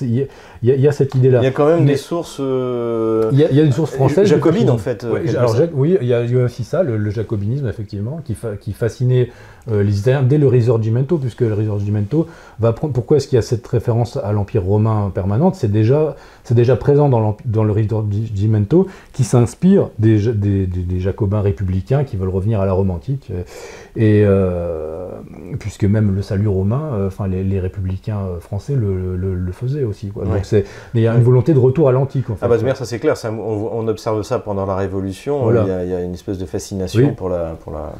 il 0.00 0.26
y, 0.62 0.88
a 0.88 0.92
cette 0.92 1.14
idée-là. 1.14 1.40
Il 1.40 1.44
y 1.44 1.48
a 1.48 1.52
quand 1.52 1.66
même 1.66 1.86
des 1.86 1.96
sources. 1.96 2.38
Euh, 2.40 3.30
il 3.32 3.38
y, 3.38 3.60
a 3.60 3.64
des 3.64 3.72
sources 3.72 3.92
françaises. 3.92 4.28
Jacobines, 4.28 4.70
en 4.70 4.78
fait. 4.78 5.04
alors, 5.04 5.56
oui, 5.74 5.96
il 6.00 6.08
y, 6.08 6.14
a 6.14 6.22
aussi 6.44 6.64
ça, 6.64 6.82
le, 6.82 7.10
jacobinisme, 7.10 7.68
effectivement, 7.68 8.20
qui, 8.24 8.36
qui 8.60 8.72
fascinait 8.72 9.30
euh, 9.70 9.82
les 9.82 10.00
Italiens 10.00 10.22
dès 10.22 10.38
le 10.38 10.48
Risorgimento, 10.48 11.18
puisque 11.18 11.42
le 11.42 11.54
Risorgimento 11.54 12.26
va 12.58 12.72
prendre. 12.72 12.92
Pourquoi 12.92 13.18
est-ce 13.18 13.28
qu'il 13.28 13.36
y 13.36 13.38
a 13.38 13.42
cette 13.42 13.66
référence 13.66 14.16
à 14.16 14.32
l'Empire 14.32 14.64
romain 14.64 15.10
permanente? 15.14 15.54
C'est 15.54 15.70
déjà, 15.70 16.16
déjà 16.50 16.76
présent 16.76 17.08
dans, 17.08 17.36
dans 17.44 17.64
le 17.64 17.72
Risorgimento, 17.72 18.86
qui 19.12 19.24
s'inspire 19.24 19.90
des, 19.98 20.32
des, 20.32 20.61
des, 20.66 21.00
jacobins 21.00 21.40
républicains 21.40 22.04
qui 22.04 22.16
veulent 22.16 22.28
revenir 22.28 22.60
à 22.60 22.66
la 22.66 22.72
Rome 22.72 22.90
antique. 22.90 23.32
Et 23.96 24.22
euh, 24.24 25.08
puisque 25.58 25.84
même 25.84 26.14
le 26.14 26.22
salut 26.22 26.48
romain, 26.48 26.90
euh, 26.94 27.06
enfin 27.08 27.26
les, 27.28 27.60
républicains 27.60 28.20
français 28.40 28.74
le, 28.74 29.16
le, 29.16 29.52
faisaient 29.52 29.84
aussi. 29.84 30.08
Quoi. 30.08 30.24
Donc 30.24 30.44
c'est, 30.44 30.64
il 30.94 31.00
y 31.00 31.06
a 31.06 31.14
une 31.14 31.22
volonté 31.22 31.54
de 31.54 31.58
retour 31.58 31.88
à 31.88 31.92
l'antique. 31.92 32.30
En 32.30 32.36
fait, 32.36 32.46
ah 32.46 32.48
bah, 32.48 32.74
ça 32.74 32.84
c'est 32.84 32.98
clair. 32.98 33.14
on, 33.24 33.88
observe 33.88 34.22
ça 34.22 34.38
pendant 34.38 34.66
la 34.66 34.76
Révolution. 34.76 35.50
Il, 35.50 35.56
y 35.90 35.94
a, 35.94 36.02
une 36.02 36.14
espèce 36.14 36.38
de 36.38 36.46
fascination 36.46 37.14
pour, 37.14 37.28
la, 37.28 37.56
pour, 37.60 37.72
la, 37.72 37.92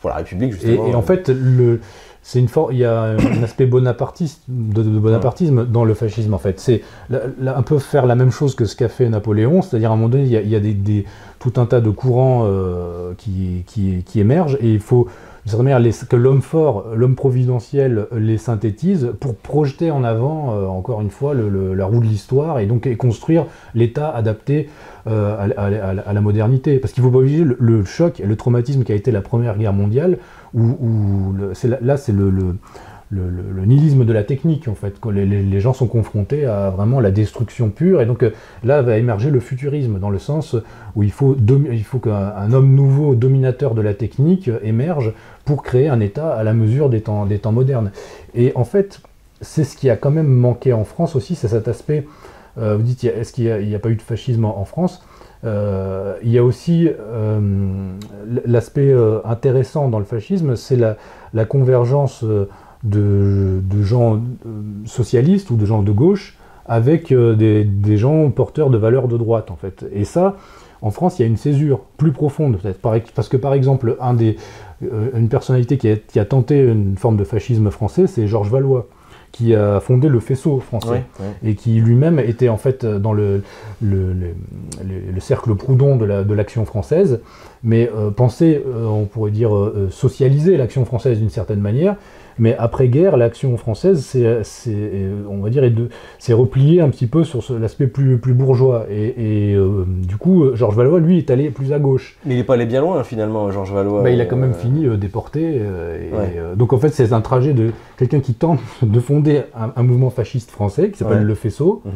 pour 0.00 0.10
la 0.10 0.16
République 0.16 0.52
justement. 0.52 0.86
Et, 0.86 0.94
en 0.94 1.02
fait, 1.02 1.28
le, 1.28 1.80
c'est 2.26 2.38
une 2.38 2.48
il 2.70 2.78
y 2.78 2.86
a 2.86 3.02
un 3.02 3.42
aspect 3.42 3.66
bonapartiste, 3.66 4.44
de, 4.48 4.82
bonapartisme 4.82 5.66
dans 5.66 5.84
le 5.84 5.92
fascisme 5.92 6.32
en 6.32 6.38
fait. 6.38 6.58
C'est 6.58 6.80
un 7.12 7.62
peu 7.62 7.78
faire 7.78 8.06
la 8.06 8.14
même 8.14 8.30
chose 8.30 8.54
que 8.54 8.64
ce 8.64 8.74
qu'a 8.74 8.88
fait 8.88 9.10
Napoléon, 9.10 9.60
c'est-à-dire 9.60 9.90
à 9.90 9.92
un 9.92 9.96
moment 9.96 10.08
donné, 10.08 10.24
il 10.24 10.48
y 10.48 10.56
a, 10.56 10.60
des, 10.60 11.04
tout 11.44 11.60
un 11.60 11.66
tas 11.66 11.82
de 11.82 11.90
courants 11.90 12.44
euh, 12.46 13.12
qui, 13.18 13.64
qui, 13.66 14.18
émergent 14.18 14.56
et 14.62 14.72
il 14.72 14.80
faut 14.80 15.08
que 15.46 16.16
l'homme 16.16 16.40
fort, 16.40 16.86
l'homme 16.96 17.16
providentiel 17.16 18.06
les 18.16 18.38
synthétise 18.38 19.12
pour 19.20 19.36
projeter 19.36 19.90
en 19.90 20.04
avant, 20.04 20.54
euh, 20.54 20.66
encore 20.66 21.02
une 21.02 21.10
fois, 21.10 21.34
la 21.34 21.84
roue 21.84 22.00
de 22.00 22.06
l'histoire 22.06 22.60
et 22.60 22.66
donc 22.66 22.88
construire 22.96 23.44
l'État 23.74 24.08
adapté 24.08 24.70
euh, 25.06 25.36
à, 25.58 26.12
la 26.14 26.20
modernité. 26.22 26.78
Parce 26.78 26.94
qu'il 26.94 27.04
ne 27.04 27.10
faut 27.10 27.12
pas 27.12 27.22
oublier 27.22 27.44
le, 27.44 27.84
choc 27.84 28.20
et 28.20 28.26
le 28.26 28.36
traumatisme 28.36 28.82
qui 28.82 28.92
a 28.92 28.94
été 28.94 29.12
la 29.12 29.20
Première 29.20 29.58
Guerre 29.58 29.74
mondiale, 29.74 30.16
où, 30.54 31.34
là 31.82 31.98
c'est 31.98 32.12
le, 32.12 32.54
nihilisme 33.10 34.04
de 34.04 34.12
la 34.12 34.24
technique 34.24 34.68
en 34.68 34.74
fait. 34.74 34.94
Les, 35.12 35.26
les, 35.26 35.60
gens 35.60 35.72
sont 35.72 35.86
confrontés 35.86 36.46
à 36.46 36.70
vraiment 36.70 37.00
la 37.00 37.10
destruction 37.10 37.70
pure 37.70 38.00
et 38.00 38.06
donc 38.06 38.22
euh, 38.22 38.30
là 38.64 38.82
va 38.82 38.98
émerger 38.98 39.30
le 39.30 39.40
futurisme 39.40 39.98
dans 39.98 40.10
le 40.10 40.18
sens 40.18 40.56
où 40.96 41.02
il 41.02 41.12
faut, 41.12 41.36
il 41.70 41.84
faut 41.84 41.98
qu'un 41.98 42.52
homme 42.52 42.74
nouveau 42.74 43.14
dominateur 43.14 43.74
de 43.74 43.82
la 43.82 43.94
technique 43.94 44.50
émerge 44.62 45.12
pour 45.44 45.62
créer 45.62 45.88
un 45.88 46.00
État 46.00 46.34
à 46.34 46.42
la 46.42 46.54
mesure 46.54 46.88
des 46.88 47.02
temps, 47.02 47.26
des 47.26 47.38
temps 47.38 47.52
modernes. 47.52 47.90
Et 48.34 48.52
en 48.54 48.64
fait, 48.64 49.00
c'est 49.40 49.64
ce 49.64 49.76
qui 49.76 49.90
a 49.90 49.96
quand 49.96 50.10
même 50.10 50.28
manqué 50.28 50.72
en 50.72 50.84
France 50.84 51.16
aussi, 51.16 51.34
c'est 51.34 51.48
cet 51.48 51.68
aspect 51.68 52.06
vous 52.56 52.82
dites, 52.82 53.02
est-ce 53.02 53.32
qu'il 53.32 53.66
n'y 53.66 53.74
a, 53.74 53.80
pas 53.80 53.88
eu 53.88 53.96
de 53.96 54.02
fascisme 54.02 54.44
en, 54.44 54.64
France? 54.64 55.04
Il 55.42 56.30
y 56.30 56.38
a 56.38 56.44
aussi 56.44 56.88
l'aspect 58.46 58.94
intéressant 59.24 59.88
dans 59.88 59.98
le 59.98 60.04
fascisme, 60.04 60.54
c'est 60.54 60.76
la, 60.76 61.44
convergence 61.46 62.24
de, 62.84 63.60
gens 63.82 64.20
socialistes 64.84 65.50
ou 65.50 65.56
de 65.56 65.66
gens 65.66 65.82
de 65.82 65.92
gauche 65.92 66.36
avec 66.66 67.12
des, 67.12 67.64
des, 67.64 67.96
gens 67.96 68.30
porteurs 68.30 68.70
de 68.70 68.78
valeurs 68.78 69.08
de 69.08 69.18
droite, 69.18 69.50
en 69.50 69.56
fait. 69.56 69.84
Et 69.92 70.04
ça, 70.04 70.36
en 70.84 70.90
France, 70.90 71.18
il 71.18 71.22
y 71.22 71.24
a 71.24 71.28
une 71.28 71.38
césure 71.38 71.80
plus 71.96 72.12
profonde, 72.12 72.58
peut-être. 72.58 72.78
Parce 73.14 73.28
que, 73.30 73.38
par 73.38 73.54
exemple, 73.54 73.96
un 74.00 74.12
des, 74.12 74.36
euh, 74.82 75.08
une 75.16 75.30
personnalité 75.30 75.78
qui 75.78 76.18
a, 76.18 76.24
tenté 76.26 76.60
une 76.60 76.96
forme 76.98 77.16
de 77.16 77.24
fascisme 77.24 77.70
français, 77.70 78.06
c'est 78.06 78.26
Georges 78.26 78.50
Valois 78.50 78.86
qui 79.32 79.52
a 79.52 79.80
fondé 79.80 80.08
le 80.08 80.20
faisceau 80.20 80.60
français 80.60 81.02
et 81.42 81.56
qui 81.56 81.80
lui-même 81.80 82.20
était 82.20 82.48
en 82.48 82.56
fait 82.56 82.86
dans 82.86 83.12
le, 83.12 83.42
le, 83.82 84.14
cercle 85.18 85.56
Proudhon 85.56 85.96
de 85.96 86.34
l'action 86.34 86.64
française, 86.64 87.20
mais 87.64 87.90
euh, 87.96 88.12
pensait, 88.12 88.62
euh, 88.64 88.86
on 88.86 89.06
pourrait 89.06 89.32
dire, 89.32 89.50
socialiser 89.90 90.56
l'action 90.56 90.84
française 90.84 91.18
d'une 91.18 91.30
certaine 91.30 91.58
manière, 91.58 91.96
mais 92.38 92.56
après-guerre, 92.56 93.16
l'action 93.16 93.56
française, 93.56 94.04
c'est, 94.42 94.76
on 95.28 95.38
va 95.38 95.50
dire, 95.50 95.62
s'est 96.18 96.32
repliée 96.32 96.80
un 96.80 96.88
petit 96.88 97.06
peu 97.06 97.24
sur 97.24 97.42
l'aspect 97.58 97.86
plus, 97.86 98.18
plus 98.18 98.34
bourgeois. 98.34 98.86
Et, 98.90 99.54
euh, 99.54 99.84
du 99.86 100.16
coup, 100.16 100.54
Georges 100.54 100.76
Valois, 100.76 101.00
lui, 101.00 101.18
est 101.18 101.30
allé 101.30 101.50
plus 101.50 101.72
à 101.72 101.78
gauche. 101.78 102.16
Mais 102.24 102.34
il 102.34 102.36
n'est 102.38 102.44
pas 102.44 102.54
allé 102.54 102.66
bien 102.66 102.80
loin, 102.80 103.02
finalement, 103.04 103.50
Georges 103.50 103.72
Valois. 103.72 104.02
Bah, 104.02 104.10
il 104.10 104.20
a 104.20 104.26
quand 104.26 104.36
même 104.36 104.50
euh, 104.50 104.54
fini 104.54 104.86
euh, 104.86 104.96
déporté. 104.96 105.60
donc, 106.56 106.72
en 106.72 106.78
fait, 106.78 106.90
c'est 106.90 107.12
un 107.12 107.20
trajet 107.20 107.52
de 107.52 107.70
quelqu'un 107.96 108.20
qui 108.20 108.34
tente 108.34 108.60
de 108.82 109.00
fonder 109.00 109.42
un, 109.54 109.82
mouvement 109.82 110.10
fasciste 110.10 110.50
français 110.50 110.90
qui 110.90 110.98
s'appelle 110.98 111.24
Le 111.24 111.34
Faisceau. 111.34 111.82
Mhm 111.84 111.92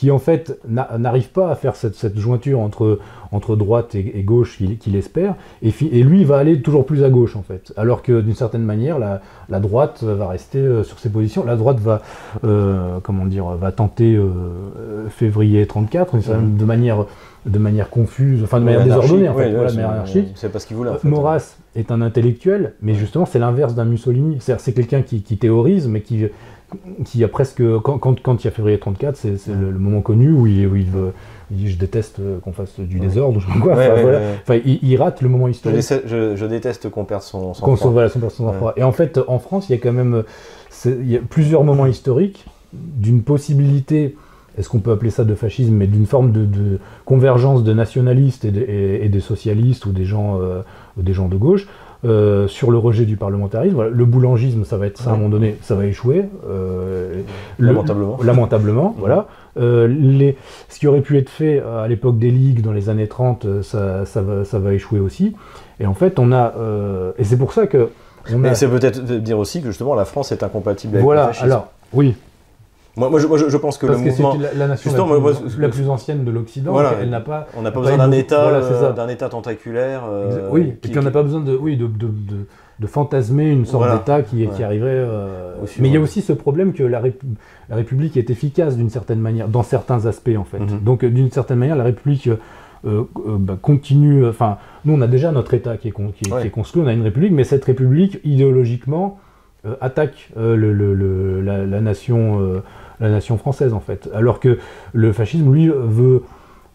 qui 0.00 0.10
en 0.10 0.18
fait 0.18 0.58
n'arrive 0.66 1.28
pas 1.28 1.50
à 1.50 1.54
faire 1.54 1.76
cette, 1.76 2.18
jointure 2.18 2.58
entre, 2.58 3.00
entre 3.32 3.54
droite 3.54 3.94
et, 3.94 4.22
gauche 4.22 4.56
qu'il 4.56 4.96
espère, 4.96 5.34
et, 5.60 5.74
et, 5.92 6.02
lui 6.02 6.24
va 6.24 6.38
aller 6.38 6.62
toujours 6.62 6.86
plus 6.86 7.04
à 7.04 7.10
gauche 7.10 7.36
en 7.36 7.42
fait. 7.42 7.74
Alors 7.76 8.00
que 8.00 8.22
d'une 8.22 8.34
certaine 8.34 8.62
manière, 8.62 8.98
la, 8.98 9.20
la, 9.50 9.60
droite 9.60 10.02
va 10.02 10.26
rester 10.26 10.58
euh, 10.58 10.84
sur 10.84 10.98
ses 10.98 11.10
positions. 11.10 11.44
La 11.44 11.56
droite 11.56 11.80
va, 11.80 12.00
euh, 12.44 12.98
comment 13.02 13.26
dire, 13.26 13.44
va 13.44 13.72
tenter 13.72 14.16
euh, 14.16 15.10
février 15.10 15.66
34 15.66 16.16
mmh. 16.16 16.56
de 16.56 16.64
manière 16.64 17.04
de 17.44 17.58
manière 17.58 17.90
confuse, 17.90 18.42
enfin 18.42 18.60
de 18.60 18.64
manière 18.64 18.84
désordonnée 18.84 19.28
en 19.28 19.34
fait, 19.34 19.50
voilà, 19.52 19.70
anarchique. 19.70 20.28
C'est 20.34 20.50
pas 20.50 20.60
ce 20.60 20.66
qu'il 20.66 20.78
voulait. 20.78 20.90
En 20.90 20.96
fait. 20.96 21.08
Maurras 21.08 21.56
est 21.74 21.90
un 21.90 22.00
intellectuel, 22.00 22.72
mais 22.80 22.94
justement 22.94 23.26
c'est 23.26 23.38
l'inverse 23.38 23.74
d'un 23.74 23.84
Mussolini. 23.84 24.38
C'est 24.40 24.72
quelqu'un 24.72 25.02
qui, 25.02 25.22
qui, 25.22 25.36
théorise, 25.36 25.88
mais 25.88 26.00
qui, 26.00 26.26
qui 27.04 27.24
a 27.24 27.28
presque 27.28 27.62
quand, 27.80 27.98
quand, 27.98 28.42
il 28.42 28.44
y 28.44 28.48
a 28.48 28.50
février 28.50 28.78
34, 28.78 29.16
c'est 29.16 29.36
le, 29.48 29.78
moment 29.78 30.00
connu 30.00 30.30
où 30.30 30.46
il, 30.46 30.66
où 30.66 30.76
il, 30.76 30.86
veut, 30.86 31.12
dit 31.50 31.70
je 31.70 31.78
déteste 31.78 32.20
qu'on 32.42 32.52
fasse 32.52 32.78
du 32.78 33.00
désordre 33.00 33.38
ou 33.38 33.40
je 33.40 33.60
quoi. 33.60 33.72
enfin, 33.72 34.60
il, 34.64 34.96
rate 34.96 35.22
le 35.22 35.28
moment 35.28 35.48
historique. 35.48 35.82
Je, 36.06 36.46
déteste 36.46 36.90
qu'on 36.90 37.04
perde 37.04 37.22
son 37.22 37.54
sang 37.54 37.76
froid. 38.52 38.72
Et 38.76 38.82
en 38.82 38.92
fait, 38.92 39.18
en 39.26 39.38
France, 39.38 39.68
il 39.68 39.72
y 39.72 39.74
a 39.74 39.78
quand 39.78 39.92
même 39.92 40.24
il 40.86 41.10
y 41.10 41.16
a 41.16 41.20
plusieurs 41.20 41.64
moments 41.64 41.86
historiques 41.86 42.46
d'une 42.72 43.22
possibilité. 43.22 44.16
Est-ce 44.58 44.68
qu'on 44.68 44.80
peut 44.80 44.92
appeler 44.92 45.10
ça 45.10 45.24
de 45.24 45.34
fascisme, 45.34 45.74
mais 45.74 45.86
d'une 45.86 46.06
forme 46.06 46.32
de, 46.32 46.78
convergence 47.04 47.62
de 47.64 47.72
nationalistes 47.72 48.44
et 48.44 48.50
de, 48.50 48.60
et, 48.60 49.20
socialistes 49.20 49.86
ou 49.86 49.92
des 49.92 50.04
gens, 50.04 50.40
euh, 50.40 50.62
des 50.96 51.12
gens 51.12 51.28
de 51.28 51.36
gauche, 51.36 51.68
euh, 52.04 52.48
sur 52.48 52.70
le 52.70 52.78
rejet 52.78 53.04
du 53.04 53.16
parlementarisme. 53.16 53.88
le 53.88 54.04
boulangisme, 54.06 54.64
ça 54.64 54.78
va 54.78 54.86
être 54.86 54.98
ça 54.98 55.10
à 55.10 55.12
un 55.12 55.16
moment 55.16 55.28
donné, 55.28 55.56
ça 55.60 55.74
va 55.74 55.84
échouer. 55.84 56.24
Euh, 56.48 57.20
lamentablement. 57.58 58.18
lamentablement, 58.24 58.94
voilà. 58.98 59.26
Euh, 59.58 59.86
les, 59.86 60.36
ce 60.70 60.78
qui 60.78 60.86
aurait 60.86 61.02
pu 61.02 61.18
être 61.18 61.28
fait 61.28 61.60
à 61.60 61.86
l'époque 61.88 62.18
des 62.18 62.30
ligues 62.30 62.62
dans 62.62 62.72
les 62.72 62.88
années 62.88 63.06
30, 63.06 63.62
ça, 63.62 64.06
ça, 64.06 64.22
va, 64.22 64.46
ça 64.46 64.58
va 64.58 64.72
échouer 64.72 64.98
aussi. 64.98 65.36
Et 65.78 65.86
en 65.86 65.94
fait, 65.94 66.18
on 66.18 66.32
a. 66.32 66.54
et 67.18 67.24
c'est 67.24 67.36
pour 67.36 67.52
ça 67.52 67.66
que. 67.66 67.90
Mais 68.34 68.54
c'est 68.54 68.68
peut-être 68.68 69.02
dire 69.02 69.38
aussi 69.38 69.60
que 69.60 69.68
justement 69.68 69.94
la 69.94 70.04
France 70.04 70.32
est 70.32 70.42
incompatible 70.42 70.94
avec 70.96 71.04
voilà, 71.04 71.22
le 71.22 71.26
fascisme. 71.28 71.46
alors, 71.46 71.68
oui, 71.92 72.14
moi, 72.96 73.08
moi, 73.08 73.20
je, 73.20 73.56
pense 73.56 73.78
que 73.78 73.86
le 73.86 73.96
mouvement. 73.96 74.36
La, 74.54 74.66
nation 74.66 74.90
la, 75.58 75.68
plus, 75.68 75.88
ancienne 75.88 76.24
de 76.24 76.30
l'Occident. 76.30 76.76
elle 77.00 77.10
n'a 77.10 77.20
pas. 77.20 77.46
On 77.56 77.62
n'a 77.62 77.70
pas 77.70 77.80
besoin 77.80 77.98
d'un 77.98 78.12
État, 78.12 78.48
euh, 78.48 78.92
d'un 78.92 79.08
État 79.08 79.28
tentaculaire. 79.28 80.02
Euh, 80.10 80.48
oui, 80.50 80.62
et 80.62 80.72
puis 80.72 80.98
on 80.98 81.02
n'a 81.02 81.10
pas 81.10 81.22
besoin 81.22 81.40
de, 81.40 81.56
oui, 81.56 81.76
de, 81.76 81.86
de, 81.86 82.08
de, 82.78 82.86
fantasmer 82.86 83.48
une 83.48 83.64
sorte 83.64 83.90
d'État 83.92 84.22
qui, 84.22 84.46
qui 84.48 84.62
arriverait. 84.62 84.90
Euh, 84.92 85.54
mais 85.78 85.88
il 85.88 85.94
y 85.94 85.96
a 85.96 86.00
aussi 86.00 86.20
ce 86.20 86.32
problème 86.32 86.72
que 86.72 86.82
la, 86.82 87.00
la 87.68 87.76
République 87.76 88.16
est 88.16 88.28
efficace 88.28 88.76
d'une 88.76 88.90
certaine 88.90 89.20
manière, 89.20 89.48
dans 89.48 89.62
certains 89.62 90.06
aspects 90.06 90.36
en 90.36 90.44
fait. 90.44 90.58
Mhm. 90.58 90.80
Donc 90.82 91.04
d'une 91.04 91.30
certaine 91.30 91.58
manière, 91.58 91.76
la 91.76 91.84
République. 91.84 92.28
Bah, 92.82 93.58
continue. 93.60 94.26
Enfin, 94.26 94.56
nous, 94.86 94.94
on 94.94 95.02
a 95.02 95.06
déjà 95.06 95.32
notre 95.32 95.52
État 95.52 95.76
qui 95.76 95.88
est, 95.88 95.92
qui, 95.92 96.30
est, 96.30 96.48
construit, 96.48 96.82
on 96.82 96.86
a 96.86 96.94
une 96.94 97.02
République, 97.02 97.32
mais 97.32 97.44
cette 97.44 97.66
République, 97.66 98.18
idéologiquement, 98.24 99.18
attaque 99.80 100.30
le, 100.36 100.54
le, 100.72 101.40
la, 101.40 101.66
la, 101.66 101.80
nation 101.80 102.62
la 103.00 103.10
nation 103.10 103.38
française 103.38 103.72
en 103.72 103.80
fait. 103.80 104.08
Alors 104.14 104.40
que 104.40 104.58
le 104.92 105.12
fascisme, 105.12 105.52
lui, 105.52 105.68
veut... 105.68 106.22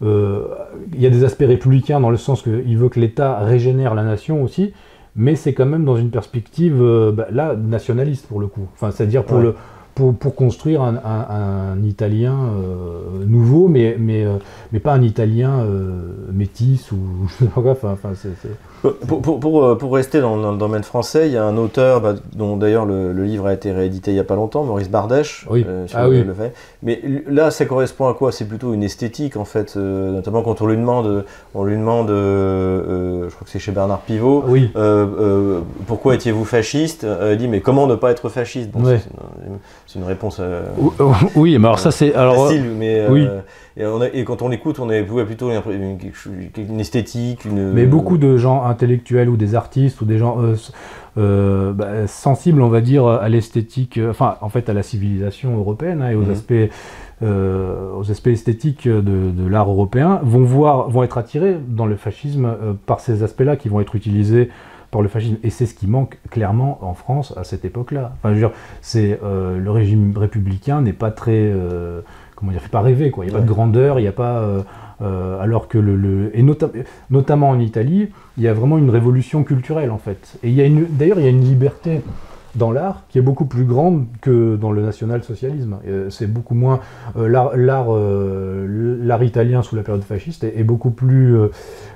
Euh, 0.01 0.47
il 0.93 1.01
y 1.01 1.05
a 1.05 1.09
des 1.09 1.23
aspects 1.23 1.45
républicains 1.47 2.01
dans 2.01 2.09
le 2.09 2.17
sens 2.17 2.41
qu'il 2.41 2.77
veut 2.77 2.89
que 2.89 2.99
l'État 2.99 3.39
régénère 3.39 3.95
la 3.95 4.03
nation 4.03 4.43
aussi, 4.43 4.73
mais 5.15 5.35
c'est 5.35 5.53
quand 5.53 5.65
même 5.65 5.85
dans 5.85 5.95
une 5.95 6.09
perspective, 6.09 6.81
euh, 6.81 7.13
bah, 7.13 7.27
là, 7.31 7.55
nationaliste 7.55 8.27
pour 8.27 8.41
le 8.41 8.47
coup. 8.47 8.67
Enfin, 8.73 8.91
c'est-à-dire 8.91 9.23
pour 9.23 9.39
le 9.39 9.55
pour, 9.93 10.13
pour, 10.13 10.35
construire 10.35 10.81
un, 10.81 10.97
un, 10.97 11.81
Italien 11.81 12.37
euh, 12.37 13.23
nouveau, 13.25 13.69
mais, 13.69 13.95
mais, 13.97 14.25
mais 14.73 14.81
pas 14.81 14.91
un 14.91 15.01
Italien 15.01 15.65
métis 16.33 16.91
ou 16.91 16.97
je 17.29 17.45
sais 17.45 17.49
pas 17.49 17.61
quoi. 17.61 17.71
Enfin, 17.71 17.91
enfin 17.93 18.11
c'est, 18.13 18.35
pour, 18.81 19.21
pour, 19.21 19.39
pour, 19.39 19.63
euh, 19.63 19.77
pour, 19.77 19.93
rester 19.93 20.21
dans, 20.21 20.37
dans, 20.37 20.51
le 20.51 20.57
domaine 20.57 20.83
français, 20.83 21.27
il 21.27 21.33
y 21.33 21.37
a 21.37 21.43
un 21.43 21.57
auteur 21.57 22.01
bah, 22.01 22.15
dont 22.33 22.57
d'ailleurs 22.57 22.85
le, 22.85 23.13
le, 23.13 23.23
livre 23.23 23.47
a 23.47 23.53
été 23.53 23.71
réédité 23.71 24.11
il 24.11 24.15
n'y 24.15 24.19
a 24.19 24.23
pas 24.25 24.35
longtemps, 24.35 24.63
Maurice 24.63 24.89
Bardèche. 24.89 25.45
Oui. 25.49 25.65
Euh, 25.67 25.85
ah, 25.93 26.07
oui. 26.07 26.23
le 26.23 26.33
fait. 26.33 26.53
Mais 26.83 27.01
là, 27.27 27.51
ça 27.51 27.65
correspond 27.65 28.07
à 28.07 28.13
quoi? 28.13 28.31
C'est 28.31 28.45
plutôt 28.45 28.73
une 28.73 28.83
esthétique 28.83 29.37
en 29.37 29.45
fait, 29.45 29.75
euh, 29.75 30.11
notamment 30.11 30.41
quand 30.41 30.61
on 30.61 30.67
lui 30.67 30.77
demande, 30.77 31.25
on 31.53 31.63
lui 31.63 31.75
demande, 31.75 32.09
je 32.09 33.29
crois 33.33 33.45
que 33.45 33.49
c'est 33.49 33.59
chez 33.59 33.71
Bernard 33.71 34.01
Pivot, 34.01 34.43
oui. 34.47 34.71
pourquoi 35.87 36.15
étiez-vous 36.15 36.45
fasciste? 36.45 37.05
Il 37.31 37.37
dit 37.37 37.47
mais 37.47 37.61
comment 37.61 37.87
ne 37.87 37.95
pas 37.95 38.11
être 38.11 38.29
fasciste? 38.29 38.71
Bon, 38.71 38.83
C'est 39.87 39.99
une, 39.99 40.05
réponse. 40.05 40.41
oui, 41.35 41.57
mais 41.57 41.67
alors 41.67 41.79
ça 41.79 41.91
c'est 41.91 42.13
alors 42.13 42.47
facile, 42.47 42.71
mais 42.77 43.07
oui. 43.09 43.27
Et, 43.77 44.23
quand 44.23 44.41
on 44.41 44.51
écoute, 44.51 44.79
on 44.79 44.89
est 44.89 45.03
plutôt 45.03 45.51
une, 45.51 45.97
une 46.57 46.79
esthétique. 46.79 47.43
Une... 47.43 47.73
Mais 47.73 47.85
beaucoup 47.85 48.17
de 48.17 48.37
gens 48.37 48.63
intellectuels 48.63 49.27
ou 49.27 49.35
des 49.35 49.53
artistes 49.53 49.99
ou 49.99 50.05
des 50.05 50.17
gens 50.17 50.41
euh, 50.41 50.55
euh, 51.17 51.73
bah, 51.73 52.07
sensibles, 52.07 52.61
on 52.61 52.69
va 52.69 52.79
dire, 52.79 53.05
à 53.05 53.27
l'esthétique, 53.27 53.97
euh, 53.97 54.11
enfin, 54.11 54.37
en 54.39 54.47
fait, 54.47 54.69
à 54.69 54.73
la 54.73 54.81
civilisation 54.81 55.57
européenne 55.57 56.01
hein, 56.01 56.11
et 56.11 56.15
aux 56.15 56.21
mhm. 56.21 56.31
aspects. 56.31 56.71
aux 57.21 58.11
aspects 58.11 58.27
esthétiques 58.27 58.87
de, 58.87 59.47
l'art 59.47 59.69
européen 59.69 60.21
vont 60.23 60.43
voir, 60.43 60.89
vont 60.89 61.03
être 61.03 61.17
attirés 61.17 61.57
dans 61.67 61.85
le 61.85 61.95
fascisme 61.97 62.55
par 62.85 62.99
ces 63.01 63.23
aspects-là 63.23 63.57
qui 63.57 63.67
vont 63.67 63.81
être 63.81 63.95
utilisés 63.95 64.49
par 64.91 65.01
le 65.01 65.09
fascisme. 65.09 65.37
Et 65.43 65.49
c'est 65.49 65.65
ce 65.65 65.73
qui 65.73 65.87
manque 65.87 66.17
clairement 66.29 66.79
en 66.81 66.93
France 66.93 67.33
à 67.37 67.43
cette 67.43 67.65
époque-là. 67.65 68.13
Enfin, 68.15 68.29
je 68.29 68.33
veux 68.35 68.47
dire, 68.47 68.57
c'est 68.81 69.19
le 69.23 69.71
régime 69.71 70.13
républicain 70.17 70.81
n'est 70.81 70.93
pas 70.93 71.11
très 71.11 71.53
comment 72.35 72.51
dire, 72.51 72.61
fait 72.61 72.69
pas 72.69 72.81
rêver, 72.81 73.11
quoi. 73.11 73.25
Il 73.25 73.29
n'y 73.29 73.35
a 73.35 73.39
pas 73.39 73.43
de 73.43 73.49
grandeur, 73.49 73.99
il 73.99 74.03
n'y 74.03 74.07
a 74.07 74.13
pas. 74.13 74.39
Euh, 74.39 74.61
euh, 75.01 75.41
alors 75.41 75.67
que 75.67 75.77
le. 75.77 76.31
et 76.37 76.45
notamment 77.09 77.49
en 77.49 77.59
Italie, 77.59 78.09
il 78.37 78.43
y 78.43 78.47
a 78.47 78.53
vraiment 78.53 78.77
une 78.77 78.89
révolution 78.89 79.43
culturelle, 79.43 79.91
en 79.91 79.97
fait. 79.97 80.37
Et 80.43 80.49
il 80.49 80.55
y 80.55 80.61
a 80.61 80.65
une. 80.65 80.85
D'ailleurs, 80.89 81.19
il 81.19 81.23
y 81.23 81.27
a 81.27 81.31
une 81.31 81.43
liberté 81.43 82.01
dans 82.55 82.71
l'art 82.71 83.03
qui 83.09 83.17
est 83.17 83.21
beaucoup 83.21 83.43
plus 83.43 83.65
grande 83.65 84.05
que 84.21 84.55
dans 84.55 84.71
le 84.71 84.81
national-socialisme. 84.81 85.79
Euh, 85.85 86.09
c'est 86.09 86.31
beaucoup 86.31 86.55
moins. 86.55 86.79
l'art, 87.17 87.51
l'art, 87.57 89.23
italien 89.23 89.61
sous 89.61 89.75
la 89.75 89.83
période 89.83 90.03
fasciste 90.03 90.45
est, 90.45 90.63
beaucoup, 90.63 90.91
plus, 90.91 91.35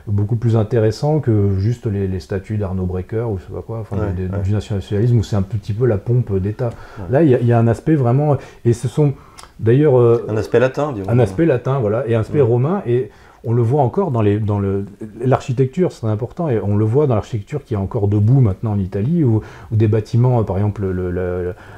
beaucoup 0.06 0.36
plus 0.36 0.58
intéressant 0.58 1.22
que 1.22 1.58
juste 1.58 1.86
les, 1.86 2.20
statuts 2.20 2.58
d'Arnaud 2.58 2.86
Brecker 2.86 3.32
ou 3.32 3.38
je 3.38 3.46
sais 3.46 3.54
pas 3.54 3.62
quoi, 3.62 3.80
enfin, 3.80 3.98
du 4.14 4.52
national-socialisme 4.52 5.20
où 5.20 5.24
c'est 5.24 5.38
un 5.38 5.42
petit 5.42 5.72
peu 5.72 5.86
la 5.86 5.98
pompe 5.98 6.38
d'État. 6.38 6.72
Là, 7.10 7.24
il 7.24 7.30
y, 7.30 7.46
y, 7.46 7.54
a 7.54 7.58
un 7.58 7.68
aspect 7.68 7.96
vraiment. 7.96 8.36
Et 8.66 8.74
ce 8.74 8.90
sont. 8.90 9.14
D'ailleurs, 9.60 10.00
euh, 10.00 10.26
un 10.30 10.38
aspect 10.38 10.60
latin, 10.60 10.94
un 11.08 11.20
aspect 11.20 11.46
latin, 11.46 11.80
voilà, 11.80 12.08
et 12.08 12.16
un 12.16 12.22
aspect 12.22 12.40
romain, 12.40 12.82
et 12.88 13.10
on 13.44 13.54
le 13.54 13.62
voit 13.62 13.82
encore 13.82 14.12
dans 14.12 14.22
les, 14.22 14.40
dans 14.40 14.60
le, 14.60 14.86
l'architecture, 15.24 15.92
c'est 15.92 16.08
important, 16.08 16.50
et 16.50 16.60
on 16.62 16.78
le 16.78 16.86
voit 16.86 17.08
dans 17.08 17.16
l'architecture 17.16 17.66
qui 17.66 17.74
est 17.74 17.78
encore 17.78 18.08
debout 18.08 18.40
maintenant 18.40 18.72
en 18.72 18.80
Italie, 18.80 19.24
où, 19.26 19.42
des 19.72 19.90
bâtiments, 19.90 20.44
par 20.46 20.58
exemple 20.58 20.86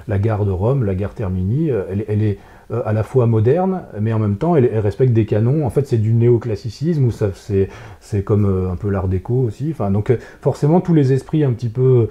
la 0.07 0.19
gare 0.19 0.45
de 0.45 0.51
Rome, 0.51 0.83
la 0.83 0.93
gare 0.93 1.15
Termini, 1.15 1.71
euh, 1.71 1.83
elle, 2.07 2.21
est 2.21 2.37
euh, 2.71 2.83
à 2.85 2.93
la 2.93 3.01
fois 3.01 3.25
moderne, 3.25 3.81
mais 3.99 4.13
en 4.13 4.19
même 4.19 4.35
temps, 4.35 4.55
elle, 4.55 4.77
respecte 4.77 5.13
des 5.13 5.25
canons. 5.25 5.65
En 5.65 5.71
fait, 5.71 5.87
c'est 5.87 5.97
du 5.97 6.13
néoclassicisme, 6.13 7.05
ou 7.05 7.11
ça, 7.11 7.29
c'est, 7.33 7.67
c'est 7.99 8.23
comme 8.23 8.69
un 8.71 8.75
peu 8.75 8.91
l'art 8.91 9.07
déco 9.07 9.33
aussi. 9.33 9.69
Enfin, 9.71 9.89
donc, 9.89 10.15
forcément, 10.41 10.81
tous 10.81 10.93
les 10.93 11.13
esprits 11.13 11.43
un 11.43 11.51
petit 11.51 11.69
peu 11.69 12.09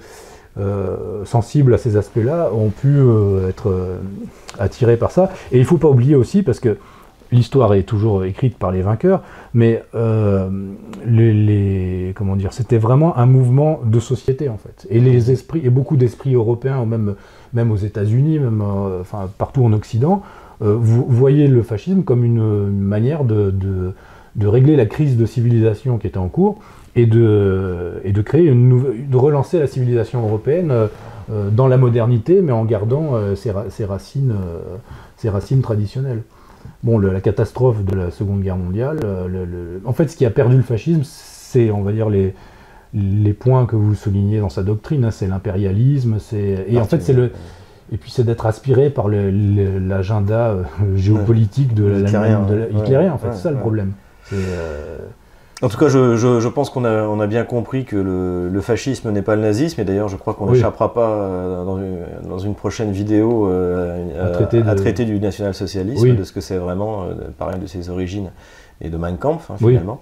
euh, 0.57 1.23
sensibles 1.23 1.73
à 1.73 1.77
ces 1.77 1.95
aspects-là 1.95 2.49
ont 2.53 2.71
pu 2.71 2.89
euh, 2.89 3.47
être 3.47 3.69
euh, 3.69 3.99
attirés 4.59 4.97
par 4.97 5.11
ça. 5.11 5.31
Et 5.53 5.55
il 5.55 5.61
ne 5.61 5.65
faut 5.65 5.77
pas 5.77 5.87
oublier 5.87 6.15
aussi, 6.15 6.43
parce 6.43 6.59
que 6.59 6.77
l'histoire 7.31 7.73
est 7.73 7.83
toujours 7.83 8.25
écrite 8.25 8.57
par 8.57 8.73
les 8.73 8.81
vainqueurs, 8.81 9.21
mais 9.53 9.81
les, 11.05 12.11
comment 12.17 12.35
dire, 12.35 12.51
c'était 12.51 12.77
vraiment 12.77 13.17
un 13.17 13.25
mouvement 13.25 13.79
de 13.85 14.01
société 14.01 14.49
en 14.49 14.57
fait. 14.57 14.85
Et 14.89 14.99
les 14.99 15.31
esprits, 15.31 15.61
et 15.63 15.69
beaucoup 15.69 15.95
d'esprits 15.95 16.33
européens, 16.33 16.83
même, 16.85 17.15
même 17.53 17.71
aux 17.71 17.77
États-Unis, 17.77 18.39
même 18.39 18.61
enfin, 18.99 19.29
partout 19.37 19.63
en 19.63 19.71
Occident, 19.71 20.23
vous 20.59 21.05
voyez 21.07 21.47
le 21.47 21.63
fascisme 21.63 22.03
comme 22.03 22.25
une, 22.25 22.69
manière 22.69 23.23
de, 23.23 23.49
de, 24.35 24.47
régler 24.47 24.75
la 24.75 24.85
crise 24.85 25.15
de 25.15 25.25
civilisation 25.25 25.97
qui 25.97 26.07
était 26.07 26.17
en 26.17 26.27
cours 26.27 26.59
et 26.95 27.05
de, 27.05 28.01
et 28.03 28.11
de 28.11 28.21
créer 28.21 28.45
une 28.45 28.67
nouvelle, 28.69 29.09
de 29.09 29.17
relancer 29.17 29.59
la 29.59 29.67
civilisation 29.67 30.21
européenne 30.23 30.73
dans 31.29 31.67
la 31.67 31.77
modernité, 31.77 32.41
mais 32.41 32.51
en 32.51 32.65
gardant 32.65 33.13
ses, 33.35 33.53
ses, 33.69 33.85
racines, 33.85 34.35
ses 35.15 35.29
racines 35.29 35.61
traditionnelles. 35.61 36.23
Bon, 36.83 36.97
la 36.97 37.21
catastrophe 37.21 37.85
de 37.85 37.95
la 37.95 38.11
Seconde 38.11 38.41
Guerre 38.41 38.57
mondiale, 38.57 38.99
euh, 39.03 39.79
en 39.85 39.93
fait, 39.93 40.07
ce 40.07 40.17
qui 40.17 40.25
a 40.25 40.31
perdu 40.31 40.57
le 40.57 40.63
fascisme, 40.63 41.01
c'est, 41.03 41.69
on 41.69 41.81
va 41.81 41.91
dire, 41.91 42.09
les, 42.09 42.33
les 42.95 43.33
points 43.33 43.67
que 43.67 43.75
vous 43.75 43.93
soulignez 43.93 44.39
dans 44.39 44.49
sa 44.49 44.63
doctrine, 44.63 45.05
hein, 45.05 45.11
c'est 45.11 45.27
l'impérialisme, 45.27 46.17
c'est 46.19 46.65
et 46.67 46.79
en 46.79 46.85
fait 46.85 47.01
c'est 47.01 47.13
le 47.13 47.31
et 47.93 47.97
puis 47.97 48.09
c'est 48.09 48.23
d'être 48.23 48.45
aspiré 48.45 48.89
par 48.89 49.09
l'agenda 49.09 50.49
euh, 50.49 50.63
géopolitique 50.95 51.73
de 51.73 51.85
l'Allemagne 51.85 52.67
hitlérien, 52.73 53.13
en 53.13 53.17
fait, 53.17 53.33
c'est 53.33 53.43
ça 53.43 53.51
le 53.51 53.57
problème. 53.57 53.93
Euh, 55.61 55.65
en 55.65 55.69
tout 55.69 55.77
cas, 55.77 55.89
je, 55.89 56.47
pense 56.47 56.69
qu'on 56.69 56.85
a, 56.85 57.03
on 57.03 57.19
a, 57.19 57.27
bien 57.27 57.43
compris 57.43 57.85
que 57.85 57.95
le, 57.95 58.61
fascisme 58.61 59.11
n'est 59.11 59.21
pas 59.21 59.35
le 59.35 59.41
nazisme, 59.41 59.81
et 59.81 59.83
d'ailleurs, 59.83 60.07
je 60.07 60.17
crois 60.17 60.33
qu'on 60.33 60.51
n'échappera 60.51 60.93
pas 60.93 61.09
euh, 61.09 61.65
dans 61.65 61.77
une, 61.77 61.97
dans 62.29 62.39
une, 62.39 62.55
prochaine 62.55 62.91
vidéo 62.91 63.47
euh, 63.47 64.31
à, 64.67 64.75
traiter 64.75 65.05
du 65.05 65.19
national-socialisme, 65.19 66.15
de 66.15 66.23
ce 66.23 66.31
que 66.31 66.41
c'est 66.41 66.57
vraiment, 66.57 67.03
euh, 67.03 67.13
pareil, 67.37 67.59
de 67.59 67.67
ses 67.67 67.89
origines 67.89 68.31
et 68.83 68.89
de 68.89 68.97
Mein 68.97 69.17
Kampf, 69.17 69.51
hein, 69.51 69.55
finalement. 69.57 70.01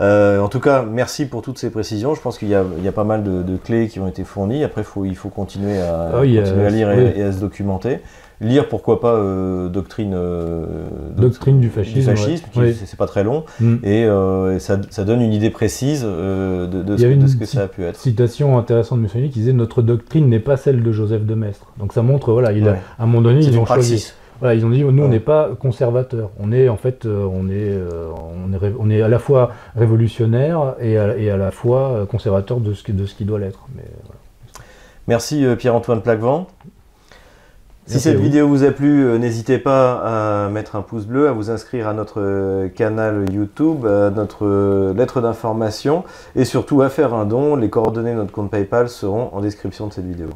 en 0.00 0.48
tout 0.48 0.60
cas, 0.60 0.84
merci 0.88 1.26
pour 1.26 1.42
toutes 1.42 1.58
ces 1.58 1.70
précisions. 1.70 2.14
Je 2.14 2.20
pense 2.20 2.38
qu'il 2.38 2.48
y, 2.48 2.52
y, 2.52 2.88
a 2.88 2.92
pas 2.92 3.04
mal 3.04 3.22
de, 3.22 3.56
clés 3.56 3.88
qui 3.88 3.98
ont 4.00 4.06
été 4.06 4.24
fournies. 4.24 4.62
Après, 4.64 4.84
faut, 4.84 5.04
il 5.04 5.16
faut 5.16 5.28
continuer 5.28 5.80
à, 5.80 6.10
ah 6.14 6.18
continuer 6.18 6.66
à 6.66 6.70
lire 6.70 6.90
et, 6.92 7.18
et, 7.18 7.22
à 7.22 7.32
se 7.32 7.40
documenter 7.40 7.98
lire 8.42 8.68
pourquoi 8.68 9.00
pas 9.00 9.14
euh, 9.14 9.68
doctrine 9.68 10.12
euh, 10.14 10.66
doctrine 11.16 11.60
du 11.60 11.70
fascisme, 11.70 12.14
c'est 12.14 12.96
pas 12.96 13.06
très 13.06 13.24
long 13.24 13.44
mm. 13.60 13.76
et, 13.84 14.04
euh, 14.04 14.58
ça, 14.58 14.76
donne 15.04 15.22
une 15.22 15.32
idée 15.32 15.50
précise 15.50 16.02
de, 16.02 16.96
ce, 16.96 17.36
que 17.36 17.46
ça 17.46 17.62
a 17.62 17.68
pu 17.68 17.84
être. 17.84 17.98
Citation 17.98 18.58
intéressante 18.58 18.98
de 18.98 19.02
Mussolini 19.02 19.30
qui 19.30 19.40
disait 19.40 19.52
notre 19.52 19.82
doctrine 19.82 20.28
n'est 20.28 20.40
pas 20.40 20.56
celle 20.56 20.82
de 20.82 20.92
Joseph 20.92 21.24
de 21.24 21.34
Maistre. 21.34 21.72
Donc 21.78 21.92
ça 21.92 22.02
montre 22.02 22.32
voilà, 22.32 22.52
il 22.52 22.68
a, 22.68 22.72
à 22.98 23.04
un 23.04 23.06
moment 23.06 23.22
donné 23.22 23.40
ils 23.40 23.58
ont 23.58 23.66
choisi. 23.66 24.12
Voilà, 24.40 24.56
ils 24.56 24.66
ont 24.66 24.70
dit 24.70 24.82
nous 24.82 25.04
on 25.04 25.08
n'est 25.08 25.20
pas 25.20 25.50
conservateur, 25.58 26.30
on 26.40 26.50
est 26.50 26.68
en 26.68 26.76
fait 26.76 27.06
on 27.06 27.48
est, 27.48 27.78
on 28.44 28.52
est 28.52 28.74
on 28.78 28.90
est 28.90 29.00
à 29.00 29.08
la 29.08 29.18
fois 29.20 29.52
révolutionnaire 29.76 30.74
et 30.80 30.98
à, 30.98 31.16
et 31.16 31.30
à 31.30 31.36
la 31.36 31.52
fois 31.52 32.06
conservateur 32.10 32.58
de 32.58 32.72
ce, 32.74 32.90
de 32.90 33.06
ce 33.06 33.14
qui 33.14 33.24
doit 33.24 33.38
l'être. 33.38 33.66
Merci 35.06 35.44
Pierre-Antoine 35.58 36.02
Plaquevent. 36.02 36.48
Si 37.86 37.98
cette 37.98 38.18
vidéo 38.18 38.46
vous 38.46 38.62
a 38.62 38.70
plu, 38.70 39.04
euh, 39.04 39.18
n'hésitez 39.18 39.58
pas 39.58 40.44
à 40.44 40.48
mettre 40.48 40.76
un 40.76 40.82
pouce 40.82 41.04
bleu, 41.04 41.28
à 41.28 41.32
vous 41.32 41.50
inscrire 41.50 41.88
à 41.88 41.94
notre 41.94 42.20
euh, 42.20 42.68
canal 42.68 43.24
YouTube, 43.32 43.84
à 43.86 44.10
notre 44.10 44.46
euh, 44.46 44.94
lettre 44.94 45.20
d'information 45.20 46.04
et 46.36 46.44
surtout 46.44 46.82
à 46.82 46.90
faire 46.90 47.12
un 47.12 47.24
don. 47.24 47.56
Les 47.56 47.70
coordonnées 47.70 48.12
de 48.12 48.18
notre 48.18 48.32
compte 48.32 48.52
PayPal 48.52 48.88
seront 48.88 49.30
en 49.32 49.40
description 49.40 49.88
de 49.88 49.92
cette 49.92 50.06
vidéo. 50.06 50.28